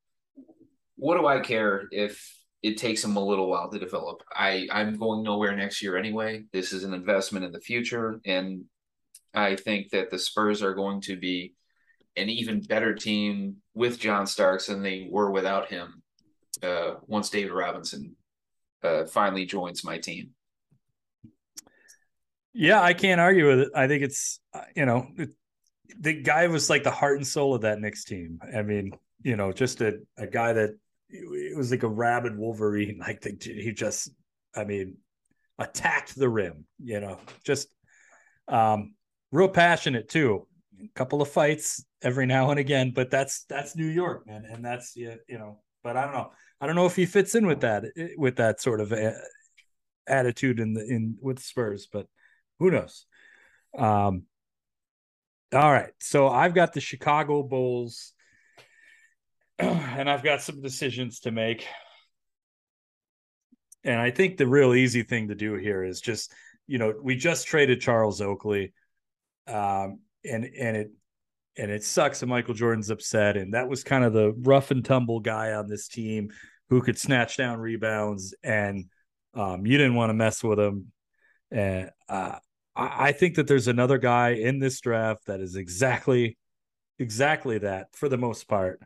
what 0.96 1.18
do 1.18 1.26
I 1.26 1.40
care 1.40 1.88
if 1.90 2.36
it 2.64 2.78
takes 2.78 3.02
them 3.02 3.16
a 3.16 3.24
little 3.24 3.50
while 3.50 3.70
to 3.70 3.78
develop. 3.78 4.22
I 4.34 4.66
I'm 4.72 4.96
going 4.96 5.22
nowhere 5.22 5.54
next 5.54 5.82
year 5.82 5.98
anyway. 5.98 6.44
This 6.50 6.72
is 6.72 6.82
an 6.82 6.94
investment 6.94 7.44
in 7.44 7.52
the 7.52 7.60
future, 7.60 8.20
and 8.24 8.64
I 9.34 9.56
think 9.56 9.90
that 9.90 10.10
the 10.10 10.18
Spurs 10.18 10.62
are 10.62 10.72
going 10.72 11.02
to 11.02 11.16
be 11.16 11.52
an 12.16 12.30
even 12.30 12.62
better 12.62 12.94
team 12.94 13.56
with 13.74 14.00
John 14.00 14.26
Starks 14.26 14.68
than 14.68 14.82
they 14.82 15.08
were 15.10 15.30
without 15.30 15.68
him. 15.68 16.02
Uh, 16.62 16.94
once 17.06 17.28
David 17.28 17.52
Robinson 17.52 18.16
uh, 18.82 19.04
finally 19.04 19.44
joins 19.44 19.84
my 19.84 19.98
team. 19.98 20.30
Yeah, 22.54 22.80
I 22.80 22.94
can't 22.94 23.20
argue 23.20 23.46
with 23.46 23.58
it. 23.58 23.72
I 23.74 23.88
think 23.88 24.04
it's 24.04 24.40
you 24.74 24.86
know 24.86 25.08
it, 25.18 25.28
the 26.00 26.14
guy 26.14 26.46
was 26.46 26.70
like 26.70 26.82
the 26.82 26.90
heart 26.90 27.18
and 27.18 27.26
soul 27.26 27.54
of 27.54 27.60
that 27.60 27.78
Knicks 27.78 28.04
team. 28.04 28.38
I 28.56 28.62
mean, 28.62 28.92
you 29.22 29.36
know, 29.36 29.52
just 29.52 29.82
a, 29.82 29.98
a 30.16 30.26
guy 30.26 30.54
that 30.54 30.78
it 31.14 31.56
was 31.56 31.70
like 31.70 31.82
a 31.82 31.88
rabid 31.88 32.36
Wolverine. 32.36 32.98
Like 33.06 33.20
the, 33.20 33.36
he 33.40 33.72
just, 33.72 34.10
I 34.54 34.64
mean, 34.64 34.96
attacked 35.58 36.16
the 36.16 36.28
rim. 36.28 36.64
You 36.82 37.00
know, 37.00 37.18
just 37.44 37.68
um, 38.48 38.94
real 39.30 39.48
passionate 39.48 40.08
too. 40.08 40.46
A 40.82 40.88
couple 40.94 41.22
of 41.22 41.28
fights 41.28 41.84
every 42.02 42.26
now 42.26 42.50
and 42.50 42.58
again, 42.58 42.92
but 42.94 43.10
that's 43.10 43.44
that's 43.44 43.76
New 43.76 43.86
York, 43.86 44.26
man, 44.26 44.44
and 44.50 44.64
that's 44.64 44.96
you 44.96 45.18
know. 45.28 45.60
But 45.82 45.96
I 45.96 46.04
don't 46.04 46.14
know. 46.14 46.32
I 46.60 46.66
don't 46.66 46.76
know 46.76 46.86
if 46.86 46.96
he 46.96 47.06
fits 47.06 47.34
in 47.34 47.46
with 47.46 47.60
that 47.60 47.84
with 48.16 48.36
that 48.36 48.60
sort 48.60 48.80
of 48.80 48.92
a, 48.92 49.14
attitude 50.06 50.60
in 50.60 50.74
the 50.74 50.84
in 50.84 51.16
with 51.20 51.38
Spurs, 51.38 51.86
but 51.90 52.06
who 52.58 52.70
knows? 52.70 53.06
Um, 53.76 54.24
all 55.52 55.72
right, 55.72 55.92
so 56.00 56.28
I've 56.28 56.54
got 56.54 56.72
the 56.72 56.80
Chicago 56.80 57.42
Bulls 57.42 58.12
and 59.58 60.08
I've 60.08 60.22
got 60.22 60.42
some 60.42 60.60
decisions 60.60 61.20
to 61.20 61.30
make. 61.30 61.66
And 63.84 64.00
I 64.00 64.10
think 64.10 64.36
the 64.36 64.46
real 64.46 64.74
easy 64.74 65.02
thing 65.02 65.28
to 65.28 65.34
do 65.34 65.54
here 65.54 65.84
is 65.84 66.00
just, 66.00 66.32
you 66.66 66.78
know, 66.78 66.94
we 67.02 67.16
just 67.16 67.46
traded 67.46 67.80
Charles 67.80 68.20
Oakley. 68.20 68.72
Um, 69.46 70.00
and 70.24 70.44
and 70.58 70.76
it 70.76 70.90
and 71.56 71.70
it 71.70 71.84
sucks 71.84 72.22
and 72.22 72.30
Michael 72.30 72.54
Jordan's 72.54 72.90
upset. 72.90 73.36
And 73.36 73.54
that 73.54 73.68
was 73.68 73.84
kind 73.84 74.04
of 74.04 74.12
the 74.12 74.32
rough 74.32 74.70
and 74.70 74.84
tumble 74.84 75.20
guy 75.20 75.52
on 75.52 75.68
this 75.68 75.86
team 75.86 76.30
who 76.70 76.80
could 76.80 76.98
snatch 76.98 77.36
down 77.36 77.58
rebounds 77.58 78.34
and 78.42 78.86
um, 79.34 79.66
you 79.66 79.76
didn't 79.76 79.94
want 79.94 80.10
to 80.10 80.14
mess 80.14 80.42
with 80.42 80.58
him. 80.58 80.92
And 81.50 81.90
uh, 82.08 82.38
I, 82.74 83.08
I 83.08 83.12
think 83.12 83.36
that 83.36 83.46
there's 83.46 83.68
another 83.68 83.98
guy 83.98 84.30
in 84.30 84.58
this 84.58 84.80
draft 84.80 85.26
that 85.26 85.40
is 85.40 85.56
exactly 85.56 86.38
exactly 86.98 87.58
that 87.58 87.88
for 87.94 88.08
the 88.08 88.18
most 88.18 88.48
part. 88.48 88.80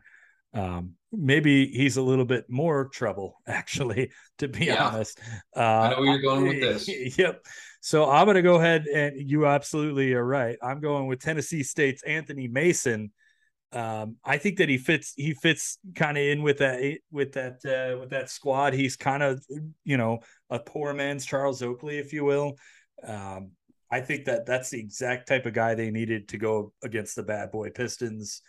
Um, 0.53 0.93
maybe 1.11 1.67
he's 1.67 1.97
a 1.97 2.01
little 2.01 2.25
bit 2.25 2.45
more 2.49 2.89
trouble, 2.89 3.35
actually, 3.47 4.11
to 4.39 4.47
be 4.47 4.65
Yeah. 4.65 4.87
honest. 4.87 5.19
Uh, 5.55 5.59
I 5.59 5.89
know 5.91 5.99
where 6.01 6.05
you're 6.05 6.21
going 6.21 6.47
with 6.47 6.59
this. 6.59 6.87
Yep. 7.17 7.45
So 7.81 8.09
I'm 8.09 8.25
going 8.25 8.35
to 8.35 8.41
go 8.41 8.55
ahead 8.55 8.85
and 8.93 9.29
you 9.29 9.45
absolutely 9.45 10.13
are 10.13 10.25
right. 10.25 10.57
I'm 10.61 10.81
going 10.81 11.07
with 11.07 11.21
Tennessee 11.21 11.63
State's 11.63 12.03
Anthony 12.03 12.47
Mason. 12.47 13.11
Um, 13.71 14.17
I 14.25 14.37
think 14.37 14.57
that 14.57 14.67
he 14.67 14.77
fits. 14.77 15.13
He 15.15 15.33
fits 15.33 15.77
kind 15.95 16.17
of 16.17 16.23
in 16.23 16.41
with 16.41 16.57
that 16.57 16.97
with 17.11 17.33
that 17.33 17.63
uh, 17.63 17.99
with 17.99 18.09
that 18.09 18.29
squad. 18.29 18.73
He's 18.73 18.95
kind 18.95 19.21
of 19.21 19.45
you 19.85 19.95
know 19.95 20.19
a 20.49 20.57
poor 20.59 20.93
man's 20.93 21.23
Charles 21.25 21.61
Oakley, 21.61 21.99
if 21.99 22.11
you 22.11 22.25
will. 22.25 22.55
Um, 23.03 23.51
I 23.91 24.01
think 24.01 24.25
that 24.25 24.45
that's 24.47 24.71
the 24.71 24.79
exact 24.79 25.27
type 25.27 25.45
of 25.45 25.53
guy 25.53 25.75
they 25.75 25.91
needed 25.91 26.29
to 26.29 26.37
go 26.37 26.73
against 26.83 27.15
the 27.15 27.23
bad 27.23 27.51
boy 27.51 27.69
Pistons. 27.69 28.41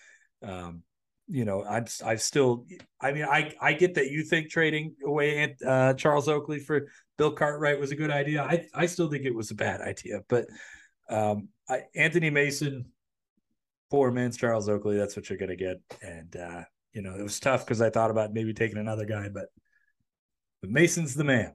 Um, 0.42 0.82
you 1.30 1.44
know, 1.44 1.64
I'm 1.64 1.86
I 2.04 2.16
still. 2.16 2.66
I 3.00 3.12
mean, 3.12 3.24
I 3.24 3.54
I 3.60 3.72
get 3.72 3.94
that 3.94 4.10
you 4.10 4.24
think 4.24 4.50
trading 4.50 4.96
away 5.04 5.56
uh, 5.64 5.94
Charles 5.94 6.28
Oakley 6.28 6.58
for 6.58 6.88
Bill 7.16 7.30
Cartwright 7.30 7.78
was 7.78 7.92
a 7.92 7.96
good 7.96 8.10
idea. 8.10 8.42
I 8.42 8.66
I 8.74 8.86
still 8.86 9.08
think 9.08 9.24
it 9.24 9.34
was 9.34 9.50
a 9.50 9.54
bad 9.54 9.80
idea, 9.80 10.22
but 10.28 10.46
um, 11.08 11.48
I, 11.68 11.82
Anthony 11.94 12.30
Mason, 12.30 12.86
poor 13.90 14.10
man's 14.10 14.36
Charles 14.36 14.68
Oakley. 14.68 14.96
That's 14.96 15.16
what 15.16 15.30
you're 15.30 15.38
gonna 15.38 15.56
get, 15.56 15.80
and 16.02 16.34
uh, 16.36 16.62
you 16.92 17.02
know 17.02 17.14
it 17.14 17.22
was 17.22 17.38
tough 17.38 17.64
because 17.64 17.80
I 17.80 17.90
thought 17.90 18.10
about 18.10 18.32
maybe 18.32 18.52
taking 18.52 18.78
another 18.78 19.04
guy, 19.04 19.28
but 19.28 19.46
but 20.60 20.70
Mason's 20.70 21.14
the 21.14 21.24
man, 21.24 21.54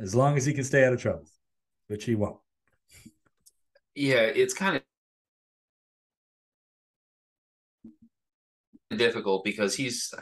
as 0.00 0.14
long 0.16 0.36
as 0.36 0.44
he 0.44 0.52
can 0.52 0.64
stay 0.64 0.84
out 0.84 0.92
of 0.92 1.00
trouble, 1.00 1.26
which 1.86 2.04
he 2.04 2.16
won't. 2.16 2.38
Yeah, 3.94 4.22
it's 4.22 4.52
kind 4.52 4.76
of 4.76 4.82
difficult 8.90 9.44
because 9.44 9.74
he's 9.74 10.12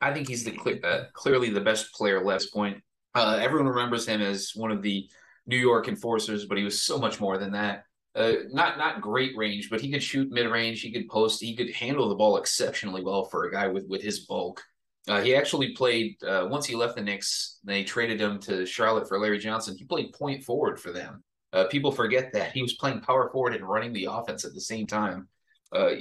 I 0.00 0.12
think 0.12 0.28
he's 0.28 0.44
the 0.44 0.52
cle- 0.52 0.84
uh, 0.84 1.04
clearly 1.12 1.50
the 1.50 1.60
best 1.60 1.92
player 1.92 2.24
left 2.24 2.52
point. 2.52 2.78
Uh, 3.14 3.38
everyone 3.40 3.68
remembers 3.68 4.06
him 4.06 4.20
as 4.20 4.52
one 4.54 4.70
of 4.70 4.82
the 4.82 5.08
New 5.46 5.56
York 5.56 5.88
enforcers, 5.88 6.46
but 6.46 6.58
he 6.58 6.64
was 6.64 6.82
so 6.82 6.98
much 6.98 7.20
more 7.20 7.38
than 7.38 7.52
that. 7.52 7.84
Uh, 8.14 8.34
not 8.50 8.78
not 8.78 9.00
great 9.00 9.36
range, 9.36 9.70
but 9.70 9.80
he 9.80 9.90
could 9.90 10.02
shoot 10.02 10.30
mid 10.30 10.50
range. 10.50 10.80
He 10.80 10.92
could 10.92 11.08
post. 11.08 11.40
He 11.40 11.56
could 11.56 11.70
handle 11.70 12.08
the 12.08 12.14
ball 12.14 12.36
exceptionally 12.36 13.02
well 13.02 13.24
for 13.24 13.44
a 13.44 13.52
guy 13.52 13.66
with 13.68 13.86
with 13.88 14.02
his 14.02 14.20
bulk. 14.20 14.62
Uh, 15.08 15.22
he 15.22 15.34
actually 15.34 15.72
played 15.72 16.22
uh, 16.22 16.46
once 16.50 16.66
he 16.66 16.76
left 16.76 16.96
the 16.96 17.02
Knicks. 17.02 17.60
They 17.64 17.82
traded 17.82 18.20
him 18.20 18.38
to 18.40 18.66
Charlotte 18.66 19.08
for 19.08 19.18
Larry 19.18 19.38
Johnson. 19.38 19.76
He 19.76 19.84
played 19.84 20.12
point 20.12 20.44
forward 20.44 20.78
for 20.78 20.92
them. 20.92 21.22
Uh, 21.52 21.64
people 21.64 21.90
forget 21.90 22.30
that 22.34 22.52
he 22.52 22.60
was 22.60 22.74
playing 22.74 23.00
power 23.00 23.30
forward 23.30 23.54
and 23.54 23.66
running 23.66 23.92
the 23.94 24.08
offense 24.10 24.44
at 24.44 24.52
the 24.52 24.60
same 24.60 24.86
time. 24.86 25.28
Uh, 25.74 25.92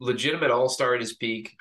legitimate 0.00 0.50
all 0.50 0.68
star 0.68 0.94
at 0.94 1.00
his 1.00 1.14
peak. 1.14 1.54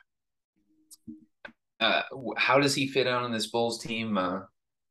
Uh, 1.79 2.01
how 2.37 2.59
does 2.59 2.75
he 2.75 2.87
fit 2.87 3.07
out 3.07 3.23
on 3.23 3.31
this 3.31 3.47
Bulls 3.47 3.81
team? 3.83 4.17
Uh, 4.17 4.41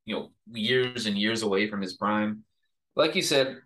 you 0.04 0.14
know, 0.14 0.32
years 0.52 1.06
and 1.06 1.16
years 1.16 1.42
away 1.42 1.68
from 1.68 1.80
his 1.80 1.94
prime. 1.94 2.44
Like 2.96 3.14
you 3.14 3.22
said, 3.22 3.58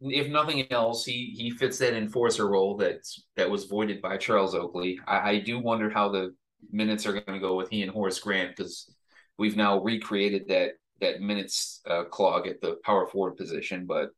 if 0.00 0.28
nothing 0.28 0.70
else, 0.70 1.04
he 1.04 1.34
he 1.36 1.50
fits 1.50 1.78
that 1.78 1.94
enforcer 1.94 2.48
role 2.48 2.76
that 2.78 3.00
that 3.36 3.50
was 3.50 3.64
voided 3.64 4.02
by 4.02 4.16
Charles 4.16 4.54
Oakley. 4.54 4.98
I, 5.06 5.30
I 5.30 5.38
do 5.40 5.58
wonder 5.58 5.88
how 5.88 6.10
the 6.10 6.34
minutes 6.70 7.06
are 7.06 7.12
going 7.12 7.24
to 7.32 7.38
go 7.38 7.56
with 7.56 7.70
he 7.70 7.82
and 7.82 7.90
Horace 7.90 8.18
Grant 8.18 8.56
because 8.56 8.92
we've 9.38 9.56
now 9.56 9.82
recreated 9.82 10.48
that 10.48 10.72
that 11.00 11.20
minutes 11.20 11.80
uh, 11.88 12.04
clog 12.04 12.46
at 12.46 12.60
the 12.60 12.76
power 12.84 13.06
forward 13.06 13.36
position. 13.36 13.86
But 13.86 14.10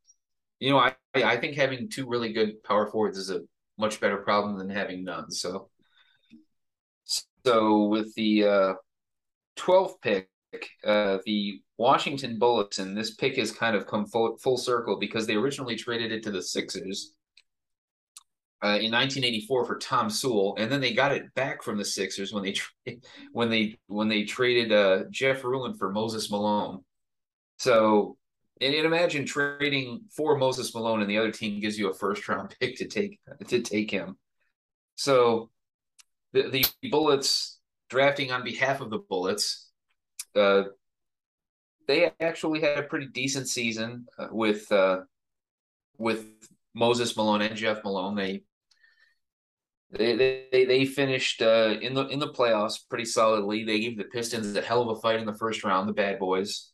you 0.59 0.71
know, 0.71 0.79
I 0.79 0.95
I 1.15 1.37
think 1.37 1.57
having 1.57 1.89
two 1.89 2.09
really 2.09 2.33
good 2.33 2.63
power 2.65 2.87
forwards 2.87 3.19
is 3.19 3.31
a 3.31 3.43
much 3.79 4.01
better 4.01 4.19
problem 4.19 4.59
than 4.59 4.71
having 4.71 5.05
none. 5.05 5.31
So, 5.31 5.71
so 7.45 7.85
with 7.85 8.15
the 8.15 8.45
uh, 8.45 8.75
12th 9.57 10.01
pick, 10.03 10.29
uh, 10.85 11.19
the 11.25 11.61
Washington 11.77 12.39
Bullets, 12.39 12.79
and 12.79 12.97
this 12.97 13.15
pick 13.15 13.37
has 13.37 13.53
kind 13.53 13.77
of 13.77 13.87
come 13.87 14.07
full, 14.07 14.37
full 14.39 14.57
circle 14.57 14.99
because 14.99 15.27
they 15.27 15.35
originally 15.35 15.77
traded 15.77 16.13
it 16.13 16.23
to 16.25 16.31
the 16.31 16.43
Sixers 16.43 17.15
uh, 18.63 18.79
in 18.81 18.91
1984 18.91 19.67
for 19.67 19.79
Tom 19.79 20.11
Sewell, 20.11 20.57
and 20.59 20.71
then 20.71 20.81
they 20.81 20.93
got 20.93 21.13
it 21.13 21.33
back 21.35 21.63
from 21.63 21.77
the 21.77 21.85
Sixers 21.85 22.33
when 22.33 22.43
they 22.43 22.53
tra- 22.53 22.73
when 23.33 23.51
they 23.51 23.79
when 23.87 24.09
they 24.09 24.25
traded 24.25 24.73
uh, 24.73 25.05
Jeff 25.11 25.45
Ruland 25.45 25.79
for 25.79 25.93
Moses 25.93 26.31
Malone. 26.31 26.83
So, 27.59 28.17
and, 28.61 28.75
and 28.75 28.87
imagine 28.87 29.25
trading 29.25 30.03
for 30.15 30.37
Moses 30.37 30.75
Malone, 30.75 31.01
and 31.01 31.11
the 31.11 31.19
other 31.19 31.33
team 31.33 31.61
gives 31.61 31.79
you 31.79 31.91
a 31.91 31.95
first 31.95 32.29
round 32.29 32.55
pick 32.61 32.77
to 32.79 32.87
take 32.87 33.19
to 33.49 33.61
take 33.61 33.91
him. 33.91 34.17
So, 34.97 35.51
the 36.33 36.49
the 36.51 36.91
Bullets 36.91 37.59
drafting 37.89 38.33
on 38.33 38.45
behalf 38.45 38.81
of 38.81 38.91
the 38.91 38.99
Bullets. 38.99 39.71
Uh, 40.37 40.65
they 41.87 42.11
actually 42.21 42.61
had 42.61 42.79
a 42.79 42.83
pretty 42.83 43.07
decent 43.07 43.49
season 43.49 44.07
uh, 44.19 44.29
with 44.31 44.71
uh, 44.71 45.01
with 45.97 46.27
Moses 46.75 47.17
Malone 47.17 47.43
and 47.43 47.57
Jeff 47.57 47.83
Malone. 47.83 48.15
They 48.15 48.43
they 49.91 50.47
they, 50.53 50.65
they 50.67 50.85
finished 50.85 51.41
uh, 51.41 51.77
in 51.81 51.95
the 51.95 52.07
in 52.09 52.19
the 52.19 52.33
playoffs 52.33 52.79
pretty 52.89 53.07
solidly. 53.07 53.65
They 53.65 53.81
gave 53.81 53.97
the 53.97 54.05
Pistons 54.05 54.55
a 54.55 54.63
hell 54.63 54.83
of 54.83 54.97
a 54.97 55.01
fight 55.01 55.19
in 55.19 55.27
the 55.27 55.35
first 55.35 55.65
round, 55.65 55.89
the 55.89 55.95
Bad 55.95 56.19
Boys. 56.19 56.73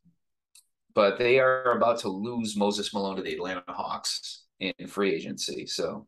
But 0.95 1.19
they 1.19 1.41
are 1.41 1.73
about 1.77 1.99
to 2.01 2.09
lose 2.09 2.57
Moses 2.57 2.95
Malone 2.95 3.17
to 3.17 3.23
the 3.23 3.35
Atlanta 3.35 3.65
Hawks 3.69 4.45
in 4.61 4.87
free 4.87 5.13
agency. 5.13 5.67
So 5.67 6.07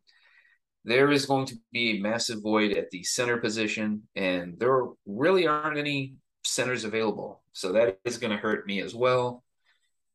there 0.85 1.11
is 1.11 1.25
going 1.25 1.45
to 1.47 1.55
be 1.73 1.97
a 1.97 2.01
massive 2.01 2.41
void 2.41 2.77
at 2.77 2.89
the 2.91 3.03
center 3.03 3.37
position, 3.37 4.03
and 4.15 4.57
there 4.57 4.85
really 5.05 5.45
aren't 5.45 5.77
any 5.77 6.15
centers 6.45 6.85
available. 6.85 7.41
So 7.51 7.73
that 7.73 7.99
is 8.05 8.17
going 8.17 8.31
to 8.31 8.37
hurt 8.37 8.65
me 8.65 8.81
as 8.81 8.95
well. 8.95 9.43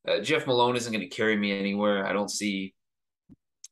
Uh, 0.08 0.20
Jeff 0.20 0.46
Malone 0.46 0.76
isn't 0.76 0.92
going 0.92 1.08
to 1.08 1.14
carry 1.14 1.36
me 1.36 1.56
anywhere. 1.56 2.06
I 2.06 2.12
don't 2.12 2.30
see 2.30 2.74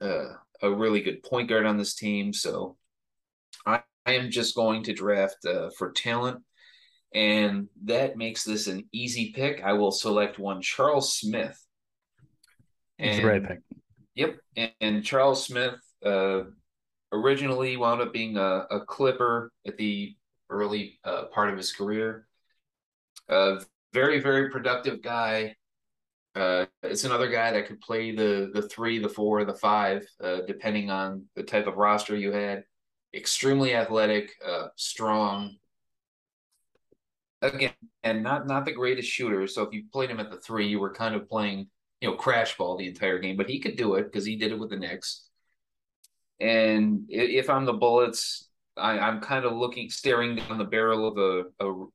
uh, 0.00 0.34
a 0.62 0.70
really 0.70 1.00
good 1.00 1.22
point 1.22 1.48
guard 1.48 1.66
on 1.66 1.78
this 1.78 1.94
team. 1.94 2.32
So 2.32 2.76
I, 3.66 3.80
I 4.06 4.12
am 4.12 4.30
just 4.30 4.54
going 4.54 4.82
to 4.84 4.92
draft 4.92 5.44
uh, 5.46 5.70
for 5.76 5.92
talent. 5.92 6.42
And 7.12 7.68
that 7.84 8.16
makes 8.16 8.44
this 8.44 8.66
an 8.68 8.88
easy 8.92 9.32
pick. 9.32 9.62
I 9.62 9.72
will 9.72 9.90
select 9.90 10.38
one 10.38 10.62
Charles 10.62 11.14
Smith. 11.14 11.60
It's 12.98 13.18
a 13.18 13.22
great 13.22 13.46
pick. 13.46 13.60
Yep. 14.14 14.36
And, 14.56 14.72
and 14.80 15.04
Charles 15.04 15.44
Smith 15.44 15.74
uh, 16.04 16.42
originally 17.12 17.76
wound 17.76 18.00
up 18.00 18.12
being 18.12 18.36
a, 18.36 18.66
a 18.70 18.80
Clipper 18.86 19.50
at 19.66 19.76
the 19.76 20.14
early 20.50 20.98
uh, 21.04 21.24
part 21.26 21.50
of 21.50 21.56
his 21.56 21.72
career. 21.72 22.26
A 23.28 23.60
very, 23.92 24.20
very 24.20 24.50
productive 24.50 25.02
guy. 25.02 25.56
Uh, 26.36 26.66
it's 26.82 27.04
another 27.04 27.28
guy 27.28 27.50
that 27.50 27.66
could 27.66 27.80
play 27.80 28.14
the 28.14 28.50
the 28.54 28.62
three, 28.62 29.00
the 29.00 29.08
four, 29.08 29.44
the 29.44 29.54
five, 29.54 30.06
uh, 30.22 30.38
depending 30.46 30.90
on 30.90 31.24
the 31.34 31.42
type 31.42 31.66
of 31.66 31.76
roster 31.76 32.14
you 32.14 32.30
had. 32.30 32.62
Extremely 33.12 33.74
athletic, 33.74 34.30
uh, 34.46 34.68
strong. 34.76 35.56
Again, 37.42 37.72
and 38.02 38.22
not 38.22 38.46
not 38.46 38.66
the 38.66 38.72
greatest 38.72 39.08
shooter. 39.08 39.46
So 39.46 39.62
if 39.62 39.72
you 39.72 39.84
played 39.92 40.10
him 40.10 40.20
at 40.20 40.30
the 40.30 40.36
three, 40.36 40.68
you 40.68 40.78
were 40.78 40.92
kind 40.92 41.14
of 41.14 41.28
playing, 41.28 41.68
you 42.00 42.10
know, 42.10 42.16
crash 42.16 42.56
ball 42.56 42.76
the 42.76 42.88
entire 42.88 43.18
game. 43.18 43.36
But 43.36 43.48
he 43.48 43.60
could 43.60 43.76
do 43.76 43.94
it 43.94 44.04
because 44.04 44.26
he 44.26 44.36
did 44.36 44.52
it 44.52 44.58
with 44.58 44.70
the 44.70 44.76
Knicks. 44.76 45.26
And 46.38 47.06
if 47.08 47.48
I'm 47.48 47.64
the 47.64 47.72
Bullets, 47.72 48.48
I, 48.76 48.98
I'm 48.98 49.20
kind 49.20 49.44
of 49.44 49.52
looking, 49.52 49.90
staring 49.90 50.36
down 50.36 50.58
the 50.58 50.64
barrel 50.64 51.06
of 51.06 51.18
a, 51.18 51.66
a 51.66 51.86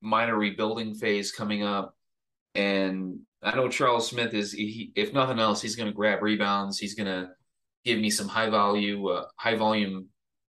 minor 0.00 0.36
rebuilding 0.36 0.94
phase 0.94 1.32
coming 1.32 1.62
up. 1.62 1.94
And 2.54 3.20
I 3.42 3.54
know 3.54 3.68
Charles 3.68 4.08
Smith 4.08 4.32
is, 4.32 4.52
he, 4.52 4.92
if 4.94 5.12
nothing 5.12 5.38
else, 5.38 5.60
he's 5.60 5.76
going 5.76 5.88
to 5.88 5.94
grab 5.94 6.22
rebounds. 6.22 6.78
He's 6.78 6.94
going 6.94 7.08
to 7.08 7.30
give 7.84 7.98
me 7.98 8.08
some 8.08 8.28
high 8.28 8.48
value, 8.48 9.08
uh, 9.08 9.26
high 9.36 9.56
volume, 9.56 10.06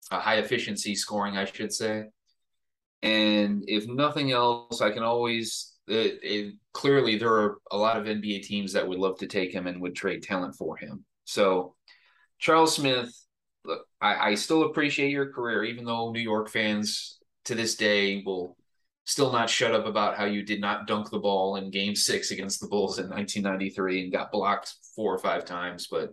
uh, 0.10 0.20
high 0.20 0.38
efficiency 0.38 0.96
scoring, 0.96 1.38
I 1.38 1.46
should 1.46 1.72
say. 1.72 2.06
And 3.04 3.64
if 3.68 3.88
nothing 3.88 4.32
else, 4.32 4.82
I 4.82 4.92
can 4.92 5.04
always, 5.04 5.74
it, 5.88 6.20
it, 6.22 6.56
clearly 6.74 7.18
there 7.18 7.34
are 7.34 7.58
a 7.72 7.78
lot 7.78 7.98
of 7.98 8.06
NBA 8.06 8.44
teams 8.44 8.74
that 8.74 8.88
would 8.88 9.00
love 9.00 9.18
to 9.20 9.28
take 9.28 9.54
him 9.54 9.68
and 9.68 9.82
would 9.82 9.96
trade 9.96 10.24
talent 10.24 10.56
for 10.56 10.78
him. 10.78 11.04
So 11.26 11.76
Charles 12.40 12.76
Smith, 12.76 13.12
look, 13.66 13.86
I, 14.00 14.32
I 14.32 14.36
still 14.36 14.64
appreciate 14.64 15.12
your 15.12 15.32
career, 15.32 15.64
even 15.64 15.86
though 15.86 16.12
New 16.12 16.20
York 16.20 16.50
fans 16.50 17.20
to 17.46 17.56
this 17.56 17.76
day 17.76 18.22
will 18.24 18.56
still 19.06 19.32
not 19.32 19.50
shut 19.50 19.74
up 19.74 19.86
about 19.86 20.16
how 20.16 20.26
you 20.26 20.44
did 20.44 20.62
not 20.62 20.88
dunk 20.88 21.10
the 21.10 21.20
ball 21.20 21.56
in 21.56 21.72
game 21.72 21.96
six 21.96 22.32
against 22.32 22.62
the 22.62 22.68
Bulls 22.68 23.00
in 23.00 23.10
1993 23.10 24.04
and 24.04 24.12
got 24.12 24.32
blocked 24.32 24.74
four 24.96 25.14
or 25.14 25.18
five 25.18 25.44
times. 25.44 25.88
But 25.90 26.12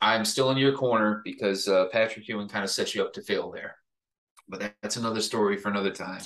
I'm 0.00 0.24
still 0.24 0.50
in 0.50 0.56
your 0.56 0.72
corner 0.72 1.20
because 1.24 1.68
uh, 1.68 1.86
Patrick 1.92 2.26
Ewing 2.26 2.48
kind 2.48 2.64
of 2.64 2.70
set 2.70 2.94
you 2.94 3.02
up 3.02 3.12
to 3.14 3.22
fail 3.22 3.50
there. 3.50 3.76
But 4.50 4.74
that's 4.82 4.96
another 4.96 5.20
story 5.20 5.56
for 5.56 5.68
another 5.70 5.92
time. 5.92 6.22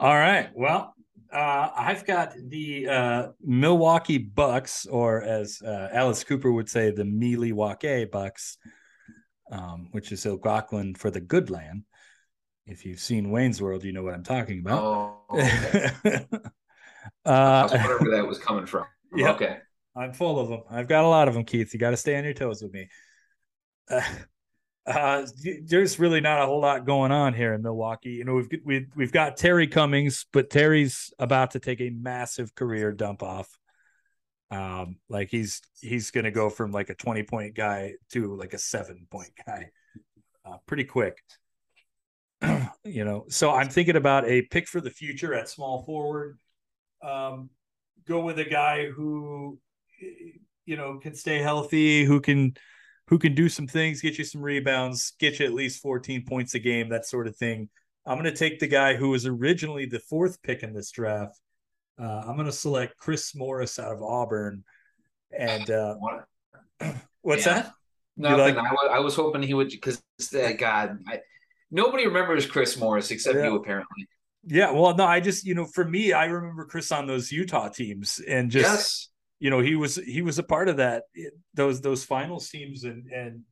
All 0.00 0.14
right. 0.14 0.50
Well, 0.54 0.94
Uh, 1.32 1.70
I've 1.74 2.06
got 2.06 2.34
the 2.48 2.86
uh, 2.88 3.28
Milwaukee 3.40 4.18
Bucks, 4.18 4.86
or 4.86 5.20
as 5.22 5.60
uh, 5.62 5.88
Alice 5.92 6.22
Cooper 6.22 6.52
would 6.52 6.68
say, 6.68 6.92
the 6.92 7.04
Milwaukee 7.04 8.04
Bucks, 8.04 8.56
um, 9.50 9.88
which 9.90 10.12
is 10.12 10.26
Algonquin 10.26 10.94
for 10.94 11.10
the 11.10 11.20
good 11.20 11.50
land. 11.50 11.84
If 12.66 12.86
you've 12.86 13.00
seen 13.00 13.30
Wayne's 13.30 13.60
World, 13.60 13.82
you 13.82 13.92
know 13.92 14.04
what 14.04 14.14
I'm 14.14 14.22
talking 14.22 14.60
about. 14.60 14.80
Oh, 14.80 15.20
okay. 15.30 15.90
I 17.24 17.30
uh, 17.30 17.68
where 17.98 18.16
that 18.16 18.26
was 18.26 18.38
coming 18.38 18.66
from. 18.66 18.86
Yeah. 19.16 19.32
Okay. 19.32 19.58
I'm 19.96 20.12
full 20.12 20.40
of 20.40 20.48
them. 20.48 20.62
I've 20.68 20.88
got 20.88 21.04
a 21.04 21.08
lot 21.08 21.28
of 21.28 21.34
them, 21.34 21.44
Keith. 21.44 21.72
You 21.72 21.78
got 21.78 21.90
to 21.90 21.96
stay 21.96 22.16
on 22.16 22.24
your 22.24 22.34
toes 22.34 22.62
with 22.62 22.72
me. 22.72 22.88
Uh, 24.86 25.26
there's 25.62 25.98
really 25.98 26.20
not 26.20 26.42
a 26.42 26.46
whole 26.46 26.60
lot 26.60 26.84
going 26.84 27.10
on 27.10 27.32
here 27.32 27.54
in 27.54 27.62
Milwaukee. 27.62 28.10
You 28.10 28.24
know, 28.24 28.34
we've 28.34 28.48
we've 28.64 28.86
we've 28.94 29.12
got 29.12 29.38
Terry 29.38 29.66
Cummings, 29.66 30.26
but 30.32 30.50
Terry's 30.50 31.12
about 31.18 31.52
to 31.52 31.60
take 31.60 31.80
a 31.80 31.90
massive 31.90 32.54
career 32.54 32.92
dump 32.92 33.22
off. 33.22 33.48
Um, 34.50 34.98
like 35.08 35.30
he's 35.30 35.62
he's 35.80 36.10
going 36.10 36.24
to 36.24 36.30
go 36.30 36.50
from 36.50 36.70
like 36.70 36.90
a 36.90 36.94
20 36.94 37.22
point 37.22 37.54
guy 37.54 37.94
to 38.12 38.36
like 38.36 38.52
a 38.52 38.58
seven 38.58 39.06
point 39.10 39.30
guy, 39.46 39.70
uh, 40.44 40.58
pretty 40.66 40.84
quick. 40.84 41.18
you 42.84 43.04
know, 43.04 43.24
so 43.28 43.52
I'm 43.52 43.70
thinking 43.70 43.96
about 43.96 44.26
a 44.26 44.42
pick 44.42 44.68
for 44.68 44.82
the 44.82 44.90
future 44.90 45.32
at 45.32 45.48
small 45.48 45.82
forward. 45.84 46.38
Um, 47.02 47.48
go 48.06 48.20
with 48.20 48.38
a 48.38 48.44
guy 48.44 48.90
who 48.90 49.58
you 50.66 50.76
know 50.76 50.98
can 50.98 51.14
stay 51.14 51.38
healthy, 51.38 52.04
who 52.04 52.20
can 52.20 52.54
who 53.08 53.18
can 53.18 53.34
do 53.34 53.48
some 53.48 53.66
things, 53.66 54.00
get 54.00 54.18
you 54.18 54.24
some 54.24 54.40
rebounds, 54.42 55.12
get 55.18 55.38
you 55.38 55.46
at 55.46 55.52
least 55.54 55.82
14 55.82 56.24
points 56.24 56.54
a 56.54 56.58
game, 56.58 56.88
that 56.88 57.06
sort 57.06 57.26
of 57.26 57.36
thing. 57.36 57.68
I'm 58.06 58.18
going 58.18 58.30
to 58.30 58.36
take 58.38 58.58
the 58.60 58.66
guy 58.66 58.94
who 58.96 59.10
was 59.10 59.26
originally 59.26 59.86
the 59.86 59.98
fourth 60.00 60.42
pick 60.42 60.62
in 60.62 60.72
this 60.72 60.90
draft. 60.90 61.38
Uh, 62.00 62.22
I'm 62.26 62.34
going 62.34 62.46
to 62.46 62.52
select 62.52 62.96
Chris 62.98 63.34
Morris 63.34 63.78
out 63.78 63.92
of 63.92 64.02
Auburn. 64.02 64.64
And 65.36 65.68
uh, 65.70 65.96
what's 67.22 67.46
Yeah. 67.46 67.54
that? 67.54 67.72
Nothing. 68.16 68.38
like- 68.38 68.56
I, 68.56 68.72
wa- 68.72 68.92
I 68.92 68.98
was 69.00 69.14
hoping 69.14 69.42
he 69.42 69.54
would 69.54 69.70
because 69.70 70.02
that 70.32 70.58
God, 70.58 70.98
I, 71.08 71.20
nobody 71.70 72.06
remembers 72.06 72.46
Chris 72.46 72.76
Morris 72.78 73.10
except 73.10 73.36
Yeah. 73.36 73.44
you 73.46 73.56
apparently. 73.56 74.06
Yeah, 74.46 74.70
well, 74.72 74.94
no, 74.94 75.04
I 75.06 75.20
just 75.20 75.46
you 75.46 75.54
know, 75.54 75.64
for 75.64 75.84
me, 75.86 76.12
I 76.12 76.26
remember 76.26 76.66
Chris 76.66 76.92
on 76.92 77.06
those 77.06 77.32
Utah 77.32 77.68
teams, 77.68 78.20
and 78.28 78.50
just 78.50 78.62
yes. 78.70 79.08
You 79.40 79.50
know, 79.50 79.60
he 79.60 79.76
was 79.76 79.96
he 79.96 80.22
was 80.22 80.38
a 80.38 80.42
part 80.42 80.68
of 80.68 80.78
that 80.78 81.04
those 81.54 81.80
those 81.80 82.04
final 82.04 82.40
teams, 82.40 82.84
and 82.84 83.06
and 83.12 83.42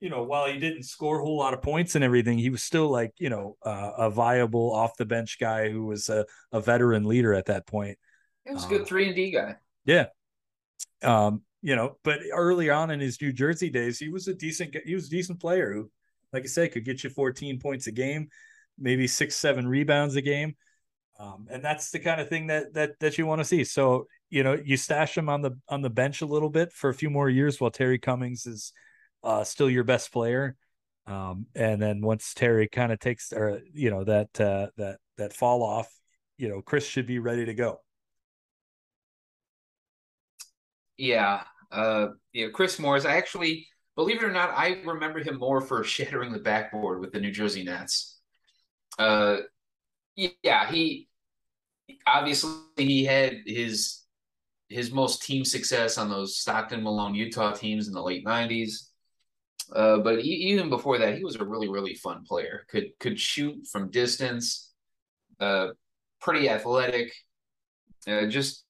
you 0.00 0.10
know, 0.10 0.22
while 0.24 0.46
he 0.46 0.58
didn't 0.58 0.84
score 0.84 1.20
a 1.20 1.24
whole 1.24 1.38
lot 1.38 1.54
of 1.54 1.62
points 1.62 1.94
and 1.94 2.04
everything, 2.04 2.38
he 2.38 2.50
was 2.50 2.62
still 2.62 2.88
like 2.90 3.12
you 3.18 3.30
know 3.30 3.56
uh, 3.64 3.92
a 3.98 4.10
viable 4.10 4.72
off 4.74 4.96
the 4.96 5.06
bench 5.06 5.38
guy 5.40 5.70
who 5.70 5.86
was 5.86 6.08
a, 6.08 6.26
a 6.52 6.60
veteran 6.60 7.04
leader 7.04 7.34
at 7.34 7.46
that 7.46 7.66
point. 7.66 7.98
He 8.46 8.52
was 8.54 8.64
a 8.64 8.68
Uh, 8.68 8.70
good 8.70 8.86
three 8.86 9.06
and 9.06 9.14
D 9.14 9.30
guy. 9.30 9.56
Yeah. 9.84 10.06
Um, 11.02 11.42
you 11.62 11.76
know, 11.76 11.98
but 12.04 12.20
early 12.32 12.70
on 12.70 12.90
in 12.90 13.00
his 13.00 13.20
New 13.20 13.32
Jersey 13.32 13.70
days, 13.70 13.98
he 13.98 14.08
was 14.08 14.28
a 14.28 14.34
decent 14.34 14.76
he 14.84 14.94
was 14.94 15.06
a 15.06 15.10
decent 15.10 15.40
player 15.40 15.72
who, 15.72 15.90
like 16.32 16.44
I 16.44 16.46
said, 16.46 16.72
could 16.72 16.84
get 16.84 17.04
you 17.04 17.10
14 17.10 17.58
points 17.60 17.86
a 17.86 17.92
game, 17.92 18.28
maybe 18.78 19.06
six, 19.06 19.36
seven 19.36 19.66
rebounds 19.66 20.16
a 20.16 20.22
game. 20.22 20.56
Um, 21.18 21.48
and 21.50 21.64
that's 21.64 21.90
the 21.90 22.00
kind 22.00 22.20
of 22.20 22.28
thing 22.28 22.48
that 22.48 22.74
that 22.74 22.98
that 23.00 23.18
you 23.18 23.26
want 23.26 23.40
to 23.40 23.44
see. 23.46 23.64
So, 23.64 24.08
you 24.34 24.42
know, 24.42 24.58
you 24.64 24.76
stash 24.76 25.16
him 25.16 25.28
on 25.28 25.42
the 25.42 25.56
on 25.68 25.80
the 25.80 25.90
bench 25.90 26.20
a 26.20 26.26
little 26.26 26.50
bit 26.50 26.72
for 26.72 26.90
a 26.90 26.94
few 26.94 27.08
more 27.08 27.28
years 27.28 27.60
while 27.60 27.70
Terry 27.70 28.00
Cummings 28.00 28.46
is 28.46 28.72
uh, 29.22 29.44
still 29.44 29.70
your 29.70 29.84
best 29.84 30.12
player. 30.12 30.56
Um, 31.06 31.46
and 31.54 31.80
then 31.80 32.00
once 32.00 32.34
Terry 32.34 32.66
kind 32.66 32.90
of 32.90 32.98
takes 32.98 33.32
or 33.32 33.60
you 33.72 33.90
know 33.90 34.02
that 34.02 34.40
uh, 34.40 34.66
that 34.76 34.98
that 35.18 35.32
fall 35.34 35.62
off, 35.62 35.88
you 36.36 36.48
know, 36.48 36.62
Chris 36.62 36.84
should 36.84 37.06
be 37.06 37.20
ready 37.20 37.44
to 37.44 37.54
go. 37.54 37.78
Yeah. 40.96 41.44
Uh 41.70 42.08
yeah, 42.32 42.48
Chris 42.52 42.80
Morris. 42.80 43.04
I 43.04 43.16
actually 43.16 43.68
believe 43.94 44.16
it 44.20 44.24
or 44.24 44.32
not, 44.32 44.50
I 44.50 44.80
remember 44.84 45.20
him 45.20 45.38
more 45.38 45.60
for 45.60 45.84
shattering 45.84 46.32
the 46.32 46.40
backboard 46.40 47.00
with 47.00 47.12
the 47.12 47.20
New 47.20 47.30
Jersey 47.30 47.62
Nets. 47.62 48.18
Uh 48.98 49.38
yeah, 50.16 50.68
he 50.70 51.08
obviously 52.06 52.50
he 52.76 53.04
had 53.04 53.34
his 53.46 54.03
his 54.74 54.90
most 54.90 55.22
team 55.22 55.44
success 55.44 55.98
on 55.98 56.10
those 56.10 56.36
Stockton 56.36 56.82
Malone 56.82 57.14
Utah 57.14 57.52
teams 57.52 57.86
in 57.86 57.94
the 57.94 58.02
late 58.02 58.24
90s. 58.24 58.88
Uh, 59.74 59.98
but 59.98 60.20
he, 60.20 60.30
even 60.30 60.68
before 60.68 60.98
that, 60.98 61.16
he 61.16 61.24
was 61.24 61.36
a 61.36 61.44
really, 61.44 61.68
really 61.68 61.94
fun 61.94 62.24
player. 62.24 62.66
Could 62.68 62.90
could 62.98 63.18
shoot 63.18 63.66
from 63.70 63.90
distance, 63.90 64.72
uh, 65.40 65.68
pretty 66.20 66.48
athletic. 66.48 67.12
Uh, 68.06 68.26
just 68.26 68.64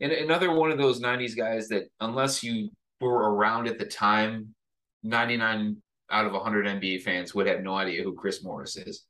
another 0.00 0.52
one 0.52 0.70
of 0.70 0.78
those 0.78 1.00
90s 1.00 1.34
guys 1.34 1.68
that 1.68 1.84
unless 2.00 2.42
you 2.42 2.68
were 3.00 3.32
around 3.32 3.66
at 3.66 3.78
the 3.78 3.86
time 3.86 4.54
99 5.02 5.76
out 6.10 6.26
of 6.26 6.32
100 6.32 6.66
nba 6.66 7.00
fans 7.00 7.34
would 7.34 7.46
have 7.46 7.62
no 7.62 7.74
idea 7.74 8.02
who 8.02 8.14
chris 8.14 8.44
morris 8.44 8.76
is 8.76 9.06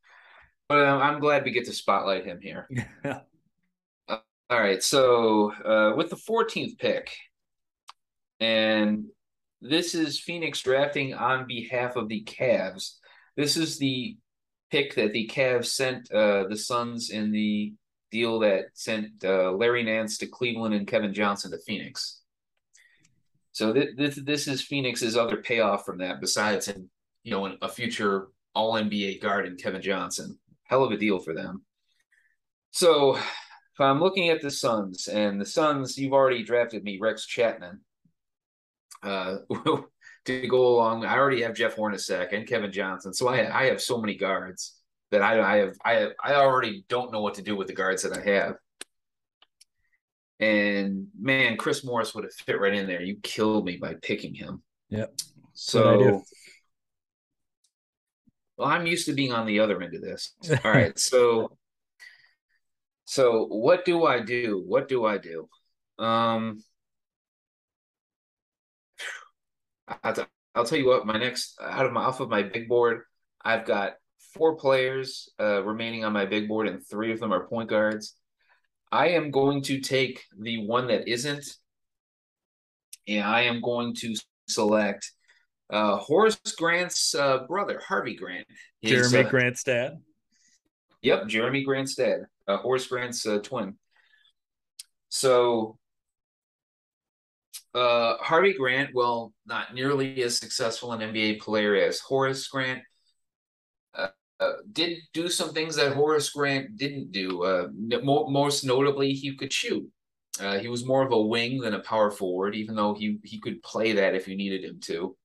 but 0.68 0.87
um, 0.87 1.03
i'm 1.03 1.18
glad 1.18 1.43
we 1.43 1.51
get 1.51 1.64
to 1.64 1.72
spotlight 1.72 2.24
him 2.24 2.39
here 2.41 2.68
all 4.51 4.61
right 4.61 4.82
so 4.82 5.53
uh, 5.64 5.97
with 5.97 6.11
the 6.11 6.16
14th 6.16 6.78
pick 6.78 7.16
and 8.40 9.07
this 9.61 9.94
is 9.94 10.20
phoenix 10.20 10.61
drafting 10.61 11.14
on 11.14 11.47
behalf 11.47 11.97
of 11.97 12.09
the 12.09 12.22
Cavs. 12.24 12.97
this 13.36 13.57
is 13.57 13.78
the 13.78 14.16
pick 14.70 14.94
that 14.94 15.12
the 15.12 15.28
Cavs 15.28 15.66
sent 15.66 16.11
uh, 16.12 16.44
the 16.49 16.57
suns 16.57 17.11
in 17.11 17.30
the 17.32 17.74
deal 18.11 18.38
that 18.40 18.66
sent 18.74 19.24
uh, 19.24 19.53
Larry 19.53 19.82
Nance 19.82 20.18
to 20.18 20.26
Cleveland 20.26 20.74
and 20.74 20.86
Kevin 20.86 21.12
Johnson 21.12 21.51
to 21.51 21.59
Phoenix. 21.59 22.20
So 23.53 23.72
th- 23.72 23.97
this 23.97 24.16
this 24.16 24.49
is 24.49 24.62
Phoenix's 24.62 25.16
other 25.16 25.38
payoff 25.38 25.84
from 25.84 25.99
that, 25.99 26.20
besides 26.20 26.68
in 26.68 26.88
you 27.22 27.30
know 27.30 27.57
a 27.62 27.68
future 27.68 28.28
All 28.55 28.74
NBA 28.74 29.22
guard 29.22 29.47
in 29.47 29.57
Kevin 29.57 29.82
Johnson. 29.82 30.38
Hell 30.64 30.84
of 30.84 30.92
a 30.92 30.97
deal 30.97 31.18
for 31.18 31.32
them. 31.32 31.64
So 32.72 33.18
if 33.76 33.80
I'm 33.82 34.00
looking 34.00 34.30
at 34.30 34.40
the 34.40 34.50
Suns 34.50 35.06
and 35.06 35.38
the 35.38 35.44
Suns, 35.44 35.98
you've 35.98 36.14
already 36.14 36.42
drafted 36.42 36.82
me 36.82 36.96
Rex 36.98 37.26
Chapman. 37.26 37.80
Uh, 39.02 39.36
to 40.24 40.46
go 40.48 40.68
along, 40.68 41.04
I 41.04 41.18
already 41.18 41.42
have 41.42 41.54
Jeff 41.54 41.76
Hornacek 41.76 42.32
and 42.32 42.46
Kevin 42.46 42.72
Johnson, 42.72 43.12
so 43.12 43.28
I 43.28 43.64
I 43.64 43.66
have 43.66 43.82
so 43.82 44.00
many 44.00 44.16
guards 44.16 44.76
that 45.10 45.20
I 45.20 45.40
I 45.40 45.56
have 45.58 45.74
I 45.84 45.92
have, 45.92 46.12
I 46.24 46.34
already 46.36 46.86
don't 46.88 47.12
know 47.12 47.20
what 47.20 47.34
to 47.34 47.42
do 47.42 47.54
with 47.54 47.66
the 47.66 47.74
guards 47.74 48.02
that 48.04 48.16
I 48.16 48.22
have. 48.22 48.54
And 50.40 51.08
man, 51.20 51.58
Chris 51.58 51.84
Morris 51.84 52.14
would 52.14 52.24
have 52.24 52.32
fit 52.32 52.58
right 52.58 52.72
in 52.72 52.86
there. 52.86 53.02
You 53.02 53.18
killed 53.22 53.66
me 53.66 53.76
by 53.76 53.94
picking 54.00 54.32
him. 54.32 54.62
Yep. 54.88 55.12
So 55.52 56.22
well, 58.56 58.68
I'm 58.68 58.86
used 58.86 59.04
to 59.06 59.12
being 59.12 59.34
on 59.34 59.46
the 59.46 59.60
other 59.60 59.82
end 59.82 59.94
of 59.94 60.00
this. 60.00 60.32
All 60.64 60.72
right. 60.72 60.98
So 60.98 61.58
so 63.07 63.46
what 63.46 63.84
do 63.86 64.04
I 64.04 64.20
do? 64.20 64.62
What 64.66 64.88
do 64.88 65.07
I 65.07 65.16
do? 65.16 65.48
Um 65.98 66.62
I'll, 70.02 70.12
t- 70.12 70.22
I'll 70.54 70.64
tell 70.64 70.78
you 70.78 70.86
what, 70.86 71.07
my 71.07 71.18
next 71.18 71.59
out 71.62 71.86
of 71.86 71.92
my 71.92 72.02
off 72.02 72.20
of 72.20 72.28
my 72.28 72.42
big 72.42 72.68
board, 72.68 73.02
I've 73.44 73.64
got 73.64 73.94
four 74.34 74.57
players 74.57 75.30
uh, 75.40 75.62
remaining 75.62 76.04
on 76.04 76.12
my 76.12 76.26
big 76.26 76.48
board, 76.48 76.68
and 76.68 76.86
three 76.86 77.12
of 77.12 77.20
them 77.20 77.32
are 77.32 77.46
point 77.46 77.70
guards. 77.70 78.14
I 78.92 79.11
am 79.11 79.30
going 79.30 79.62
to 79.62 79.80
take 79.80 80.24
the 80.38 80.66
one 80.66 80.88
that 80.88 81.09
isn't, 81.09 81.46
and 83.09 83.24
I 83.24 83.42
am 83.42 83.61
going 83.61 83.94
to 83.96 84.14
select 84.48 85.11
uh, 85.70 85.96
Horace 85.96 86.38
Grant's 86.57 87.14
uh, 87.14 87.44
brother, 87.48 87.80
Harvey 87.86 88.14
Grant. 88.14 88.46
His, 88.80 89.11
Jeremy 89.11 89.26
uh, 89.26 89.30
Grant's 89.30 89.64
dad. 89.64 89.98
Yep, 91.02 91.28
Jeremy 91.28 91.64
Grant's 91.64 91.94
dad, 91.94 92.26
uh, 92.49 92.57
Horace 92.59 92.86
Grant's 92.86 93.26
uh, 93.26 93.38
twin. 93.38 93.76
So, 95.09 95.78
uh, 97.74 98.16
Harvey 98.18 98.55
Grant, 98.55 98.90
well, 98.94 99.32
not 99.47 99.74
nearly 99.74 100.22
as 100.22 100.38
successful 100.38 100.92
an 100.92 101.01
NBA 101.01 101.40
player 101.40 101.76
as 101.76 102.01
Horace 102.01 102.47
Grant, 102.49 102.82
uh, 103.94 104.09
uh, 104.40 104.53
did 104.72 104.99
do 105.12 105.28
some 105.28 105.53
things 105.53 105.76
that 105.76 105.94
Horace 105.94 106.30
Grant 106.30 106.76
didn't 106.76 107.12
do. 107.12 107.42
Uh, 107.42 107.68
most 108.11 108.64
notably, 108.64 109.12
he 109.12 109.34
could 109.36 109.53
shoot. 109.53 109.88
He 110.61 110.68
was 110.68 110.84
more 110.84 111.05
of 111.05 111.12
a 111.12 111.20
wing 111.20 111.61
than 111.61 111.74
a 111.74 111.80
power 111.80 112.11
forward, 112.11 112.55
even 112.55 112.74
though 112.74 112.92
he 112.94 113.18
he 113.24 113.40
could 113.40 113.62
play 113.62 113.92
that 113.92 114.14
if 114.14 114.28
you 114.28 114.36
needed 114.36 114.64
him 114.64 114.80
to. 114.80 115.16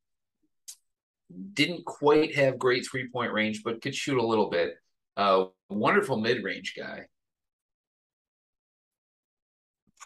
Didn't 1.54 1.86
quite 1.86 2.36
have 2.36 2.58
great 2.58 2.88
three 2.90 3.10
point 3.10 3.34
range, 3.34 3.62
but 3.64 3.82
could 3.82 3.94
shoot 3.94 4.18
a 4.18 4.26
little 4.26 4.50
bit. 4.50 4.76
Uh, 5.18 5.46
wonderful 5.70 6.18
mid 6.18 6.44
range 6.44 6.74
guy. 6.78 7.08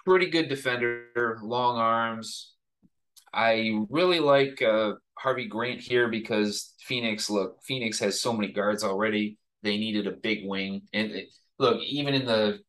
Pretty 0.05 0.27
good 0.27 0.49
defender, 0.49 1.39
long 1.41 1.77
arms. 1.77 2.53
I 3.33 3.79
really 3.89 4.19
like 4.19 4.61
uh, 4.61 4.93
Harvey 5.17 5.47
Grant 5.47 5.81
here 5.81 6.07
because 6.09 6.73
Phoenix. 6.79 7.29
Look, 7.29 7.57
Phoenix 7.63 7.99
has 7.99 8.21
so 8.21 8.31
many 8.31 8.53
guards 8.53 8.83
already. 8.83 9.37
They 9.63 9.77
needed 9.77 10.07
a 10.07 10.11
big 10.11 10.47
wing, 10.47 10.83
and 10.93 11.11
it, 11.11 11.29
look, 11.57 11.81
even 11.81 12.13
in 12.13 12.25
the 12.25 12.59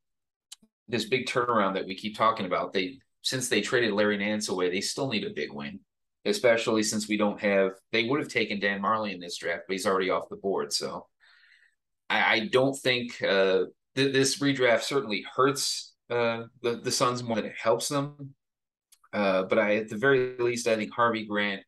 this 0.89 1.05
big 1.05 1.27
turnaround 1.27 1.75
that 1.75 1.87
we 1.87 1.95
keep 1.95 2.17
talking 2.17 2.47
about. 2.47 2.73
They 2.73 2.99
since 3.23 3.49
they 3.49 3.61
traded 3.61 3.93
Larry 3.93 4.17
Nance 4.17 4.49
away, 4.49 4.71
they 4.71 4.81
still 4.81 5.09
need 5.09 5.25
a 5.25 5.35
big 5.35 5.53
wing, 5.53 5.81
especially 6.25 6.83
since 6.83 7.09
we 7.09 7.17
don't 7.17 7.41
have. 7.41 7.73
They 7.93 8.05
would 8.05 8.21
have 8.21 8.29
taken 8.29 8.61
Dan 8.61 8.81
Majerle 8.81 9.13
in 9.13 9.21
this 9.21 9.37
draft, 9.37 9.65
but 9.67 9.75
he's 9.75 9.87
already 9.87 10.11
off 10.11 10.29
the 10.31 10.37
board. 10.37 10.73
So 10.73 11.07
I, 12.09 12.35
I 12.35 12.49
don't 12.51 12.77
think 12.77 13.21
uh, 13.23 13.65
th- 13.95 14.13
this 14.13 14.39
redraft 14.39 14.83
certainly 14.83 15.25
hurts 15.35 15.93
uh, 16.11 16.45
the 16.63 16.77
the 16.77 16.91
Suns 16.91 17.23
more 17.23 17.37
than 17.37 17.47
it 17.47 17.57
helps 17.61 17.89
them. 17.89 18.35
Uh, 19.13 19.45
but 19.45 19.59
I, 19.59 19.77
at 19.77 19.89
the 19.89 19.97
very 19.97 20.37
least, 20.39 20.69
I 20.69 20.77
think 20.77 20.93
Harvey 20.93 21.25
Grant 21.25 21.63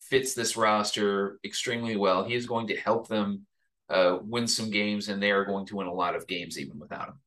fits 0.00 0.34
this 0.34 0.56
roster 0.56 1.38
extremely 1.44 1.96
well. 1.96 2.24
He 2.24 2.34
is 2.34 2.46
going 2.46 2.68
to 2.68 2.76
help 2.76 3.08
them 3.08 3.46
uh, 3.88 4.18
win 4.22 4.46
some 4.46 4.70
games, 4.70 5.08
and 5.08 5.22
they 5.22 5.30
are 5.30 5.44
going 5.44 5.66
to 5.66 5.76
win 5.76 5.86
a 5.86 5.92
lot 5.92 6.16
of 6.16 6.26
games 6.26 6.58
even 6.58 6.78
without 6.78 7.08
him. 7.08 7.20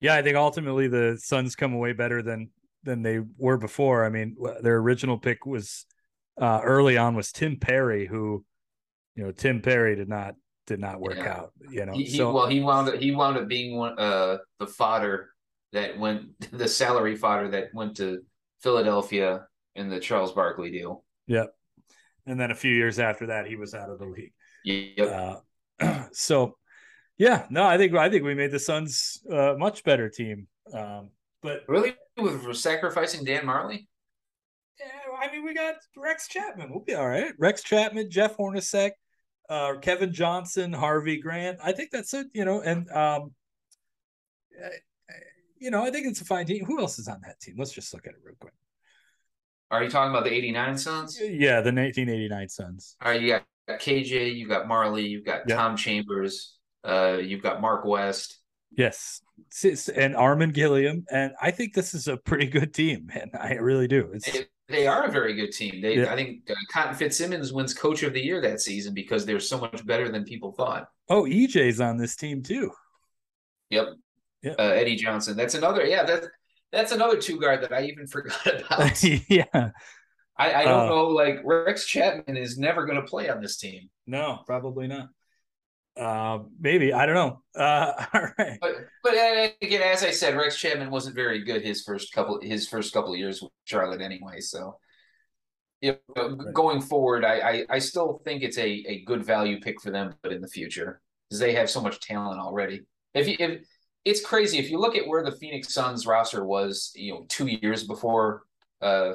Yeah, 0.00 0.14
I 0.14 0.22
think 0.22 0.36
ultimately 0.36 0.88
the 0.88 1.18
Suns 1.22 1.54
come 1.54 1.74
away 1.74 1.92
better 1.92 2.22
than 2.22 2.50
than 2.82 3.02
they 3.02 3.20
were 3.36 3.58
before. 3.58 4.04
I 4.04 4.08
mean, 4.08 4.36
their 4.62 4.78
original 4.78 5.18
pick 5.18 5.44
was 5.44 5.84
uh, 6.40 6.60
early 6.64 6.96
on 6.96 7.14
was 7.14 7.32
Tim 7.32 7.56
Perry, 7.56 8.06
who 8.06 8.44
you 9.14 9.24
know 9.24 9.32
Tim 9.32 9.60
Perry 9.60 9.96
did 9.96 10.08
not 10.08 10.34
did 10.70 10.78
not 10.78 11.00
work 11.00 11.16
yeah. 11.16 11.32
out. 11.32 11.52
You 11.68 11.84
know, 11.84 11.92
he, 11.92 12.04
he, 12.04 12.16
so 12.16 12.32
well 12.32 12.46
he 12.46 12.60
wound 12.60 12.88
up 12.88 12.94
he 12.94 13.10
wound 13.10 13.36
up 13.36 13.48
being 13.48 13.76
one 13.76 13.98
uh 13.98 14.38
the 14.60 14.68
fodder 14.68 15.30
that 15.72 15.98
went 15.98 16.28
the 16.52 16.68
salary 16.68 17.16
fodder 17.16 17.48
that 17.50 17.74
went 17.74 17.96
to 17.96 18.20
Philadelphia 18.62 19.46
in 19.74 19.90
the 19.90 19.98
Charles 19.98 20.30
Barkley 20.30 20.70
deal. 20.70 21.04
Yep. 21.26 21.52
And 22.26 22.38
then 22.38 22.52
a 22.52 22.54
few 22.54 22.72
years 22.72 23.00
after 23.00 23.26
that, 23.26 23.46
he 23.46 23.56
was 23.56 23.74
out 23.74 23.90
of 23.90 23.98
the 23.98 24.04
league. 24.04 24.32
Yep. 24.64 25.42
Uh, 25.80 26.04
so 26.12 26.56
yeah, 27.18 27.46
no, 27.50 27.64
I 27.64 27.76
think 27.76 27.92
I 27.94 28.08
think 28.08 28.22
we 28.22 28.34
made 28.34 28.52
the 28.52 28.60
Suns 28.60 29.20
a 29.28 29.54
uh, 29.54 29.56
much 29.58 29.82
better 29.82 30.08
team. 30.08 30.46
Um, 30.72 31.10
but 31.42 31.64
really, 31.66 31.96
with 32.16 32.56
sacrificing 32.56 33.24
Dan 33.24 33.44
Majerle. 33.44 33.86
Yeah, 34.78 34.86
I 35.20 35.30
mean, 35.32 35.44
we 35.44 35.52
got 35.52 35.74
Rex 35.96 36.28
Chapman. 36.28 36.70
We'll 36.70 36.84
be 36.84 36.94
all 36.94 37.08
right. 37.08 37.32
Rex 37.38 37.62
Chapman, 37.62 38.10
Jeff 38.10 38.36
Hornacek, 38.36 38.92
uh, 39.50 39.74
Kevin 39.82 40.12
Johnson, 40.12 40.72
Harvey 40.72 41.20
Grant. 41.20 41.58
I 41.62 41.72
think 41.72 41.90
that's 41.90 42.14
it. 42.14 42.28
You 42.32 42.44
know, 42.44 42.62
and 42.62 42.90
um, 42.92 43.32
you 45.58 45.70
know, 45.70 45.84
I 45.84 45.90
think 45.90 46.06
it's 46.06 46.20
a 46.20 46.24
fine 46.24 46.46
team. 46.46 46.64
Who 46.64 46.80
else 46.80 46.98
is 46.98 47.08
on 47.08 47.20
that 47.26 47.40
team? 47.40 47.56
Let's 47.58 47.72
just 47.72 47.92
look 47.92 48.06
at 48.06 48.14
it 48.14 48.20
real 48.24 48.36
quick. 48.38 48.54
Are 49.70 49.84
you 49.84 49.90
talking 49.90 50.10
about 50.10 50.24
the 50.24 50.32
'89 50.32 50.78
Suns? 50.78 51.20
Yeah, 51.20 51.60
the 51.60 51.72
1989 51.72 52.48
Suns. 52.48 52.96
All 53.02 53.12
right, 53.12 53.20
you 53.20 53.28
got 53.28 53.44
KJ, 53.80 54.34
you 54.34 54.48
got 54.48 54.66
Majerle, 54.66 55.08
you've 55.08 55.24
got 55.24 55.48
yep. 55.48 55.58
Tom 55.58 55.76
Chambers, 55.76 56.56
uh, 56.84 57.18
you've 57.22 57.42
got 57.42 57.60
Mark 57.60 57.84
West. 57.84 58.38
Yes, 58.76 59.20
and 59.94 60.14
Armen 60.14 60.50
Gilliam, 60.50 61.04
and 61.10 61.32
I 61.40 61.50
think 61.50 61.74
this 61.74 61.92
is 61.92 62.08
a 62.08 62.16
pretty 62.16 62.46
good 62.46 62.72
team, 62.72 63.06
man. 63.06 63.30
I 63.38 63.54
really 63.54 63.88
do. 63.88 64.12
They, 64.32 64.46
they, 64.70 64.86
are 64.86 65.04
a 65.04 65.10
very 65.10 65.34
good 65.34 65.52
team. 65.52 65.80
They, 65.80 65.98
yeah. 65.98 66.12
I 66.12 66.16
think 66.16 66.50
uh, 66.50 66.54
Cotton 66.72 66.94
Fitzsimmons 66.94 67.52
wins 67.52 67.74
Coach 67.74 68.02
of 68.02 68.12
the 68.12 68.20
Year 68.20 68.40
that 68.40 68.60
season 68.60 68.94
because 68.94 69.26
they're 69.26 69.40
so 69.40 69.58
much 69.58 69.84
better 69.86 70.10
than 70.10 70.24
people 70.24 70.52
thought. 70.52 70.88
Oh, 71.08 71.24
EJ's 71.24 71.80
on 71.80 71.96
this 71.96 72.16
team 72.16 72.42
too. 72.42 72.70
Yep. 73.70 73.88
Yeah. 74.42 74.52
Uh, 74.58 74.62
Eddie 74.62 74.96
Johnson. 74.96 75.36
That's 75.36 75.54
another. 75.54 75.84
Yeah, 75.84 76.04
that's 76.04 76.26
that's 76.72 76.92
another 76.92 77.20
two 77.20 77.38
guard 77.38 77.62
that 77.62 77.72
I 77.72 77.82
even 77.84 78.06
forgot 78.08 78.46
about. 78.46 79.02
yeah. 79.28 79.70
I, 80.36 80.54
I 80.54 80.64
don't 80.64 80.86
uh, 80.86 80.86
know. 80.86 81.06
Like 81.08 81.40
Rex 81.44 81.86
Chapman 81.86 82.36
is 82.36 82.58
never 82.58 82.86
going 82.86 83.00
to 83.00 83.06
play 83.06 83.28
on 83.28 83.42
this 83.42 83.58
team. 83.58 83.90
No, 84.06 84.40
probably 84.46 84.86
not. 84.86 85.08
Uh, 85.96 86.40
maybe 86.58 86.92
I 86.92 87.06
don't 87.06 87.14
know. 87.14 87.42
Uh, 87.54 87.92
all 88.14 88.28
right, 88.38 88.58
but 88.60 88.72
but 89.02 89.14
again, 89.60 89.82
as 89.82 90.02
I 90.02 90.10
said, 90.10 90.36
Rex 90.36 90.56
Chapman 90.56 90.90
wasn't 90.90 91.16
very 91.16 91.42
good 91.44 91.62
his 91.62 91.82
first 91.82 92.12
couple 92.12 92.40
his 92.40 92.68
first 92.68 92.92
couple 92.92 93.12
of 93.12 93.18
years 93.18 93.42
with 93.42 93.50
Charlotte 93.64 94.00
anyway. 94.00 94.40
So, 94.40 94.78
you 95.80 95.96
know, 96.16 96.36
right. 96.36 96.54
going 96.54 96.80
forward, 96.80 97.24
I, 97.24 97.40
I 97.40 97.64
I 97.70 97.78
still 97.80 98.20
think 98.24 98.42
it's 98.42 98.58
a 98.58 98.68
a 98.88 99.04
good 99.04 99.24
value 99.24 99.60
pick 99.60 99.80
for 99.80 99.90
them, 99.90 100.14
but 100.22 100.32
in 100.32 100.40
the 100.40 100.48
future 100.48 101.00
because 101.28 101.40
they 101.40 101.54
have 101.54 101.68
so 101.68 101.80
much 101.80 102.00
talent 102.00 102.40
already. 102.40 102.82
If 103.14 103.28
you 103.28 103.36
if 103.38 103.66
it's 104.04 104.24
crazy 104.24 104.58
if 104.58 104.70
you 104.70 104.78
look 104.78 104.96
at 104.96 105.06
where 105.06 105.24
the 105.24 105.32
Phoenix 105.32 105.74
Suns 105.74 106.06
roster 106.06 106.44
was, 106.44 106.92
you 106.94 107.12
know, 107.12 107.26
two 107.28 107.46
years 107.46 107.84
before 107.84 108.44
uh 108.80 109.14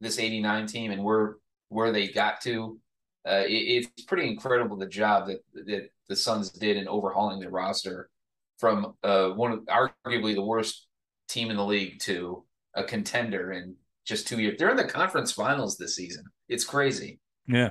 this 0.00 0.18
89 0.18 0.66
team 0.66 0.90
and 0.90 1.02
where 1.02 1.36
where 1.68 1.92
they 1.92 2.08
got 2.08 2.40
to. 2.42 2.78
Uh, 3.26 3.44
it, 3.46 3.86
it's 3.96 4.04
pretty 4.04 4.28
incredible 4.28 4.76
the 4.76 4.86
job 4.86 5.28
that 5.28 5.38
that 5.66 5.88
the 6.12 6.16
Suns 6.16 6.50
did 6.50 6.76
in 6.76 6.88
overhauling 6.88 7.40
their 7.40 7.48
roster 7.48 8.10
from 8.58 8.94
uh, 9.02 9.30
one 9.30 9.50
of 9.52 9.60
arguably 9.60 10.34
the 10.34 10.44
worst 10.44 10.86
team 11.26 11.50
in 11.50 11.56
the 11.56 11.64
league 11.64 12.00
to 12.00 12.44
a 12.74 12.84
contender 12.84 13.52
in 13.52 13.76
just 14.04 14.28
two 14.28 14.38
years. 14.38 14.56
They're 14.58 14.70
in 14.70 14.76
the 14.76 14.84
conference 14.84 15.32
finals 15.32 15.78
this 15.78 15.96
season. 15.96 16.24
It's 16.50 16.64
crazy. 16.64 17.18
Yeah. 17.48 17.70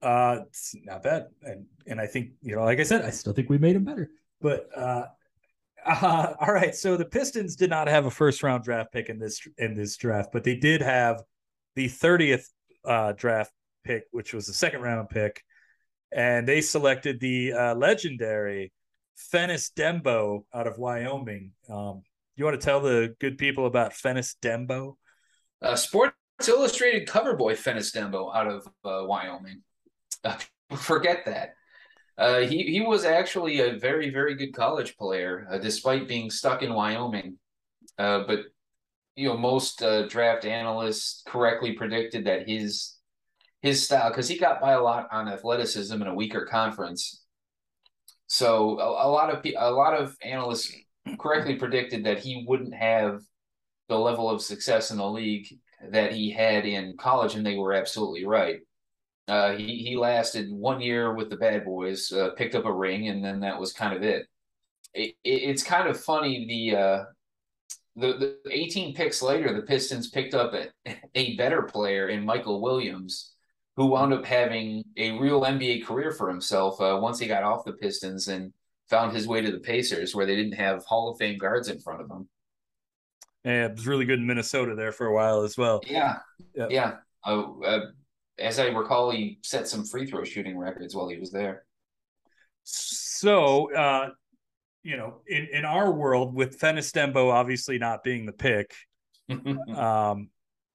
Uh, 0.00 0.38
it's 0.46 0.74
not 0.84 1.02
bad, 1.02 1.26
and 1.42 1.66
and 1.86 2.00
I 2.00 2.06
think 2.06 2.30
you 2.40 2.56
know, 2.56 2.64
like 2.64 2.80
I 2.80 2.84
said, 2.84 3.04
I 3.04 3.10
still 3.10 3.34
think 3.34 3.50
we 3.50 3.58
made 3.58 3.76
them 3.76 3.84
better. 3.84 4.08
But 4.40 4.70
uh, 4.74 5.04
uh, 5.86 6.32
all 6.40 6.54
right. 6.54 6.74
So 6.74 6.96
the 6.96 7.04
Pistons 7.04 7.56
did 7.56 7.68
not 7.68 7.88
have 7.88 8.06
a 8.06 8.10
first 8.10 8.42
round 8.42 8.64
draft 8.64 8.90
pick 8.90 9.10
in 9.10 9.18
this 9.18 9.46
in 9.58 9.74
this 9.74 9.98
draft, 9.98 10.30
but 10.32 10.44
they 10.44 10.56
did 10.56 10.80
have 10.80 11.22
the 11.76 11.88
30th 11.88 12.46
uh, 12.86 13.12
draft 13.12 13.52
pick, 13.84 14.04
which 14.10 14.32
was 14.32 14.46
the 14.46 14.54
second 14.54 14.80
round 14.80 15.10
pick, 15.10 15.44
and 16.12 16.46
they 16.46 16.60
selected 16.60 17.20
the 17.20 17.52
uh, 17.52 17.74
legendary 17.74 18.72
Fennis 19.32 19.72
Dembo 19.72 20.44
out 20.54 20.66
of 20.66 20.78
Wyoming. 20.78 21.52
Um, 21.68 22.02
you 22.36 22.44
want 22.44 22.60
to 22.60 22.64
tell 22.64 22.80
the 22.80 23.14
good 23.20 23.38
people 23.38 23.66
about 23.66 23.92
Fennis 23.92 24.34
Dembo? 24.42 24.96
Uh, 25.62 25.76
Sports 25.76 26.14
Illustrated 26.48 27.06
cover 27.06 27.36
boy 27.36 27.54
Fennis 27.54 27.94
Dembo 27.94 28.34
out 28.34 28.46
of 28.46 28.66
uh, 28.84 29.06
Wyoming. 29.06 29.62
forget 30.76 31.24
that. 31.26 31.54
Uh, 32.16 32.40
he 32.40 32.64
he 32.64 32.80
was 32.80 33.04
actually 33.04 33.60
a 33.60 33.78
very 33.78 34.10
very 34.10 34.34
good 34.34 34.54
college 34.54 34.96
player, 34.96 35.46
uh, 35.50 35.58
despite 35.58 36.08
being 36.08 36.30
stuck 36.30 36.62
in 36.62 36.74
Wyoming. 36.74 37.38
Uh, 37.98 38.24
but 38.26 38.40
you 39.16 39.28
know, 39.28 39.36
most 39.36 39.82
uh, 39.82 40.06
draft 40.06 40.44
analysts 40.44 41.22
correctly 41.26 41.72
predicted 41.72 42.24
that 42.24 42.48
his 42.48 42.96
his 43.62 43.84
style, 43.84 44.10
because 44.10 44.28
he 44.28 44.38
got 44.38 44.60
by 44.60 44.72
a 44.72 44.80
lot 44.80 45.08
on 45.12 45.28
athleticism 45.28 46.00
in 46.00 46.08
a 46.08 46.14
weaker 46.14 46.46
conference. 46.46 47.22
So 48.26 48.78
a, 48.78 49.06
a 49.06 49.10
lot 49.10 49.30
of 49.30 49.44
a 49.44 49.70
lot 49.70 49.94
of 49.94 50.16
analysts 50.22 50.72
correctly 51.18 51.56
predicted 51.56 52.04
that 52.04 52.20
he 52.20 52.44
wouldn't 52.46 52.74
have 52.74 53.20
the 53.88 53.98
level 53.98 54.30
of 54.30 54.40
success 54.40 54.90
in 54.90 54.98
the 54.98 55.08
league 55.08 55.48
that 55.90 56.12
he 56.12 56.30
had 56.30 56.64
in 56.66 56.96
college, 56.96 57.34
and 57.34 57.44
they 57.44 57.56
were 57.56 57.72
absolutely 57.72 58.24
right. 58.24 58.60
Uh, 59.28 59.52
he 59.56 59.76
he 59.78 59.96
lasted 59.96 60.50
one 60.50 60.80
year 60.80 61.14
with 61.14 61.30
the 61.30 61.36
Bad 61.36 61.64
Boys, 61.64 62.10
uh, 62.12 62.30
picked 62.36 62.54
up 62.54 62.64
a 62.64 62.72
ring, 62.72 63.08
and 63.08 63.24
then 63.24 63.40
that 63.40 63.58
was 63.58 63.72
kind 63.72 63.96
of 63.96 64.02
it. 64.02 64.26
it, 64.94 65.14
it 65.24 65.42
it's 65.50 65.62
kind 65.62 65.88
of 65.88 66.00
funny 66.00 66.46
the 66.46 66.76
uh, 66.78 67.04
the 67.96 68.36
the 68.44 68.50
18 68.50 68.94
picks 68.94 69.22
later, 69.22 69.52
the 69.52 69.62
Pistons 69.62 70.08
picked 70.08 70.34
up 70.34 70.54
a, 70.54 70.68
a 71.14 71.36
better 71.36 71.62
player 71.62 72.08
in 72.08 72.24
Michael 72.24 72.60
Williams, 72.60 73.29
who 73.80 73.86
wound 73.86 74.12
up 74.12 74.26
having 74.26 74.84
a 74.98 75.18
real 75.18 75.40
NBA 75.40 75.86
career 75.86 76.12
for 76.12 76.28
himself 76.28 76.78
uh, 76.82 76.98
once 77.00 77.18
he 77.18 77.26
got 77.26 77.44
off 77.44 77.64
the 77.64 77.72
Pistons 77.72 78.28
and 78.28 78.52
found 78.90 79.16
his 79.16 79.26
way 79.26 79.40
to 79.40 79.50
the 79.50 79.58
Pacers, 79.58 80.14
where 80.14 80.26
they 80.26 80.36
didn't 80.36 80.52
have 80.52 80.84
Hall 80.84 81.08
of 81.08 81.16
Fame 81.16 81.38
guards 81.38 81.70
in 81.70 81.80
front 81.80 82.02
of 82.02 82.10
him. 82.10 82.28
Yeah, 83.42 83.64
it 83.64 83.76
was 83.76 83.86
really 83.86 84.04
good 84.04 84.18
in 84.18 84.26
Minnesota 84.26 84.74
there 84.74 84.92
for 84.92 85.06
a 85.06 85.14
while 85.14 85.44
as 85.44 85.56
well. 85.56 85.80
Yeah, 85.86 86.18
yep. 86.54 86.70
yeah. 86.70 86.96
Uh, 87.24 87.58
uh, 87.60 87.86
as 88.38 88.58
I 88.58 88.66
recall, 88.66 89.12
he 89.12 89.38
set 89.42 89.66
some 89.66 89.86
free 89.86 90.04
throw 90.04 90.24
shooting 90.24 90.58
records 90.58 90.94
while 90.94 91.08
he 91.08 91.16
was 91.16 91.30
there. 91.30 91.64
So, 92.64 93.74
uh, 93.74 94.10
you 94.82 94.98
know, 94.98 95.22
in, 95.26 95.48
in 95.54 95.64
our 95.64 95.90
world, 95.90 96.34
with 96.34 96.60
Fennis 96.60 96.92
Dembo 96.92 97.32
obviously 97.32 97.78
not 97.78 98.04
being 98.04 98.26
the 98.26 98.32
pick, 98.32 98.74
um, 99.30 100.28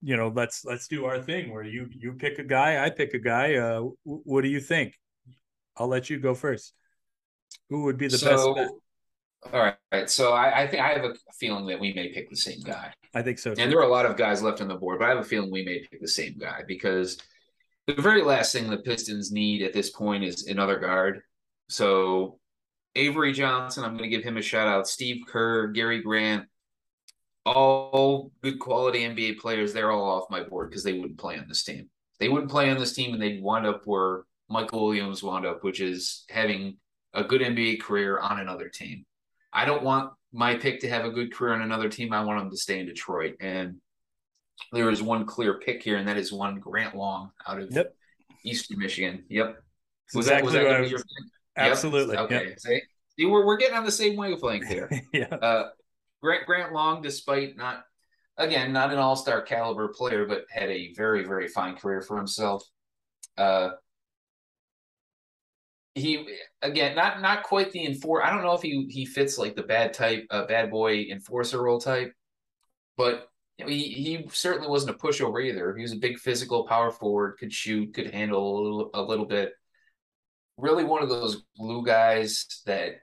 you 0.05 0.15
know, 0.15 0.27
let's 0.27 0.63
let's 0.63 0.87
do 0.87 1.05
our 1.05 1.19
thing 1.19 1.51
where 1.51 1.63
you 1.63 1.89
you 1.89 2.13
pick 2.13 2.37
a 2.37 2.43
guy, 2.43 2.85
I 2.85 2.91
pick 2.91 3.15
a 3.15 3.19
guy. 3.19 3.55
Uh, 3.55 3.73
w- 3.73 3.95
what 4.03 4.41
do 4.43 4.49
you 4.49 4.59
think? 4.59 4.93
I'll 5.75 5.87
let 5.87 6.11
you 6.11 6.19
go 6.19 6.35
first. 6.35 6.73
Who 7.71 7.85
would 7.85 7.97
be 7.97 8.07
the 8.07 8.19
so, 8.19 8.53
best? 8.53 8.71
Bet? 8.71 9.51
All 9.51 9.73
right, 9.91 10.09
so 10.09 10.33
I, 10.33 10.61
I, 10.61 10.67
think 10.67 10.83
I 10.83 10.89
have 10.93 11.05
a 11.05 11.13
feeling 11.39 11.65
that 11.67 11.79
we 11.79 11.93
may 11.93 12.09
pick 12.09 12.29
the 12.29 12.35
same 12.35 12.61
guy. 12.61 12.93
I 13.15 13.23
think 13.23 13.39
so. 13.39 13.53
Too. 13.53 13.61
And 13.61 13.71
there 13.71 13.79
are 13.79 13.87
a 13.87 13.91
lot 13.91 14.05
of 14.05 14.15
guys 14.15 14.43
left 14.43 14.61
on 14.61 14.67
the 14.67 14.75
board, 14.75 14.99
but 14.99 15.05
I 15.05 15.09
have 15.09 15.19
a 15.19 15.23
feeling 15.23 15.51
we 15.51 15.65
may 15.65 15.79
pick 15.79 16.01
the 16.01 16.07
same 16.07 16.37
guy 16.37 16.61
because 16.67 17.17
the 17.87 17.93
very 17.93 18.21
last 18.21 18.53
thing 18.53 18.69
the 18.69 18.77
Pistons 18.77 19.31
need 19.31 19.63
at 19.63 19.73
this 19.73 19.89
point 19.89 20.23
is 20.23 20.45
another 20.45 20.79
guard. 20.79 21.21
So 21.69 22.39
Avery 22.95 23.33
Johnson, 23.33 23.83
I'm 23.83 23.97
going 23.97 24.09
to 24.09 24.15
give 24.15 24.23
him 24.23 24.37
a 24.37 24.41
shout 24.41 24.67
out. 24.67 24.87
Steve 24.87 25.23
Kerr, 25.27 25.67
Gary 25.67 26.01
Grant, 26.01 26.45
all 27.45 28.31
good 28.41 28.59
quality 28.59 28.99
NBA 29.01 29.39
players. 29.39 29.73
They're 29.73 29.91
all 29.91 30.03
off 30.03 30.29
my 30.29 30.43
board 30.43 30.69
because 30.69 30.83
they 30.83 30.93
wouldn't 30.93 31.17
play 31.19 31.37
on 31.37 31.47
this 31.47 31.63
team. 31.63 31.89
They 32.19 32.29
wouldn't 32.29 32.51
play 32.51 32.69
on 32.69 32.77
this 32.77 32.93
team, 32.93 33.13
and 33.13 33.21
they'd 33.21 33.41
wind 33.41 33.65
up 33.65 33.81
where 33.85 34.23
Michael 34.49 34.85
Williams 34.85 35.21
wound 35.21 35.45
up, 35.45 35.63
which 35.63 35.81
is 35.81 36.25
having 36.29 36.77
a 37.13 37.23
good 37.23 37.41
NBA 37.41 37.81
career 37.81 38.19
on 38.19 38.39
another 38.39 38.69
team. 38.69 39.05
I 39.53 39.65
don't 39.65 39.83
want 39.83 40.11
my 40.31 40.55
pick 40.55 40.81
to 40.81 40.89
have 40.89 41.05
a 41.05 41.09
good 41.11 41.33
career 41.33 41.53
on 41.53 41.61
another 41.61 41.89
team. 41.89 42.13
I 42.13 42.23
want 42.23 42.41
him 42.41 42.49
to 42.49 42.57
stay 42.57 42.79
in 42.79 42.85
Detroit. 42.85 43.35
And 43.39 43.77
there 44.71 44.89
is 44.89 45.01
one 45.01 45.25
clear 45.25 45.59
pick 45.59 45.83
here, 45.83 45.97
and 45.97 46.07
that 46.07 46.17
is 46.17 46.31
one 46.31 46.59
Grant 46.59 46.95
Long 46.95 47.31
out 47.47 47.61
of 47.61 47.71
Yep. 47.71 47.95
Eastern 48.43 48.79
Michigan. 48.79 49.23
Yep. 49.29 49.61
It's 50.07 50.15
exactly 50.15 50.53
that 50.53 50.81
was- 50.81 50.91
your 50.91 50.99
pick? 50.99 51.07
Absolutely. 51.57 52.15
Yep. 52.15 52.25
Okay. 52.25 52.47
Yep. 52.49 52.59
See, 52.59 52.81
See, 53.17 53.25
we're, 53.25 53.45
we're 53.45 53.55
getting 53.55 53.77
on 53.77 53.85
the 53.85 53.91
same 53.91 54.17
wavelength 54.17 54.67
here. 54.67 54.89
yeah. 55.13 55.27
Uh, 55.27 55.69
Grant 56.25 56.45
Grant 56.47 56.73
Long, 56.73 57.01
despite 57.01 57.55
not 57.55 57.85
again 58.37 58.73
not 58.73 58.91
an 58.91 58.97
all 58.97 59.15
star 59.15 59.41
caliber 59.41 59.89
player, 59.89 60.25
but 60.25 60.45
had 60.49 60.69
a 60.69 60.93
very 60.93 61.23
very 61.23 61.47
fine 61.47 61.75
career 61.75 62.01
for 62.01 62.17
himself. 62.17 62.63
Uh, 63.37 63.69
he 65.93 66.27
again 66.61 66.95
not 66.95 67.21
not 67.21 67.43
quite 67.43 67.71
the 67.71 67.85
enfor. 67.85 68.23
I 68.23 68.31
don't 68.31 68.43
know 68.43 68.53
if 68.53 68.61
he 68.61 68.87
he 68.89 69.05
fits 69.05 69.37
like 69.37 69.55
the 69.55 69.63
bad 69.63 69.93
type, 69.93 70.25
uh, 70.31 70.45
bad 70.45 70.71
boy 70.71 71.03
enforcer 71.11 71.61
role 71.61 71.79
type, 71.79 72.11
but 72.97 73.29
he 73.57 73.83
he 73.89 74.27
certainly 74.31 74.67
wasn't 74.67 74.95
a 74.95 74.99
pushover 74.99 75.43
either. 75.43 75.75
He 75.75 75.83
was 75.83 75.93
a 75.93 75.97
big 75.97 76.17
physical 76.17 76.67
power 76.67 76.91
forward, 76.91 77.37
could 77.39 77.53
shoot, 77.53 77.93
could 77.93 78.13
handle 78.13 78.59
a 78.59 78.61
little, 78.61 78.89
a 78.95 79.01
little 79.01 79.25
bit. 79.25 79.53
Really, 80.57 80.83
one 80.83 81.03
of 81.03 81.09
those 81.09 81.43
glue 81.57 81.85
guys 81.85 82.61
that 82.65 82.95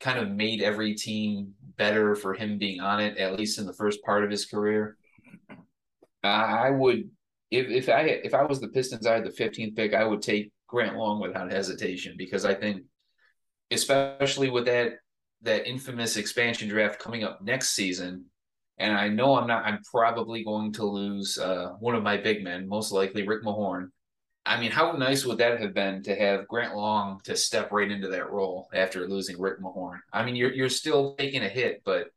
kind 0.00 0.18
of 0.18 0.30
made 0.30 0.62
every 0.62 0.94
team 0.94 1.54
better 1.80 2.14
for 2.14 2.34
him 2.34 2.58
being 2.58 2.78
on 2.78 3.00
it, 3.00 3.16
at 3.16 3.38
least 3.38 3.58
in 3.58 3.64
the 3.64 3.72
first 3.72 4.02
part 4.04 4.22
of 4.22 4.30
his 4.30 4.44
career. 4.44 4.98
I 6.22 6.68
would, 6.68 7.08
if 7.50 7.68
if 7.68 7.88
I 7.88 8.02
if 8.02 8.34
I 8.34 8.44
was 8.44 8.60
the 8.60 8.68
Pistons, 8.68 9.06
I 9.06 9.14
had 9.14 9.24
the 9.24 9.30
15th 9.30 9.74
pick. 9.74 9.94
I 9.94 10.04
would 10.04 10.20
take 10.20 10.52
Grant 10.68 10.96
Long 10.96 11.20
without 11.22 11.50
hesitation 11.50 12.16
because 12.18 12.44
I 12.44 12.54
think, 12.54 12.82
especially 13.70 14.50
with 14.50 14.66
that 14.66 14.98
that 15.40 15.66
infamous 15.66 16.18
expansion 16.18 16.68
draft 16.68 17.00
coming 17.00 17.24
up 17.24 17.40
next 17.40 17.70
season, 17.70 18.26
and 18.76 18.92
I 18.94 19.08
know 19.08 19.36
I'm 19.36 19.46
not. 19.46 19.64
I'm 19.64 19.80
probably 19.90 20.44
going 20.44 20.74
to 20.74 20.84
lose 20.84 21.38
uh, 21.38 21.70
one 21.80 21.94
of 21.94 22.02
my 22.02 22.18
big 22.18 22.44
men, 22.44 22.68
most 22.68 22.92
likely 22.92 23.26
Rick 23.26 23.42
Mahorn. 23.42 23.88
I 24.46 24.58
mean, 24.58 24.70
how 24.70 24.92
nice 24.92 25.24
would 25.24 25.38
that 25.38 25.60
have 25.60 25.74
been 25.74 26.02
to 26.04 26.14
have 26.14 26.48
Grant 26.48 26.74
Long 26.74 27.20
to 27.24 27.36
step 27.36 27.70
right 27.72 27.90
into 27.90 28.08
that 28.08 28.30
role 28.30 28.68
after 28.72 29.06
losing 29.06 29.38
Rick 29.40 29.60
Mahorn? 29.60 29.98
I 30.12 30.24
mean, 30.24 30.34
you're 30.34 30.52
you're 30.52 30.70
still 30.70 31.14
taking 31.16 31.42
a 31.42 31.48
hit, 31.48 31.82
but 31.84 32.08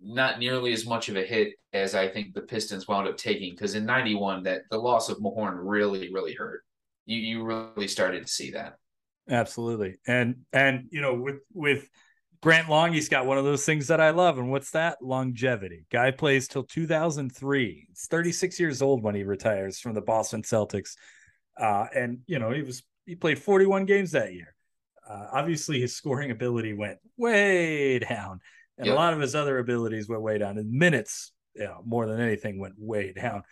not 0.00 0.38
nearly 0.38 0.72
as 0.72 0.86
much 0.86 1.08
of 1.08 1.16
a 1.16 1.22
hit 1.24 1.54
as 1.72 1.94
I 1.94 2.08
think 2.08 2.32
the 2.32 2.40
Pistons 2.40 2.88
wound 2.88 3.08
up 3.08 3.16
taking. 3.16 3.52
Because 3.52 3.74
in 3.74 3.84
'91, 3.84 4.44
that 4.44 4.62
the 4.70 4.78
loss 4.78 5.08
of 5.08 5.18
Mahorn 5.18 5.58
really, 5.58 6.12
really 6.12 6.34
hurt. 6.34 6.62
You 7.04 7.18
you 7.18 7.44
really 7.44 7.88
started 7.88 8.26
to 8.26 8.32
see 8.32 8.52
that. 8.52 8.76
Absolutely. 9.28 9.96
And 10.06 10.36
and 10.52 10.88
you 10.90 11.02
know, 11.02 11.14
with 11.14 11.40
with 11.52 11.88
Grant 12.40 12.70
Long, 12.70 12.92
he's 12.92 13.08
got 13.08 13.26
one 13.26 13.36
of 13.36 13.44
those 13.44 13.66
things 13.66 13.88
that 13.88 14.00
I 14.00 14.10
love. 14.10 14.38
And 14.38 14.50
what's 14.50 14.70
that? 14.70 15.02
Longevity. 15.02 15.86
Guy 15.90 16.12
plays 16.12 16.48
till 16.48 16.62
2003. 16.62 17.86
He's 17.88 18.06
36 18.06 18.60
years 18.60 18.80
old 18.80 19.02
when 19.02 19.14
he 19.14 19.24
retires 19.24 19.78
from 19.80 19.94
the 19.94 20.00
Boston 20.00 20.42
Celtics. 20.42 20.94
Uh, 21.58 21.86
and 21.94 22.20
you 22.26 22.38
know, 22.38 22.50
he 22.50 22.62
was 22.62 22.82
he 23.06 23.14
played 23.14 23.38
41 23.38 23.84
games 23.86 24.12
that 24.12 24.32
year. 24.34 24.54
Uh, 25.08 25.26
obviously, 25.32 25.80
his 25.80 25.96
scoring 25.96 26.30
ability 26.30 26.74
went 26.74 26.98
way 27.16 27.98
down, 27.98 28.40
and 28.76 28.86
Yep. 28.86 28.94
a 28.94 28.96
lot 28.96 29.12
of 29.14 29.20
his 29.20 29.34
other 29.34 29.58
abilities 29.58 30.08
went 30.08 30.22
way 30.22 30.38
down. 30.38 30.56
His 30.56 30.66
minutes, 30.68 31.32
you 31.54 31.64
know, 31.64 31.80
more 31.84 32.06
than 32.06 32.20
anything, 32.20 32.58
went 32.60 32.74
way 32.78 33.12
down. 33.12 33.42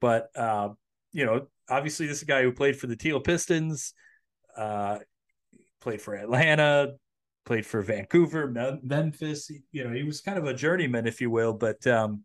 But 0.00 0.28
uh, 0.36 0.70
you 1.12 1.24
know, 1.24 1.46
obviously, 1.70 2.06
this 2.06 2.18
is 2.18 2.22
a 2.24 2.26
guy 2.26 2.42
who 2.42 2.52
played 2.52 2.76
for 2.76 2.88
the 2.88 2.96
Teal 2.96 3.20
Pistons, 3.20 3.94
uh, 4.56 4.98
played 5.80 6.02
for 6.02 6.14
Atlanta, 6.14 6.94
played 7.46 7.64
for 7.64 7.80
Vancouver, 7.80 8.52
Memphis. 8.82 9.50
You 9.72 9.84
know, 9.84 9.92
he 9.92 10.02
was 10.02 10.20
kind 10.20 10.36
of 10.36 10.46
a 10.46 10.54
journeyman, 10.54 11.06
if 11.06 11.20
you 11.20 11.30
will. 11.30 11.52
But 11.52 11.86
um, 11.86 12.24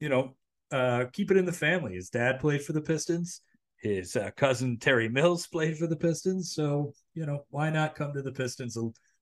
you 0.00 0.08
know, 0.08 0.34
uh, 0.72 1.04
keep 1.12 1.30
it 1.30 1.36
in 1.36 1.44
the 1.44 1.52
family. 1.52 1.94
His 1.94 2.08
dad 2.08 2.40
played 2.40 2.62
for 2.62 2.72
the 2.72 2.80
Pistons. 2.80 3.42
His 3.84 4.16
uh, 4.16 4.30
cousin 4.34 4.78
Terry 4.78 5.10
Mills 5.10 5.46
played 5.46 5.76
for 5.76 5.86
the 5.86 5.94
Pistons. 5.96 6.54
So 6.54 6.94
you 7.12 7.26
know, 7.26 7.44
why 7.50 7.68
not 7.68 7.94
come 7.94 8.14
to 8.14 8.22
the 8.22 8.32
Pistons 8.32 8.78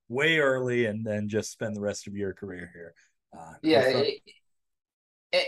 way 0.08 0.38
early 0.38 0.86
and 0.86 1.04
then 1.04 1.28
just 1.28 1.50
spend 1.50 1.74
the 1.74 1.80
rest 1.80 2.06
of 2.06 2.14
your 2.14 2.32
career 2.32 2.70
here? 2.72 2.94
Uh, 3.36 3.54
Yeah, 3.60 3.80
it- 3.88 4.22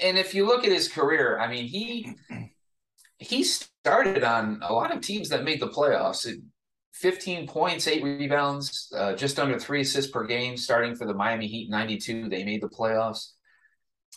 and 0.03 0.19
if 0.19 0.35
you 0.35 0.47
look 0.47 0.65
at 0.65 0.73
his 0.73 0.89
career, 0.89 1.39
I 1.39 1.47
mean, 1.49 1.67
he 1.67 2.13
he 3.19 3.45
started 3.45 4.25
on 4.25 4.59
a 4.63 4.73
lot 4.73 4.91
of 4.91 5.01
teams 5.01 5.29
that 5.29 5.45
made 5.45 5.61
the 5.61 5.69
playoffs. 5.69 6.27
15 6.93 7.47
points, 7.47 7.87
eight 7.87 8.03
rebounds, 8.03 8.93
uh, 8.97 9.15
just 9.15 9.39
under 9.39 9.59
three 9.61 9.83
assists 9.83 10.11
per 10.11 10.25
game, 10.27 10.57
starting 10.57 10.97
for 10.97 11.07
the 11.07 11.15
Miami 11.15 11.47
Heat 11.47 11.71
92. 11.71 12.29
They 12.29 12.45
made 12.45 12.63
the 12.63 12.69
playoffs. 12.69 13.33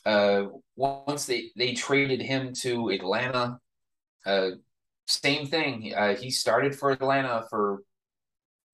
Uh, 0.06 0.46
once 0.76 1.26
they, 1.26 1.52
they 1.56 1.74
traded 1.74 2.22
him 2.22 2.54
to 2.62 2.90
Atlanta, 2.90 3.60
uh, 4.26 4.52
same 5.08 5.48
thing. 5.48 5.94
Uh, 5.96 6.16
he 6.16 6.30
started 6.30 6.76
for 6.76 6.92
Atlanta 6.92 7.46
for 7.50 7.84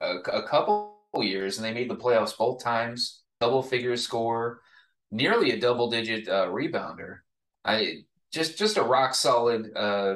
a, 0.01 0.15
a 0.17 0.47
couple 0.47 0.97
years 1.15 1.57
and 1.57 1.65
they 1.65 1.73
made 1.73 1.89
the 1.89 1.95
playoffs 1.95 2.37
both 2.37 2.63
times, 2.63 3.21
double 3.39 3.61
figure 3.61 3.95
score, 3.95 4.61
nearly 5.11 5.51
a 5.51 5.59
double 5.59 5.89
digit 5.89 6.27
uh, 6.27 6.47
rebounder. 6.47 7.19
I 7.63 8.03
just 8.31 8.57
just 8.57 8.77
a 8.77 8.83
rock 8.83 9.15
solid 9.15 9.71
uh, 9.75 10.15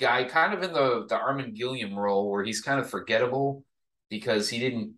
guy, 0.00 0.24
kind 0.24 0.54
of 0.54 0.62
in 0.62 0.72
the 0.72 1.06
the 1.08 1.16
Armen 1.16 1.54
Gilliam 1.54 1.98
role 1.98 2.30
where 2.30 2.44
he's 2.44 2.62
kind 2.62 2.80
of 2.80 2.90
forgettable 2.90 3.64
because 4.08 4.48
he 4.48 4.58
didn't 4.58 4.94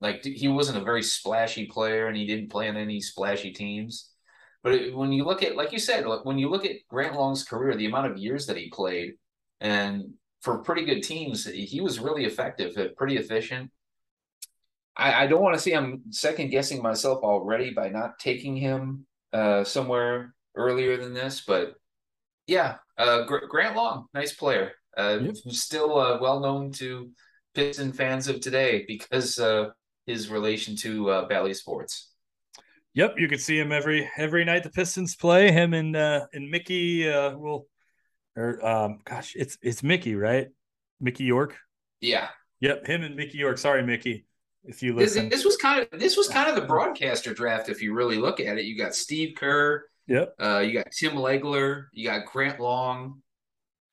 like 0.00 0.24
he 0.24 0.48
wasn't 0.48 0.78
a 0.78 0.84
very 0.84 1.02
splashy 1.02 1.66
player 1.66 2.06
and 2.06 2.16
he 2.16 2.26
didn't 2.26 2.50
play 2.50 2.68
on 2.68 2.76
any 2.76 3.00
splashy 3.00 3.52
teams. 3.52 4.10
But 4.62 4.92
when 4.94 5.12
you 5.12 5.24
look 5.24 5.42
at, 5.42 5.56
like 5.56 5.72
you 5.72 5.78
said, 5.78 6.04
when 6.24 6.38
you 6.38 6.48
look 6.50 6.64
at 6.64 6.76
Grant 6.88 7.14
Long's 7.14 7.44
career, 7.44 7.76
the 7.76 7.86
amount 7.86 8.10
of 8.10 8.18
years 8.18 8.46
that 8.46 8.56
he 8.56 8.70
played, 8.70 9.14
and 9.60 10.14
for 10.40 10.58
pretty 10.58 10.84
good 10.84 11.02
teams, 11.02 11.46
he 11.46 11.80
was 11.80 11.98
really 11.98 12.24
effective, 12.24 12.76
uh, 12.76 12.88
pretty 12.96 13.16
efficient. 13.16 13.70
I, 14.96 15.24
I 15.24 15.26
don't 15.26 15.42
want 15.42 15.54
to 15.54 15.60
see 15.60 15.72
I'm 15.72 16.02
second 16.10 16.50
guessing 16.50 16.82
myself 16.82 17.22
already 17.22 17.72
by 17.72 17.88
not 17.88 18.18
taking 18.18 18.56
him 18.56 19.06
uh, 19.32 19.64
somewhere 19.64 20.34
earlier 20.54 20.96
than 20.96 21.14
this, 21.14 21.42
but 21.46 21.74
yeah, 22.46 22.76
uh, 22.96 23.22
Gr- 23.24 23.46
Grant 23.48 23.76
Long, 23.76 24.06
nice 24.14 24.32
player. 24.32 24.72
Uh, 24.96 25.18
Yep. 25.22 25.36
Still 25.50 25.98
uh, 25.98 26.18
well 26.20 26.40
known 26.40 26.72
to 26.72 27.10
Piston 27.54 27.92
fans 27.92 28.26
of 28.28 28.40
today 28.40 28.84
because 28.88 29.38
uh, 29.38 29.70
his 30.06 30.28
relation 30.28 30.74
to 30.76 31.10
uh, 31.10 31.28
Bally 31.28 31.54
Sports. 31.54 32.12
Yep, 32.94 33.14
you 33.18 33.28
could 33.28 33.40
see 33.40 33.58
him 33.58 33.70
every 33.70 34.10
every 34.16 34.44
night 34.44 34.64
the 34.64 34.70
Pistons 34.70 35.14
play. 35.14 35.52
Him 35.52 35.72
and 35.74 35.94
uh 35.94 36.26
and 36.32 36.50
Mickey 36.50 37.08
uh 37.08 37.36
will 37.36 37.66
or 38.38 38.64
um 38.66 38.98
gosh, 39.04 39.34
it's 39.36 39.58
it's 39.62 39.82
Mickey, 39.82 40.14
right? 40.14 40.48
Mickey 41.00 41.24
York. 41.24 41.56
Yeah, 42.00 42.28
Yep, 42.60 42.86
him 42.86 43.02
and 43.02 43.16
Mickey 43.16 43.38
York. 43.38 43.58
Sorry, 43.58 43.82
Mickey, 43.82 44.26
if 44.64 44.82
you 44.82 44.92
this, 44.94 45.14
listen. 45.14 45.28
this 45.28 45.44
was 45.44 45.56
kind 45.56 45.86
of 45.92 45.98
this 46.00 46.16
was 46.16 46.28
kind 46.36 46.48
of 46.48 46.56
the 46.56 46.66
broadcaster 46.66 47.34
draft 47.34 47.68
if 47.68 47.82
you 47.82 47.94
really 47.94 48.16
look 48.18 48.40
at 48.40 48.58
it. 48.58 48.64
You 48.64 48.76
got 48.76 48.94
Steve 48.94 49.36
Kerr, 49.36 49.84
Yep. 50.06 50.34
uh, 50.40 50.58
you 50.60 50.72
got 50.72 50.90
Tim 50.92 51.12
Legler, 51.12 51.86
you 51.92 52.08
got 52.08 52.26
Grant 52.26 52.60
Long. 52.60 53.22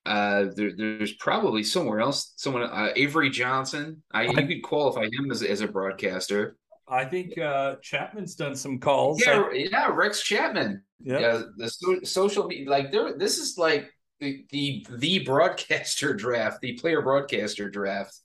Uh, 0.06 0.46
there, 0.56 0.72
there's 0.78 1.14
probably 1.14 1.64
somewhere 1.64 2.00
else, 2.00 2.34
someone 2.36 2.62
uh, 2.64 2.90
Avery 2.96 3.30
Johnson. 3.32 4.04
I 4.12 4.24
you 4.24 4.34
could 4.48 4.62
qualify 4.62 5.06
him 5.06 5.32
as, 5.32 5.42
as 5.42 5.62
a 5.62 5.68
broadcaster. 5.68 6.58
I 6.88 7.06
think 7.06 7.38
uh 7.40 7.78
Chapman's 7.82 8.36
done 8.36 8.56
some 8.56 8.78
calls. 8.80 9.20
Yeah, 9.26 9.50
yeah, 9.52 9.88
Rex 9.92 10.22
Chapman. 10.22 10.84
Yep. 11.02 11.20
Yeah, 11.22 11.42
the 11.58 11.70
so, 11.70 12.00
social 12.04 12.46
media, 12.48 12.70
like 12.70 12.92
there, 12.92 13.18
this 13.18 13.40
is 13.40 13.58
like 13.58 13.92
the, 14.20 14.46
the 14.50 14.86
the 14.90 15.20
broadcaster 15.20 16.14
draft, 16.24 16.62
the 16.62 16.74
player 16.74 17.02
broadcaster 17.02 17.70
draft 17.70 18.16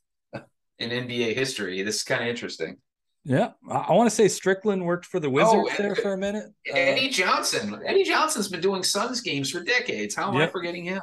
in 0.79 0.91
NBA 0.91 1.35
history. 1.35 1.83
This 1.83 1.97
is 1.97 2.03
kind 2.03 2.23
of 2.23 2.29
interesting. 2.29 2.79
Yeah. 3.25 3.51
I, 3.71 3.93
want 3.93 4.09
to 4.09 4.15
say 4.17 4.29
Strickland 4.29 4.83
worked 4.85 5.05
for 5.05 5.21
the 5.21 5.29
Wizards 5.29 5.69
and- 5.71 5.79
there 5.79 5.95
for 5.95 6.15
a 6.15 6.19
minute. 6.19 6.47
Uh, 6.67 6.75
Eddie 6.75 7.11
Johnson. 7.11 7.79
Eddie 7.85 8.05
Johnson's 8.05 8.49
been 8.49 8.63
doing 8.63 8.83
Suns 8.83 9.21
games 9.21 9.51
for 9.51 9.63
decades. 9.63 10.15
How 10.15 10.31
am 10.31 10.37
I 10.39 10.47
forgetting 10.47 10.85
him? 10.85 11.03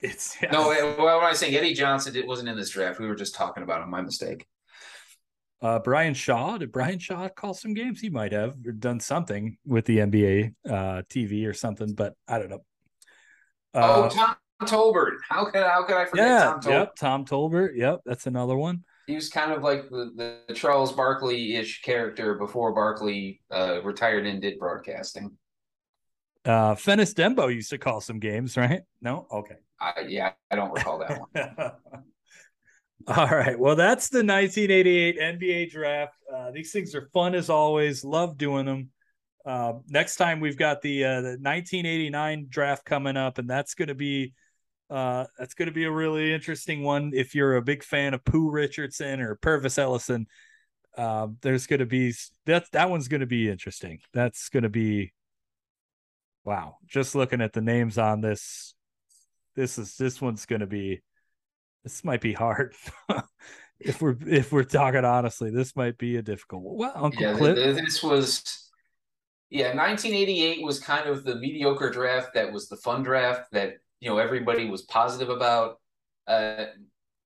it's 0.00 0.36
No, 0.50 0.68
well, 0.68 1.18
when 1.20 1.26
I 1.26 1.34
say 1.34 1.54
Eddie 1.54 1.74
Johnson, 1.74 2.16
it 2.16 2.26
wasn't 2.26 2.48
in 2.48 2.56
this 2.56 2.70
draft. 2.70 2.98
We 2.98 3.06
were 3.08 3.14
just 3.14 3.34
talking 3.34 3.62
about 3.62 3.82
him. 3.82 3.90
My 3.90 4.00
mistake. 4.00 4.46
uh 5.60 5.78
Brian 5.80 6.14
Shaw. 6.14 6.56
Did 6.56 6.72
Brian 6.72 6.98
Shaw 6.98 7.28
call 7.28 7.52
some 7.52 7.74
games? 7.74 8.00
He 8.00 8.08
might 8.08 8.32
have 8.32 8.56
or 8.64 8.72
done 8.72 9.00
something 9.00 9.58
with 9.66 9.84
the 9.84 9.98
NBA 9.98 10.54
uh 10.66 11.02
TV 11.10 11.46
or 11.46 11.52
something, 11.52 11.92
but 11.92 12.14
I 12.26 12.38
don't 12.38 12.48
know. 12.48 12.64
Oh, 13.76 14.04
Uh, 14.04 14.10
Tom 14.10 14.36
Tolbert. 14.62 15.18
How 15.28 15.44
could 15.44 15.62
how 15.62 15.84
could 15.84 15.96
I 15.96 16.06
forget 16.06 16.26
yeah, 16.26 16.44
Tom 16.44 16.60
Tolbert? 16.60 16.70
yep, 16.70 16.96
Tom 16.96 17.24
Tolbert. 17.24 17.76
Yep, 17.76 18.00
that's 18.04 18.26
another 18.26 18.56
one. 18.56 18.84
He 19.06 19.14
was 19.14 19.28
kind 19.28 19.52
of 19.52 19.62
like 19.62 19.88
the, 19.88 20.42
the 20.48 20.54
Charles 20.54 20.92
Barkley 20.92 21.54
ish 21.54 21.82
character 21.82 22.34
before 22.34 22.74
Barkley 22.74 23.40
uh, 23.52 23.82
retired 23.82 24.26
and 24.26 24.42
did 24.42 24.58
broadcasting. 24.58 25.36
Uh 26.44 26.74
Fennis 26.74 27.12
Dembo 27.12 27.52
used 27.52 27.70
to 27.70 27.78
call 27.78 28.00
some 28.00 28.18
games, 28.18 28.56
right? 28.56 28.82
No? 29.00 29.26
Okay. 29.32 29.56
I, 29.80 30.06
yeah, 30.08 30.32
I 30.50 30.56
don't 30.56 30.72
recall 30.72 30.98
that 31.00 31.20
one. 31.20 31.72
All 33.08 33.28
right. 33.28 33.58
Well, 33.58 33.76
that's 33.76 34.08
the 34.08 34.24
1988 34.24 35.18
NBA 35.18 35.70
draft. 35.70 36.16
Uh, 36.32 36.50
these 36.50 36.72
things 36.72 36.94
are 36.94 37.08
fun 37.12 37.34
as 37.34 37.50
always. 37.50 38.04
Love 38.04 38.36
doing 38.36 38.66
them. 38.66 38.90
Uh, 39.46 39.74
next 39.88 40.16
time 40.16 40.40
we've 40.40 40.58
got 40.58 40.82
the 40.82 41.04
uh, 41.04 41.20
the 41.20 41.38
1989 41.40 42.46
draft 42.48 42.84
coming 42.84 43.16
up, 43.16 43.38
and 43.38 43.48
that's 43.48 43.74
going 43.74 43.88
to 43.88 43.94
be 43.94 44.32
uh, 44.90 45.24
that's 45.38 45.54
going 45.54 45.66
to 45.66 45.72
be 45.72 45.84
a 45.84 45.90
really 45.90 46.32
interesting 46.32 46.82
one. 46.82 47.12
If 47.14 47.34
you're 47.34 47.56
a 47.56 47.62
big 47.62 47.84
fan 47.84 48.12
of 48.12 48.24
Pooh 48.24 48.50
Richardson 48.50 49.20
or 49.20 49.36
Pervis 49.36 49.78
Ellison, 49.78 50.26
uh, 50.96 51.28
there's 51.42 51.68
going 51.68 51.78
to 51.78 51.86
be 51.86 52.12
that 52.46 52.66
that 52.72 52.90
one's 52.90 53.06
going 53.06 53.20
to 53.20 53.26
be 53.26 53.48
interesting. 53.48 54.00
That's 54.12 54.48
going 54.48 54.64
to 54.64 54.68
be 54.68 55.12
wow. 56.44 56.78
Just 56.86 57.14
looking 57.14 57.40
at 57.40 57.52
the 57.52 57.60
names 57.60 57.98
on 57.98 58.20
this, 58.20 58.74
this 59.54 59.78
is 59.78 59.96
this 59.96 60.20
one's 60.20 60.46
going 60.46 60.60
to 60.60 60.66
be 60.66 61.02
this 61.84 62.02
might 62.02 62.20
be 62.20 62.32
hard. 62.32 62.74
if 63.78 64.02
we're 64.02 64.16
if 64.26 64.50
we're 64.50 64.64
talking 64.64 65.04
honestly, 65.04 65.50
this 65.50 65.76
might 65.76 65.98
be 65.98 66.16
a 66.16 66.22
difficult 66.22 66.62
one. 66.62 66.76
Well, 66.78 66.92
Uncle 66.96 67.22
yeah, 67.22 67.36
Clip. 67.36 67.54
this 67.54 68.02
was 68.02 68.65
yeah, 69.50 69.74
1988 69.74 70.64
was 70.64 70.80
kind 70.80 71.08
of 71.08 71.24
the 71.24 71.36
mediocre 71.36 71.90
draft 71.90 72.34
that 72.34 72.52
was 72.52 72.68
the 72.68 72.76
fun 72.76 73.02
draft 73.02 73.50
that 73.52 73.74
you 74.00 74.10
know 74.10 74.18
everybody 74.18 74.68
was 74.68 74.82
positive 74.82 75.28
about. 75.28 75.78
Uh, 76.26 76.66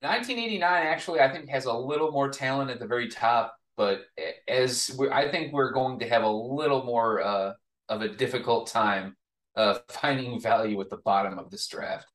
1989 0.03 0.63
actually 0.87 1.21
I 1.21 1.31
think 1.31 1.49
has 1.49 1.67
a 1.67 1.73
little 1.73 2.11
more 2.11 2.31
talent 2.31 2.71
at 2.71 2.79
the 2.79 2.87
very 2.87 3.09
top, 3.09 3.55
but 3.77 4.03
as 4.49 4.99
I 5.13 5.29
think 5.31 5.53
we're 5.53 5.73
going 5.73 5.99
to 6.01 6.09
have 6.09 6.23
a 6.23 6.31
little 6.31 6.85
more 6.85 7.23
uh, 7.23 7.53
of 7.89 8.03
a 8.03 8.09
difficult 8.09 8.69
time 8.69 9.17
uh, 9.57 9.79
finding 9.89 10.41
value 10.41 10.81
at 10.81 10.91
the 10.91 10.99
bottom 10.99 11.39
of 11.39 11.51
this 11.51 11.67
draft. 11.69 12.07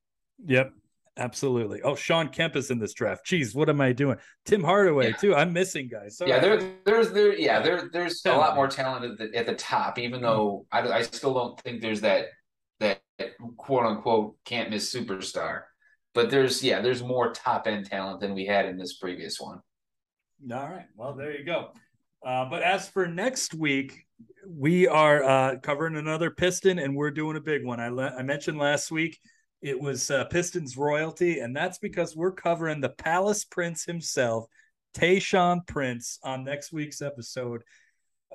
Yep, 0.44 0.72
Absolutely. 1.18 1.80
Oh, 1.82 1.94
Shawn 1.94 2.28
Kemp 2.28 2.56
is 2.56 2.70
in 2.70 2.78
this 2.78 2.92
draft. 2.92 3.26
Jeez, 3.26 3.54
what 3.54 3.70
am 3.70 3.80
I 3.80 3.92
doing? 3.92 4.18
Tim 4.44 4.62
Hardaway 4.62 5.08
Yeah. 5.10 5.16
too. 5.16 5.34
I'm 5.34 5.52
missing 5.52 5.88
guys. 5.88 6.18
Sorry. 6.18 6.30
Yeah, 6.30 6.40
there, 6.40 6.60
there's 6.84 7.10
there, 7.10 7.34
yeah, 7.38 7.60
there, 7.60 7.88
there's 7.90 8.24
a 8.26 8.32
lot 8.36 8.54
more 8.54 8.68
talent 8.68 9.04
at 9.04 9.18
the, 9.18 9.38
at 9.38 9.46
the 9.46 9.54
top. 9.54 9.98
Even 9.98 10.20
though 10.20 10.66
I, 10.70 10.80
I 10.82 11.02
still 11.02 11.32
don't 11.32 11.58
think 11.60 11.80
there's 11.80 12.02
that 12.02 12.26
that 12.80 13.00
quote 13.56 13.86
unquote 13.86 14.36
can't 14.44 14.68
miss 14.68 14.94
superstar. 14.94 15.62
But 16.12 16.30
there's 16.30 16.62
yeah, 16.62 16.80
there's 16.82 17.02
more 17.02 17.32
top 17.32 17.66
end 17.66 17.86
talent 17.86 18.20
than 18.20 18.34
we 18.34 18.44
had 18.44 18.66
in 18.66 18.76
this 18.76 18.98
previous 18.98 19.40
one. 19.40 19.60
All 20.52 20.68
right. 20.68 20.86
Well, 20.94 21.14
there 21.14 21.36
you 21.36 21.44
go. 21.44 21.70
Uh, 22.24 22.44
but 22.50 22.62
as 22.62 22.88
for 22.88 23.06
next 23.06 23.54
week, 23.54 24.04
we 24.46 24.86
are 24.86 25.22
uh, 25.22 25.56
covering 25.62 25.96
another 25.96 26.30
Piston, 26.30 26.78
and 26.78 26.94
we're 26.94 27.10
doing 27.10 27.36
a 27.36 27.40
big 27.40 27.64
one. 27.64 27.80
I 27.80 27.88
le- 27.88 28.14
I 28.18 28.22
mentioned 28.22 28.58
last 28.58 28.90
week 28.90 29.18
it 29.66 29.80
was 29.80 30.12
uh, 30.12 30.24
Pistons 30.26 30.76
royalty, 30.76 31.40
and 31.40 31.54
that's 31.54 31.78
because 31.78 32.14
we're 32.14 32.30
covering 32.30 32.80
the 32.80 32.90
Palace 32.90 33.44
Prince 33.44 33.84
himself, 33.84 34.46
Tayshaun 34.94 35.66
Prince, 35.66 36.20
on 36.22 36.44
next 36.44 36.72
week's 36.72 37.02
episode. 37.02 37.64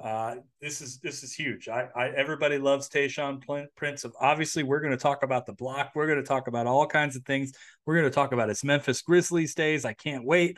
Uh, 0.02 0.36
this 0.60 0.82
is 0.82 1.00
this 1.00 1.24
is 1.24 1.34
huge. 1.34 1.70
I, 1.70 1.88
I 1.96 2.10
everybody 2.10 2.58
loves 2.58 2.90
Tayshaun 2.90 3.42
Prince. 3.78 4.06
Obviously, 4.20 4.64
we're 4.64 4.82
going 4.82 4.92
to 4.92 4.98
talk 4.98 5.24
about 5.24 5.46
the 5.46 5.54
block. 5.54 5.92
We're 5.96 6.08
going 6.08 6.20
to 6.20 6.28
talk 6.28 6.50
about 6.50 6.68
all 6.68 6.86
kinds 6.86 7.16
of 7.16 7.24
things. 7.24 7.54
We're 7.86 7.96
going 7.96 8.10
to 8.10 8.14
talk 8.14 8.34
about 8.34 8.50
his 8.50 8.66
Memphis 8.66 9.02
Grizzlies 9.02 9.56
days. 9.56 9.86
I 9.86 9.94
can't 9.94 10.26
wait. 10.26 10.58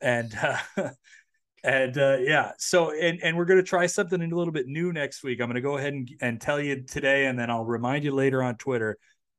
And 0.00 0.34
uh, 0.42 0.58
and 1.62 1.98
uh, 1.98 2.16
yeah, 2.20 2.52
so 2.56 2.90
and 2.98 3.22
and 3.22 3.36
we're 3.36 3.44
going 3.44 3.60
to 3.60 3.68
try 3.68 3.84
something 3.84 4.22
a 4.22 4.34
little 4.34 4.52
bit 4.52 4.66
new 4.66 4.94
next 4.94 5.22
week. 5.22 5.42
I'm 5.42 5.48
going 5.48 5.56
to 5.56 5.60
go 5.60 5.76
ahead 5.76 5.92
and, 5.92 6.10
and 6.22 6.40
tell 6.40 6.58
you 6.58 6.84
today, 6.84 7.26
and 7.26 7.38
then 7.38 7.50
I'll 7.50 7.66
remind 7.66 8.02
you 8.02 8.12
later 8.12 8.42
on 8.42 8.56
Twitter. 8.56 8.96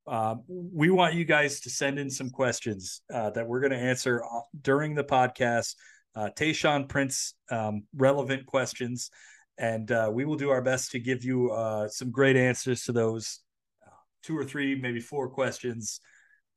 Um, 0.07 0.43
we 0.47 0.89
want 0.89 1.15
you 1.15 1.25
guys 1.25 1.59
to 1.61 1.69
send 1.69 1.99
in 1.99 2.09
some 2.09 2.29
questions 2.29 3.01
uh, 3.13 3.29
that 3.31 3.45
we're 3.45 3.59
going 3.59 3.71
to 3.71 3.77
answer 3.77 4.23
uh, 4.23 4.41
during 4.61 4.95
the 4.95 5.03
podcast. 5.03 5.75
Uh, 6.15 6.29
Tayshaun 6.35 6.87
Prince 6.87 7.35
um, 7.51 7.83
relevant 7.95 8.45
questions, 8.45 9.11
and 9.57 9.91
uh, 9.91 10.09
we 10.11 10.25
will 10.25 10.37
do 10.37 10.49
our 10.49 10.61
best 10.61 10.91
to 10.91 10.99
give 10.99 11.23
you 11.23 11.51
uh, 11.51 11.87
some 11.89 12.09
great 12.09 12.35
answers 12.35 12.83
to 12.85 12.91
those 12.91 13.41
uh, 13.85 13.91
two 14.23 14.35
or 14.35 14.45
three, 14.45 14.79
maybe 14.79 14.99
four 14.99 15.29
questions. 15.29 15.99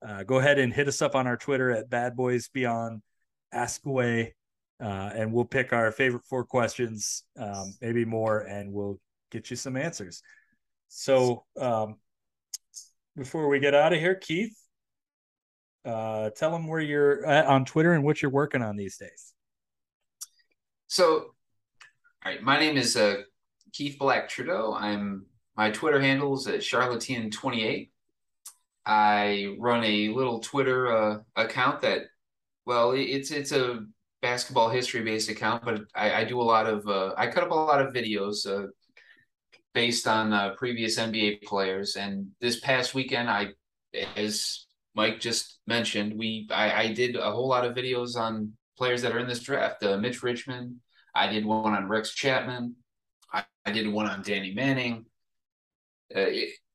Uh, 0.07 0.22
go 0.22 0.38
ahead 0.38 0.59
and 0.59 0.72
hit 0.72 0.88
us 0.88 1.03
up 1.03 1.14
on 1.14 1.26
our 1.26 1.36
Twitter 1.36 1.70
at 1.70 1.90
Bad 1.90 2.16
Boys 2.16 2.48
Beyond. 2.48 3.03
Ask 3.53 3.84
away, 3.84 4.34
uh, 4.80 5.11
and 5.14 5.32
we'll 5.32 5.44
pick 5.44 5.72
our 5.72 5.90
favorite 5.90 6.24
four 6.24 6.44
questions, 6.44 7.24
um, 7.38 7.74
maybe 7.82 8.05
more, 8.05 8.40
and 8.40 8.72
we'll 8.72 8.98
get 9.30 9.51
you 9.51 9.57
some 9.57 9.76
answers. 9.76 10.22
So, 10.88 11.44
um, 11.61 11.96
before 13.17 13.49
we 13.49 13.59
get 13.59 13.75
out 13.75 13.93
of 13.93 13.99
here, 13.99 14.15
Keith, 14.15 14.57
uh, 15.85 16.31
tell 16.31 16.51
them 16.51 16.67
where 16.67 16.81
you're 16.81 17.25
at 17.27 17.47
on 17.47 17.65
Twitter 17.65 17.93
and 17.93 18.05
what 18.05 18.21
you're 18.21 18.31
working 18.31 18.63
on 18.63 18.77
these 18.77 18.97
days. 18.97 19.35
So, 20.89 21.35
all 22.25 22.33
right, 22.33 22.43
my 22.43 22.59
name 22.59 22.77
is 22.77 22.97
uh, 22.97 23.23
Keith 23.73 23.99
Black 23.99 24.29
Trudeau. 24.29 24.75
I'm 24.79 25.27
my 25.57 25.71
Twitter 25.71 26.01
handle 26.01 26.35
is 26.35 26.47
at 26.47 26.61
Charlatan28. 26.61 27.91
I 28.87 29.57
run 29.59 29.85
a 29.85 30.09
little 30.09 30.41
Twitter 30.41 30.91
uh, 30.91 31.19
account 31.37 31.83
that, 31.83 32.05
well, 32.67 32.93
it's 32.93 33.31
it's 33.31 33.53
a 33.53 33.85
basketball 34.23 34.71
history 34.71 35.03
based 35.03 35.29
account, 35.29 35.65
but 35.65 35.83
I, 35.95 36.23
I 36.23 36.25
do 36.25 36.41
a 36.41 36.43
lot 36.43 36.67
of 36.67 36.87
uh, 36.87 37.15
I 37.17 37.27
cut 37.27 37.45
up 37.45 37.51
a 37.51 37.55
lot 37.55 37.81
of 37.85 37.93
videos 37.93 38.47
uh, 38.47 38.69
based 39.75 40.07
on 40.07 40.33
uh, 40.33 40.55
previous 40.57 40.99
NBA 40.99 41.43
players. 41.43 41.97
And 41.97 42.29
this 42.41 42.61
past 42.61 42.95
weekend, 42.95 43.31
I, 43.31 43.49
as 44.16 44.66
Mike 44.95 45.21
just 45.21 45.59
mentioned, 45.66 46.18
we 46.18 46.49
I, 46.51 46.83
I 46.83 46.93
did 46.93 47.16
a 47.16 47.31
whole 47.31 47.49
lot 47.49 47.64
of 47.64 47.75
videos 47.75 48.16
on 48.16 48.53
players 48.77 49.03
that 49.03 49.12
are 49.12 49.18
in 49.18 49.29
this 49.29 49.43
draft. 49.43 49.83
Uh, 49.83 49.97
Mitch 49.99 50.23
Richmond. 50.23 50.77
I 51.14 51.27
did 51.27 51.45
one 51.45 51.75
on 51.75 51.89
Rex 51.89 52.14
Chapman. 52.14 52.77
I, 53.33 53.45
I 53.66 53.73
did 53.73 53.89
one 53.89 54.07
on 54.07 54.23
Danny 54.23 54.55
Manning. 54.55 55.07
Uh, 56.14 56.27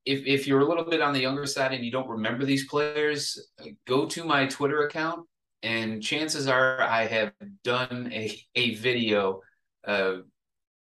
if 0.06 0.24
if 0.26 0.46
you're 0.46 0.60
a 0.60 0.64
little 0.64 0.84
bit 0.84 1.02
on 1.02 1.12
the 1.12 1.20
younger 1.20 1.46
side 1.46 1.72
and 1.72 1.84
you 1.84 1.90
don't 1.90 2.08
remember 2.08 2.44
these 2.44 2.68
players, 2.68 3.50
go 3.86 4.06
to 4.06 4.24
my 4.24 4.46
Twitter 4.46 4.86
account, 4.86 5.26
and 5.62 6.02
chances 6.02 6.46
are 6.46 6.80
I 6.80 7.06
have 7.06 7.32
done 7.64 8.10
a 8.12 8.40
a 8.54 8.74
video 8.76 9.42
uh, 9.86 10.18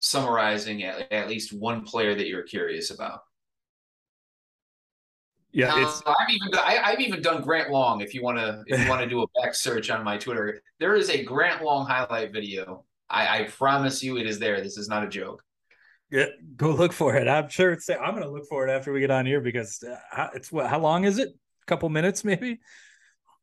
summarizing 0.01 0.83
at, 0.85 1.13
at 1.13 1.29
least 1.29 1.53
one 1.53 1.83
player 1.85 2.15
that 2.15 2.27
you're 2.29 2.43
curious 2.43 2.91
about. 2.91 3.21
Yeah, 5.53 5.73
it's 5.75 6.01
I've 6.07 6.31
even 6.31 6.51
done, 6.53 6.65
I, 6.65 6.79
I've 6.79 7.01
even 7.01 7.23
done 7.23 7.43
Grant 7.43 7.71
Long. 7.71 8.01
If 8.03 8.15
you 8.15 8.23
want 8.23 8.39
to, 8.39 8.63
if 8.67 8.79
you 8.79 8.87
want 8.89 9.03
to 9.03 9.09
do 9.09 9.23
a 9.23 9.27
back 9.41 9.55
search 9.55 9.91
on 9.91 10.05
my 10.05 10.17
Twitter, 10.17 10.63
there 10.79 10.95
is 10.95 11.11
a 11.11 11.25
Grant 11.25 11.63
Long 11.63 11.87
highlight 11.87 12.33
video. 12.33 12.85
I, 13.09 13.41
I 13.41 13.45
promise 13.45 14.03
you, 14.03 14.17
it 14.19 14.27
is 14.27 14.39
there. 14.39 14.61
This 14.61 14.79
is 14.79 14.89
not 14.89 15.03
a 15.03 15.09
joke. 15.09 15.43
yeah, 16.11 16.27
go 16.57 16.71
look 16.73 16.93
for 16.93 17.15
it. 17.17 17.29
I'm 17.29 17.49
sure 17.49 17.73
it's. 17.73 17.89
I'm 17.89 18.13
going 18.13 18.23
to 18.23 18.31
look 18.31 18.47
for 18.49 18.67
it 18.67 18.71
after 18.71 18.93
we 18.93 19.01
get 19.01 19.11
on 19.11 19.27
here 19.27 19.41
because 19.41 19.83
uh, 19.83 19.97
how, 20.11 20.31
it's 20.35 20.51
what? 20.51 20.67
How 20.69 20.79
long 20.81 21.05
is 21.05 21.19
it? 21.19 21.29
A 21.29 21.67
couple 21.67 21.89
minutes, 21.89 22.25
maybe. 22.25 22.61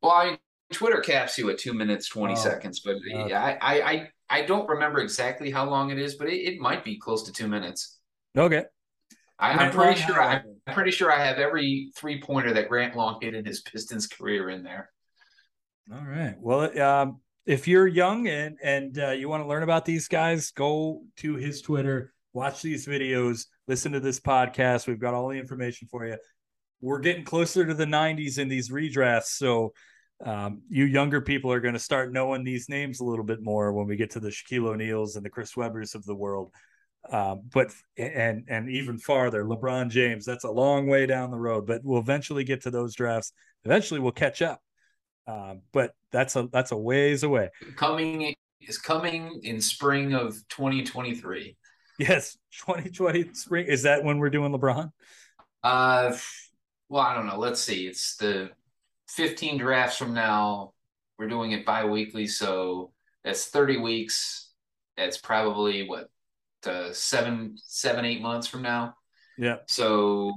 Well, 0.02 0.12
I 0.12 0.38
Twitter 0.72 1.02
caps 1.02 1.38
you 1.38 1.50
at 1.50 1.58
two 1.58 1.74
minutes 1.74 2.08
twenty 2.10 2.36
Oh, 2.36 2.36
seconds, 2.36 2.82
but 2.82 2.98
okay. 3.14 3.34
I, 3.34 3.58
I 3.62 4.10
I 4.30 4.40
I 4.40 4.46
don't 4.46 4.68
remember 4.70 5.00
exactly 5.00 5.52
how 5.52 5.70
long 5.70 5.90
it 5.90 6.00
is, 6.00 6.16
but 6.16 6.28
it, 6.28 6.38
it 6.38 6.60
might 6.60 6.84
be 6.84 6.98
close 6.98 7.24
to 7.24 7.32
two 7.32 7.48
minutes. 7.48 8.00
Okay. 8.38 8.66
I, 9.40 9.52
I'm 9.52 9.72
pretty 9.72 10.02
sure. 10.02 10.22
I, 10.22 10.42
I'm 10.68 10.74
pretty 10.74 10.92
sure 10.92 11.12
I 11.12 11.24
have 11.24 11.38
every 11.38 11.92
three 11.96 12.22
pointer 12.22 12.54
that 12.54 12.70
Grant 12.70 12.96
Long 12.96 13.20
hit 13.22 13.36
in 13.36 13.46
his 13.46 13.62
Pistons 13.62 14.08
career 14.08 14.50
in 14.50 14.64
there. 14.64 14.90
All 15.94 16.06
right. 16.06 16.36
Well, 16.40 16.82
um, 16.82 17.22
if 17.46 17.68
you're 17.68 17.88
young 17.88 18.28
and 18.28 18.58
and 18.62 18.98
uh, 19.00 19.12
you 19.12 19.30
want 19.30 19.44
to 19.44 19.48
learn 19.48 19.64
about 19.64 19.86
these 19.86 20.08
guys, 20.08 20.52
go 20.52 21.04
to 21.18 21.36
his 21.36 21.62
Twitter, 21.62 22.14
watch 22.34 22.62
these 22.62 22.88
videos, 22.88 23.46
listen 23.68 23.92
to 23.92 24.00
this 24.00 24.20
podcast. 24.20 24.88
We've 24.88 25.00
got 25.00 25.14
all 25.14 25.30
the 25.30 25.40
information 25.40 25.88
for 25.88 26.06
you. 26.06 26.18
We're 26.82 27.00
getting 27.00 27.24
closer 27.24 27.66
to 27.66 27.74
the 27.74 27.86
90s 27.86 28.38
in 28.38 28.50
these 28.50 28.70
redrafts, 28.70 29.28
so 29.38 29.74
um, 30.24 30.62
you 30.70 30.86
younger 30.86 31.22
people 31.22 31.52
are 31.52 31.60
going 31.60 31.74
to 31.74 31.80
start 31.80 32.12
knowing 32.12 32.44
these 32.44 32.70
names 32.70 33.00
a 33.00 33.04
little 33.04 33.26
bit 33.26 33.42
more 33.42 33.72
when 33.72 33.88
we 33.88 33.96
get 33.96 34.12
to 34.12 34.20
the 34.20 34.30
Shaquille 34.30 34.68
O'Neals 34.68 35.16
and 35.16 35.24
the 35.24 35.30
Chris 35.30 35.54
Webbers 35.54 35.96
of 35.96 36.06
the 36.06 36.16
world. 36.16 36.52
Um, 37.10 37.44
but 37.54 37.72
and 37.98 38.46
and 38.50 38.70
even 38.70 38.98
farther, 38.98 39.46
LeBron 39.46 39.90
James. 39.90 40.26
That's 40.26 40.44
a 40.44 40.52
long 40.52 40.88
way 40.88 41.06
down 41.06 41.32
the 41.32 41.38
road, 41.38 41.66
but 41.66 41.82
we'll 41.84 42.02
eventually 42.02 42.44
get 42.44 42.64
to 42.64 42.72
those 42.72 42.96
drafts. 42.96 43.32
Eventually, 43.64 44.00
we'll 44.00 44.12
catch 44.12 44.42
up. 44.42 44.60
Um, 45.28 45.62
but 45.72 45.92
that's 46.12 46.36
a 46.36 46.50
that's 46.52 46.72
a 46.72 46.78
ways 46.78 47.24
away. 47.24 47.50
Coming 47.76 48.34
is 48.62 48.78
coming 48.78 49.40
in 49.44 49.62
spring 49.62 50.14
of 50.14 50.36
2023. 50.50 51.56
Yes, 52.00 52.38
2020 52.66 53.34
spring 53.34 53.68
is 53.68 53.84
that 53.84 54.04
when 54.04 54.18
we're 54.18 54.30
doing 54.30 54.52
LeBron? 54.52 54.92
Uh, 55.64 56.16
well, 56.90 57.02
I 57.02 57.16
don't 57.16 57.26
know. 57.26 57.38
Let's 57.38 57.62
see. 57.62 57.88
It's 57.88 58.16
the 58.18 58.52
15 59.10 59.58
drafts 59.58 59.98
from 59.98 60.14
now. 60.14 60.74
We're 61.18 61.28
doing 61.30 61.52
it 61.52 61.66
bi-weekly, 61.66 62.28
so 62.28 62.92
that's 63.24 63.46
30 63.48 63.78
weeks. 63.78 64.52
That's 64.98 65.18
probably 65.18 65.88
what 65.88 66.10
uh, 66.66 66.92
seven, 66.92 67.56
seven, 67.58 68.06
eight 68.06 68.22
months 68.22 68.48
from 68.48 68.62
now. 68.62 68.96
Yeah. 69.38 69.58
So 69.68 70.34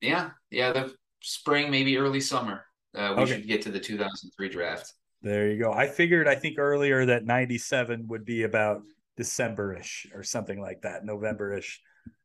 yeah, 0.00 0.30
yeah, 0.50 0.72
the 0.72 0.94
spring, 1.20 1.70
maybe 1.70 1.96
early 1.98 2.20
summer. 2.20 2.64
Uh, 2.94 3.14
we 3.16 3.22
Okay. 3.22 3.32
should 3.32 3.46
get 3.48 3.62
to 3.62 3.70
the 3.70 3.80
2003 3.80 4.48
draft. 4.48 4.92
There 5.22 5.50
you 5.50 5.58
go. 5.58 5.72
I 5.72 5.86
figured, 5.88 6.28
I 6.28 6.34
think 6.34 6.58
earlier 6.58 7.06
that 7.06 7.24
97 7.24 8.06
would 8.08 8.24
be 8.24 8.42
about 8.42 8.82
December-ish 9.16 10.08
or 10.14 10.22
something 10.22 10.60
like 10.60 10.82
that, 10.82 11.04
November-ish, 11.04 11.80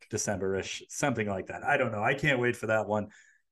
December-ish, 0.09 0.83
something 0.89 1.27
like 1.27 1.47
that. 1.47 1.63
I 1.63 1.77
don't 1.77 1.91
know. 1.91 2.03
I 2.03 2.13
can't 2.13 2.39
wait 2.39 2.55
for 2.55 2.67
that 2.67 2.87
one. 2.87 3.07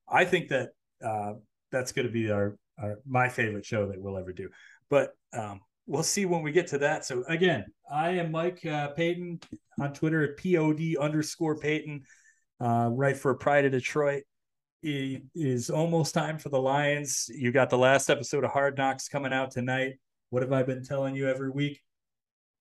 I 0.08 0.24
think 0.24 0.48
that 0.48 0.70
uh, 1.04 1.34
that's 1.70 1.92
going 1.92 2.06
to 2.06 2.12
be 2.12 2.30
our, 2.30 2.56
our 2.80 2.98
my 3.06 3.28
favorite 3.28 3.64
show 3.64 3.86
that 3.88 4.00
we'll 4.00 4.18
ever 4.18 4.32
do. 4.32 4.48
But 4.90 5.10
um, 5.32 5.60
we'll 5.86 6.02
see 6.02 6.26
when 6.26 6.42
we 6.42 6.52
get 6.52 6.68
to 6.68 6.78
that. 6.78 7.04
So 7.04 7.24
again, 7.28 7.64
I 7.90 8.10
am 8.10 8.30
Mike 8.30 8.64
uh, 8.64 8.88
Payton 8.88 9.40
on 9.80 9.92
Twitter 9.92 10.22
at 10.22 10.36
pod 10.36 10.80
underscore 11.00 11.56
Payton. 11.56 12.02
Uh, 12.60 12.90
right 12.92 13.16
for 13.16 13.34
Pride 13.34 13.64
of 13.66 13.72
Detroit. 13.72 14.24
It 14.82 15.22
is 15.34 15.70
almost 15.70 16.14
time 16.14 16.38
for 16.38 16.48
the 16.48 16.60
Lions. 16.60 17.28
You 17.32 17.52
got 17.52 17.70
the 17.70 17.78
last 17.78 18.10
episode 18.10 18.44
of 18.44 18.50
Hard 18.50 18.76
Knocks 18.76 19.08
coming 19.08 19.32
out 19.32 19.50
tonight. 19.50 19.94
What 20.30 20.42
have 20.42 20.52
I 20.52 20.62
been 20.62 20.84
telling 20.84 21.14
you 21.14 21.28
every 21.28 21.50
week? 21.50 21.80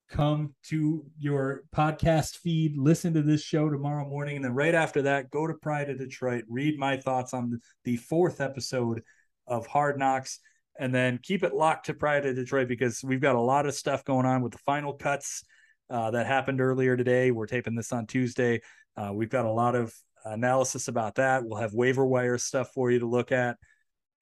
Come 0.09 0.53
to 0.67 1.05
your 1.19 1.63
podcast 1.75 2.37
feed, 2.37 2.77
listen 2.77 3.13
to 3.13 3.21
this 3.21 3.41
show 3.41 3.69
tomorrow 3.69 4.07
morning, 4.07 4.37
and 4.37 4.45
then 4.45 4.53
right 4.53 4.73
after 4.73 5.01
that, 5.01 5.29
go 5.29 5.45
to 5.45 5.53
Pride 5.53 5.89
of 5.89 5.97
Detroit, 5.97 6.45
read 6.47 6.79
my 6.79 6.95
thoughts 6.95 7.33
on 7.33 7.59
the 7.83 7.97
fourth 7.97 8.39
episode 8.39 9.01
of 9.47 9.67
Hard 9.67 9.99
Knocks, 9.99 10.39
and 10.79 10.95
then 10.95 11.19
keep 11.21 11.43
it 11.43 11.53
locked 11.53 11.87
to 11.87 11.93
Pride 11.93 12.25
of 12.25 12.35
Detroit 12.35 12.69
because 12.69 13.03
we've 13.03 13.21
got 13.21 13.35
a 13.35 13.41
lot 13.41 13.65
of 13.65 13.73
stuff 13.73 14.05
going 14.05 14.25
on 14.25 14.41
with 14.41 14.53
the 14.53 14.59
final 14.59 14.93
cuts 14.93 15.43
uh, 15.89 16.11
that 16.11 16.25
happened 16.25 16.61
earlier 16.61 16.95
today. 16.95 17.31
We're 17.31 17.47
taping 17.47 17.75
this 17.75 17.91
on 17.91 18.07
Tuesday. 18.07 18.61
Uh, 18.95 19.11
we've 19.13 19.29
got 19.29 19.45
a 19.45 19.51
lot 19.51 19.75
of 19.75 19.93
analysis 20.25 20.87
about 20.87 21.15
that. 21.15 21.43
We'll 21.43 21.59
have 21.59 21.73
waiver 21.73 22.05
wire 22.05 22.37
stuff 22.37 22.71
for 22.73 22.91
you 22.91 22.99
to 22.99 23.05
look 23.07 23.31
at. 23.31 23.57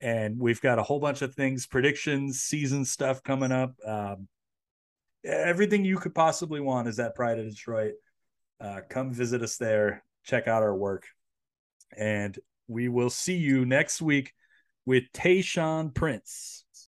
And 0.02 0.40
we've 0.40 0.62
got 0.62 0.80
a 0.80 0.84
whole 0.84 1.00
bunch 1.00 1.22
of 1.22 1.34
things, 1.34 1.68
predictions, 1.68 2.42
season 2.42 2.86
stuff 2.86 3.24
coming 3.24 3.52
up. 3.52 3.74
Um, 3.86 4.28
everything 5.26 5.86
you 5.86 5.98
could 5.98 6.16
possibly 6.16 6.60
want 6.60 6.88
is 6.88 7.00
at 7.00 7.16
Pride 7.16 7.40
of 7.40 7.50
Detroit. 7.50 7.94
Uh, 8.60 8.82
come 8.90 9.12
visit 9.12 9.42
us 9.42 9.58
there, 9.58 10.04
check 10.24 10.48
out 10.48 10.64
our 10.64 10.76
work. 10.76 11.06
And 11.98 12.38
we 12.68 12.88
will 12.88 13.10
see 13.10 13.38
you 13.38 13.66
next 13.66 14.02
week 14.02 14.34
with 14.86 15.04
Tayshaun 15.14 15.94
Prince. 15.94 16.65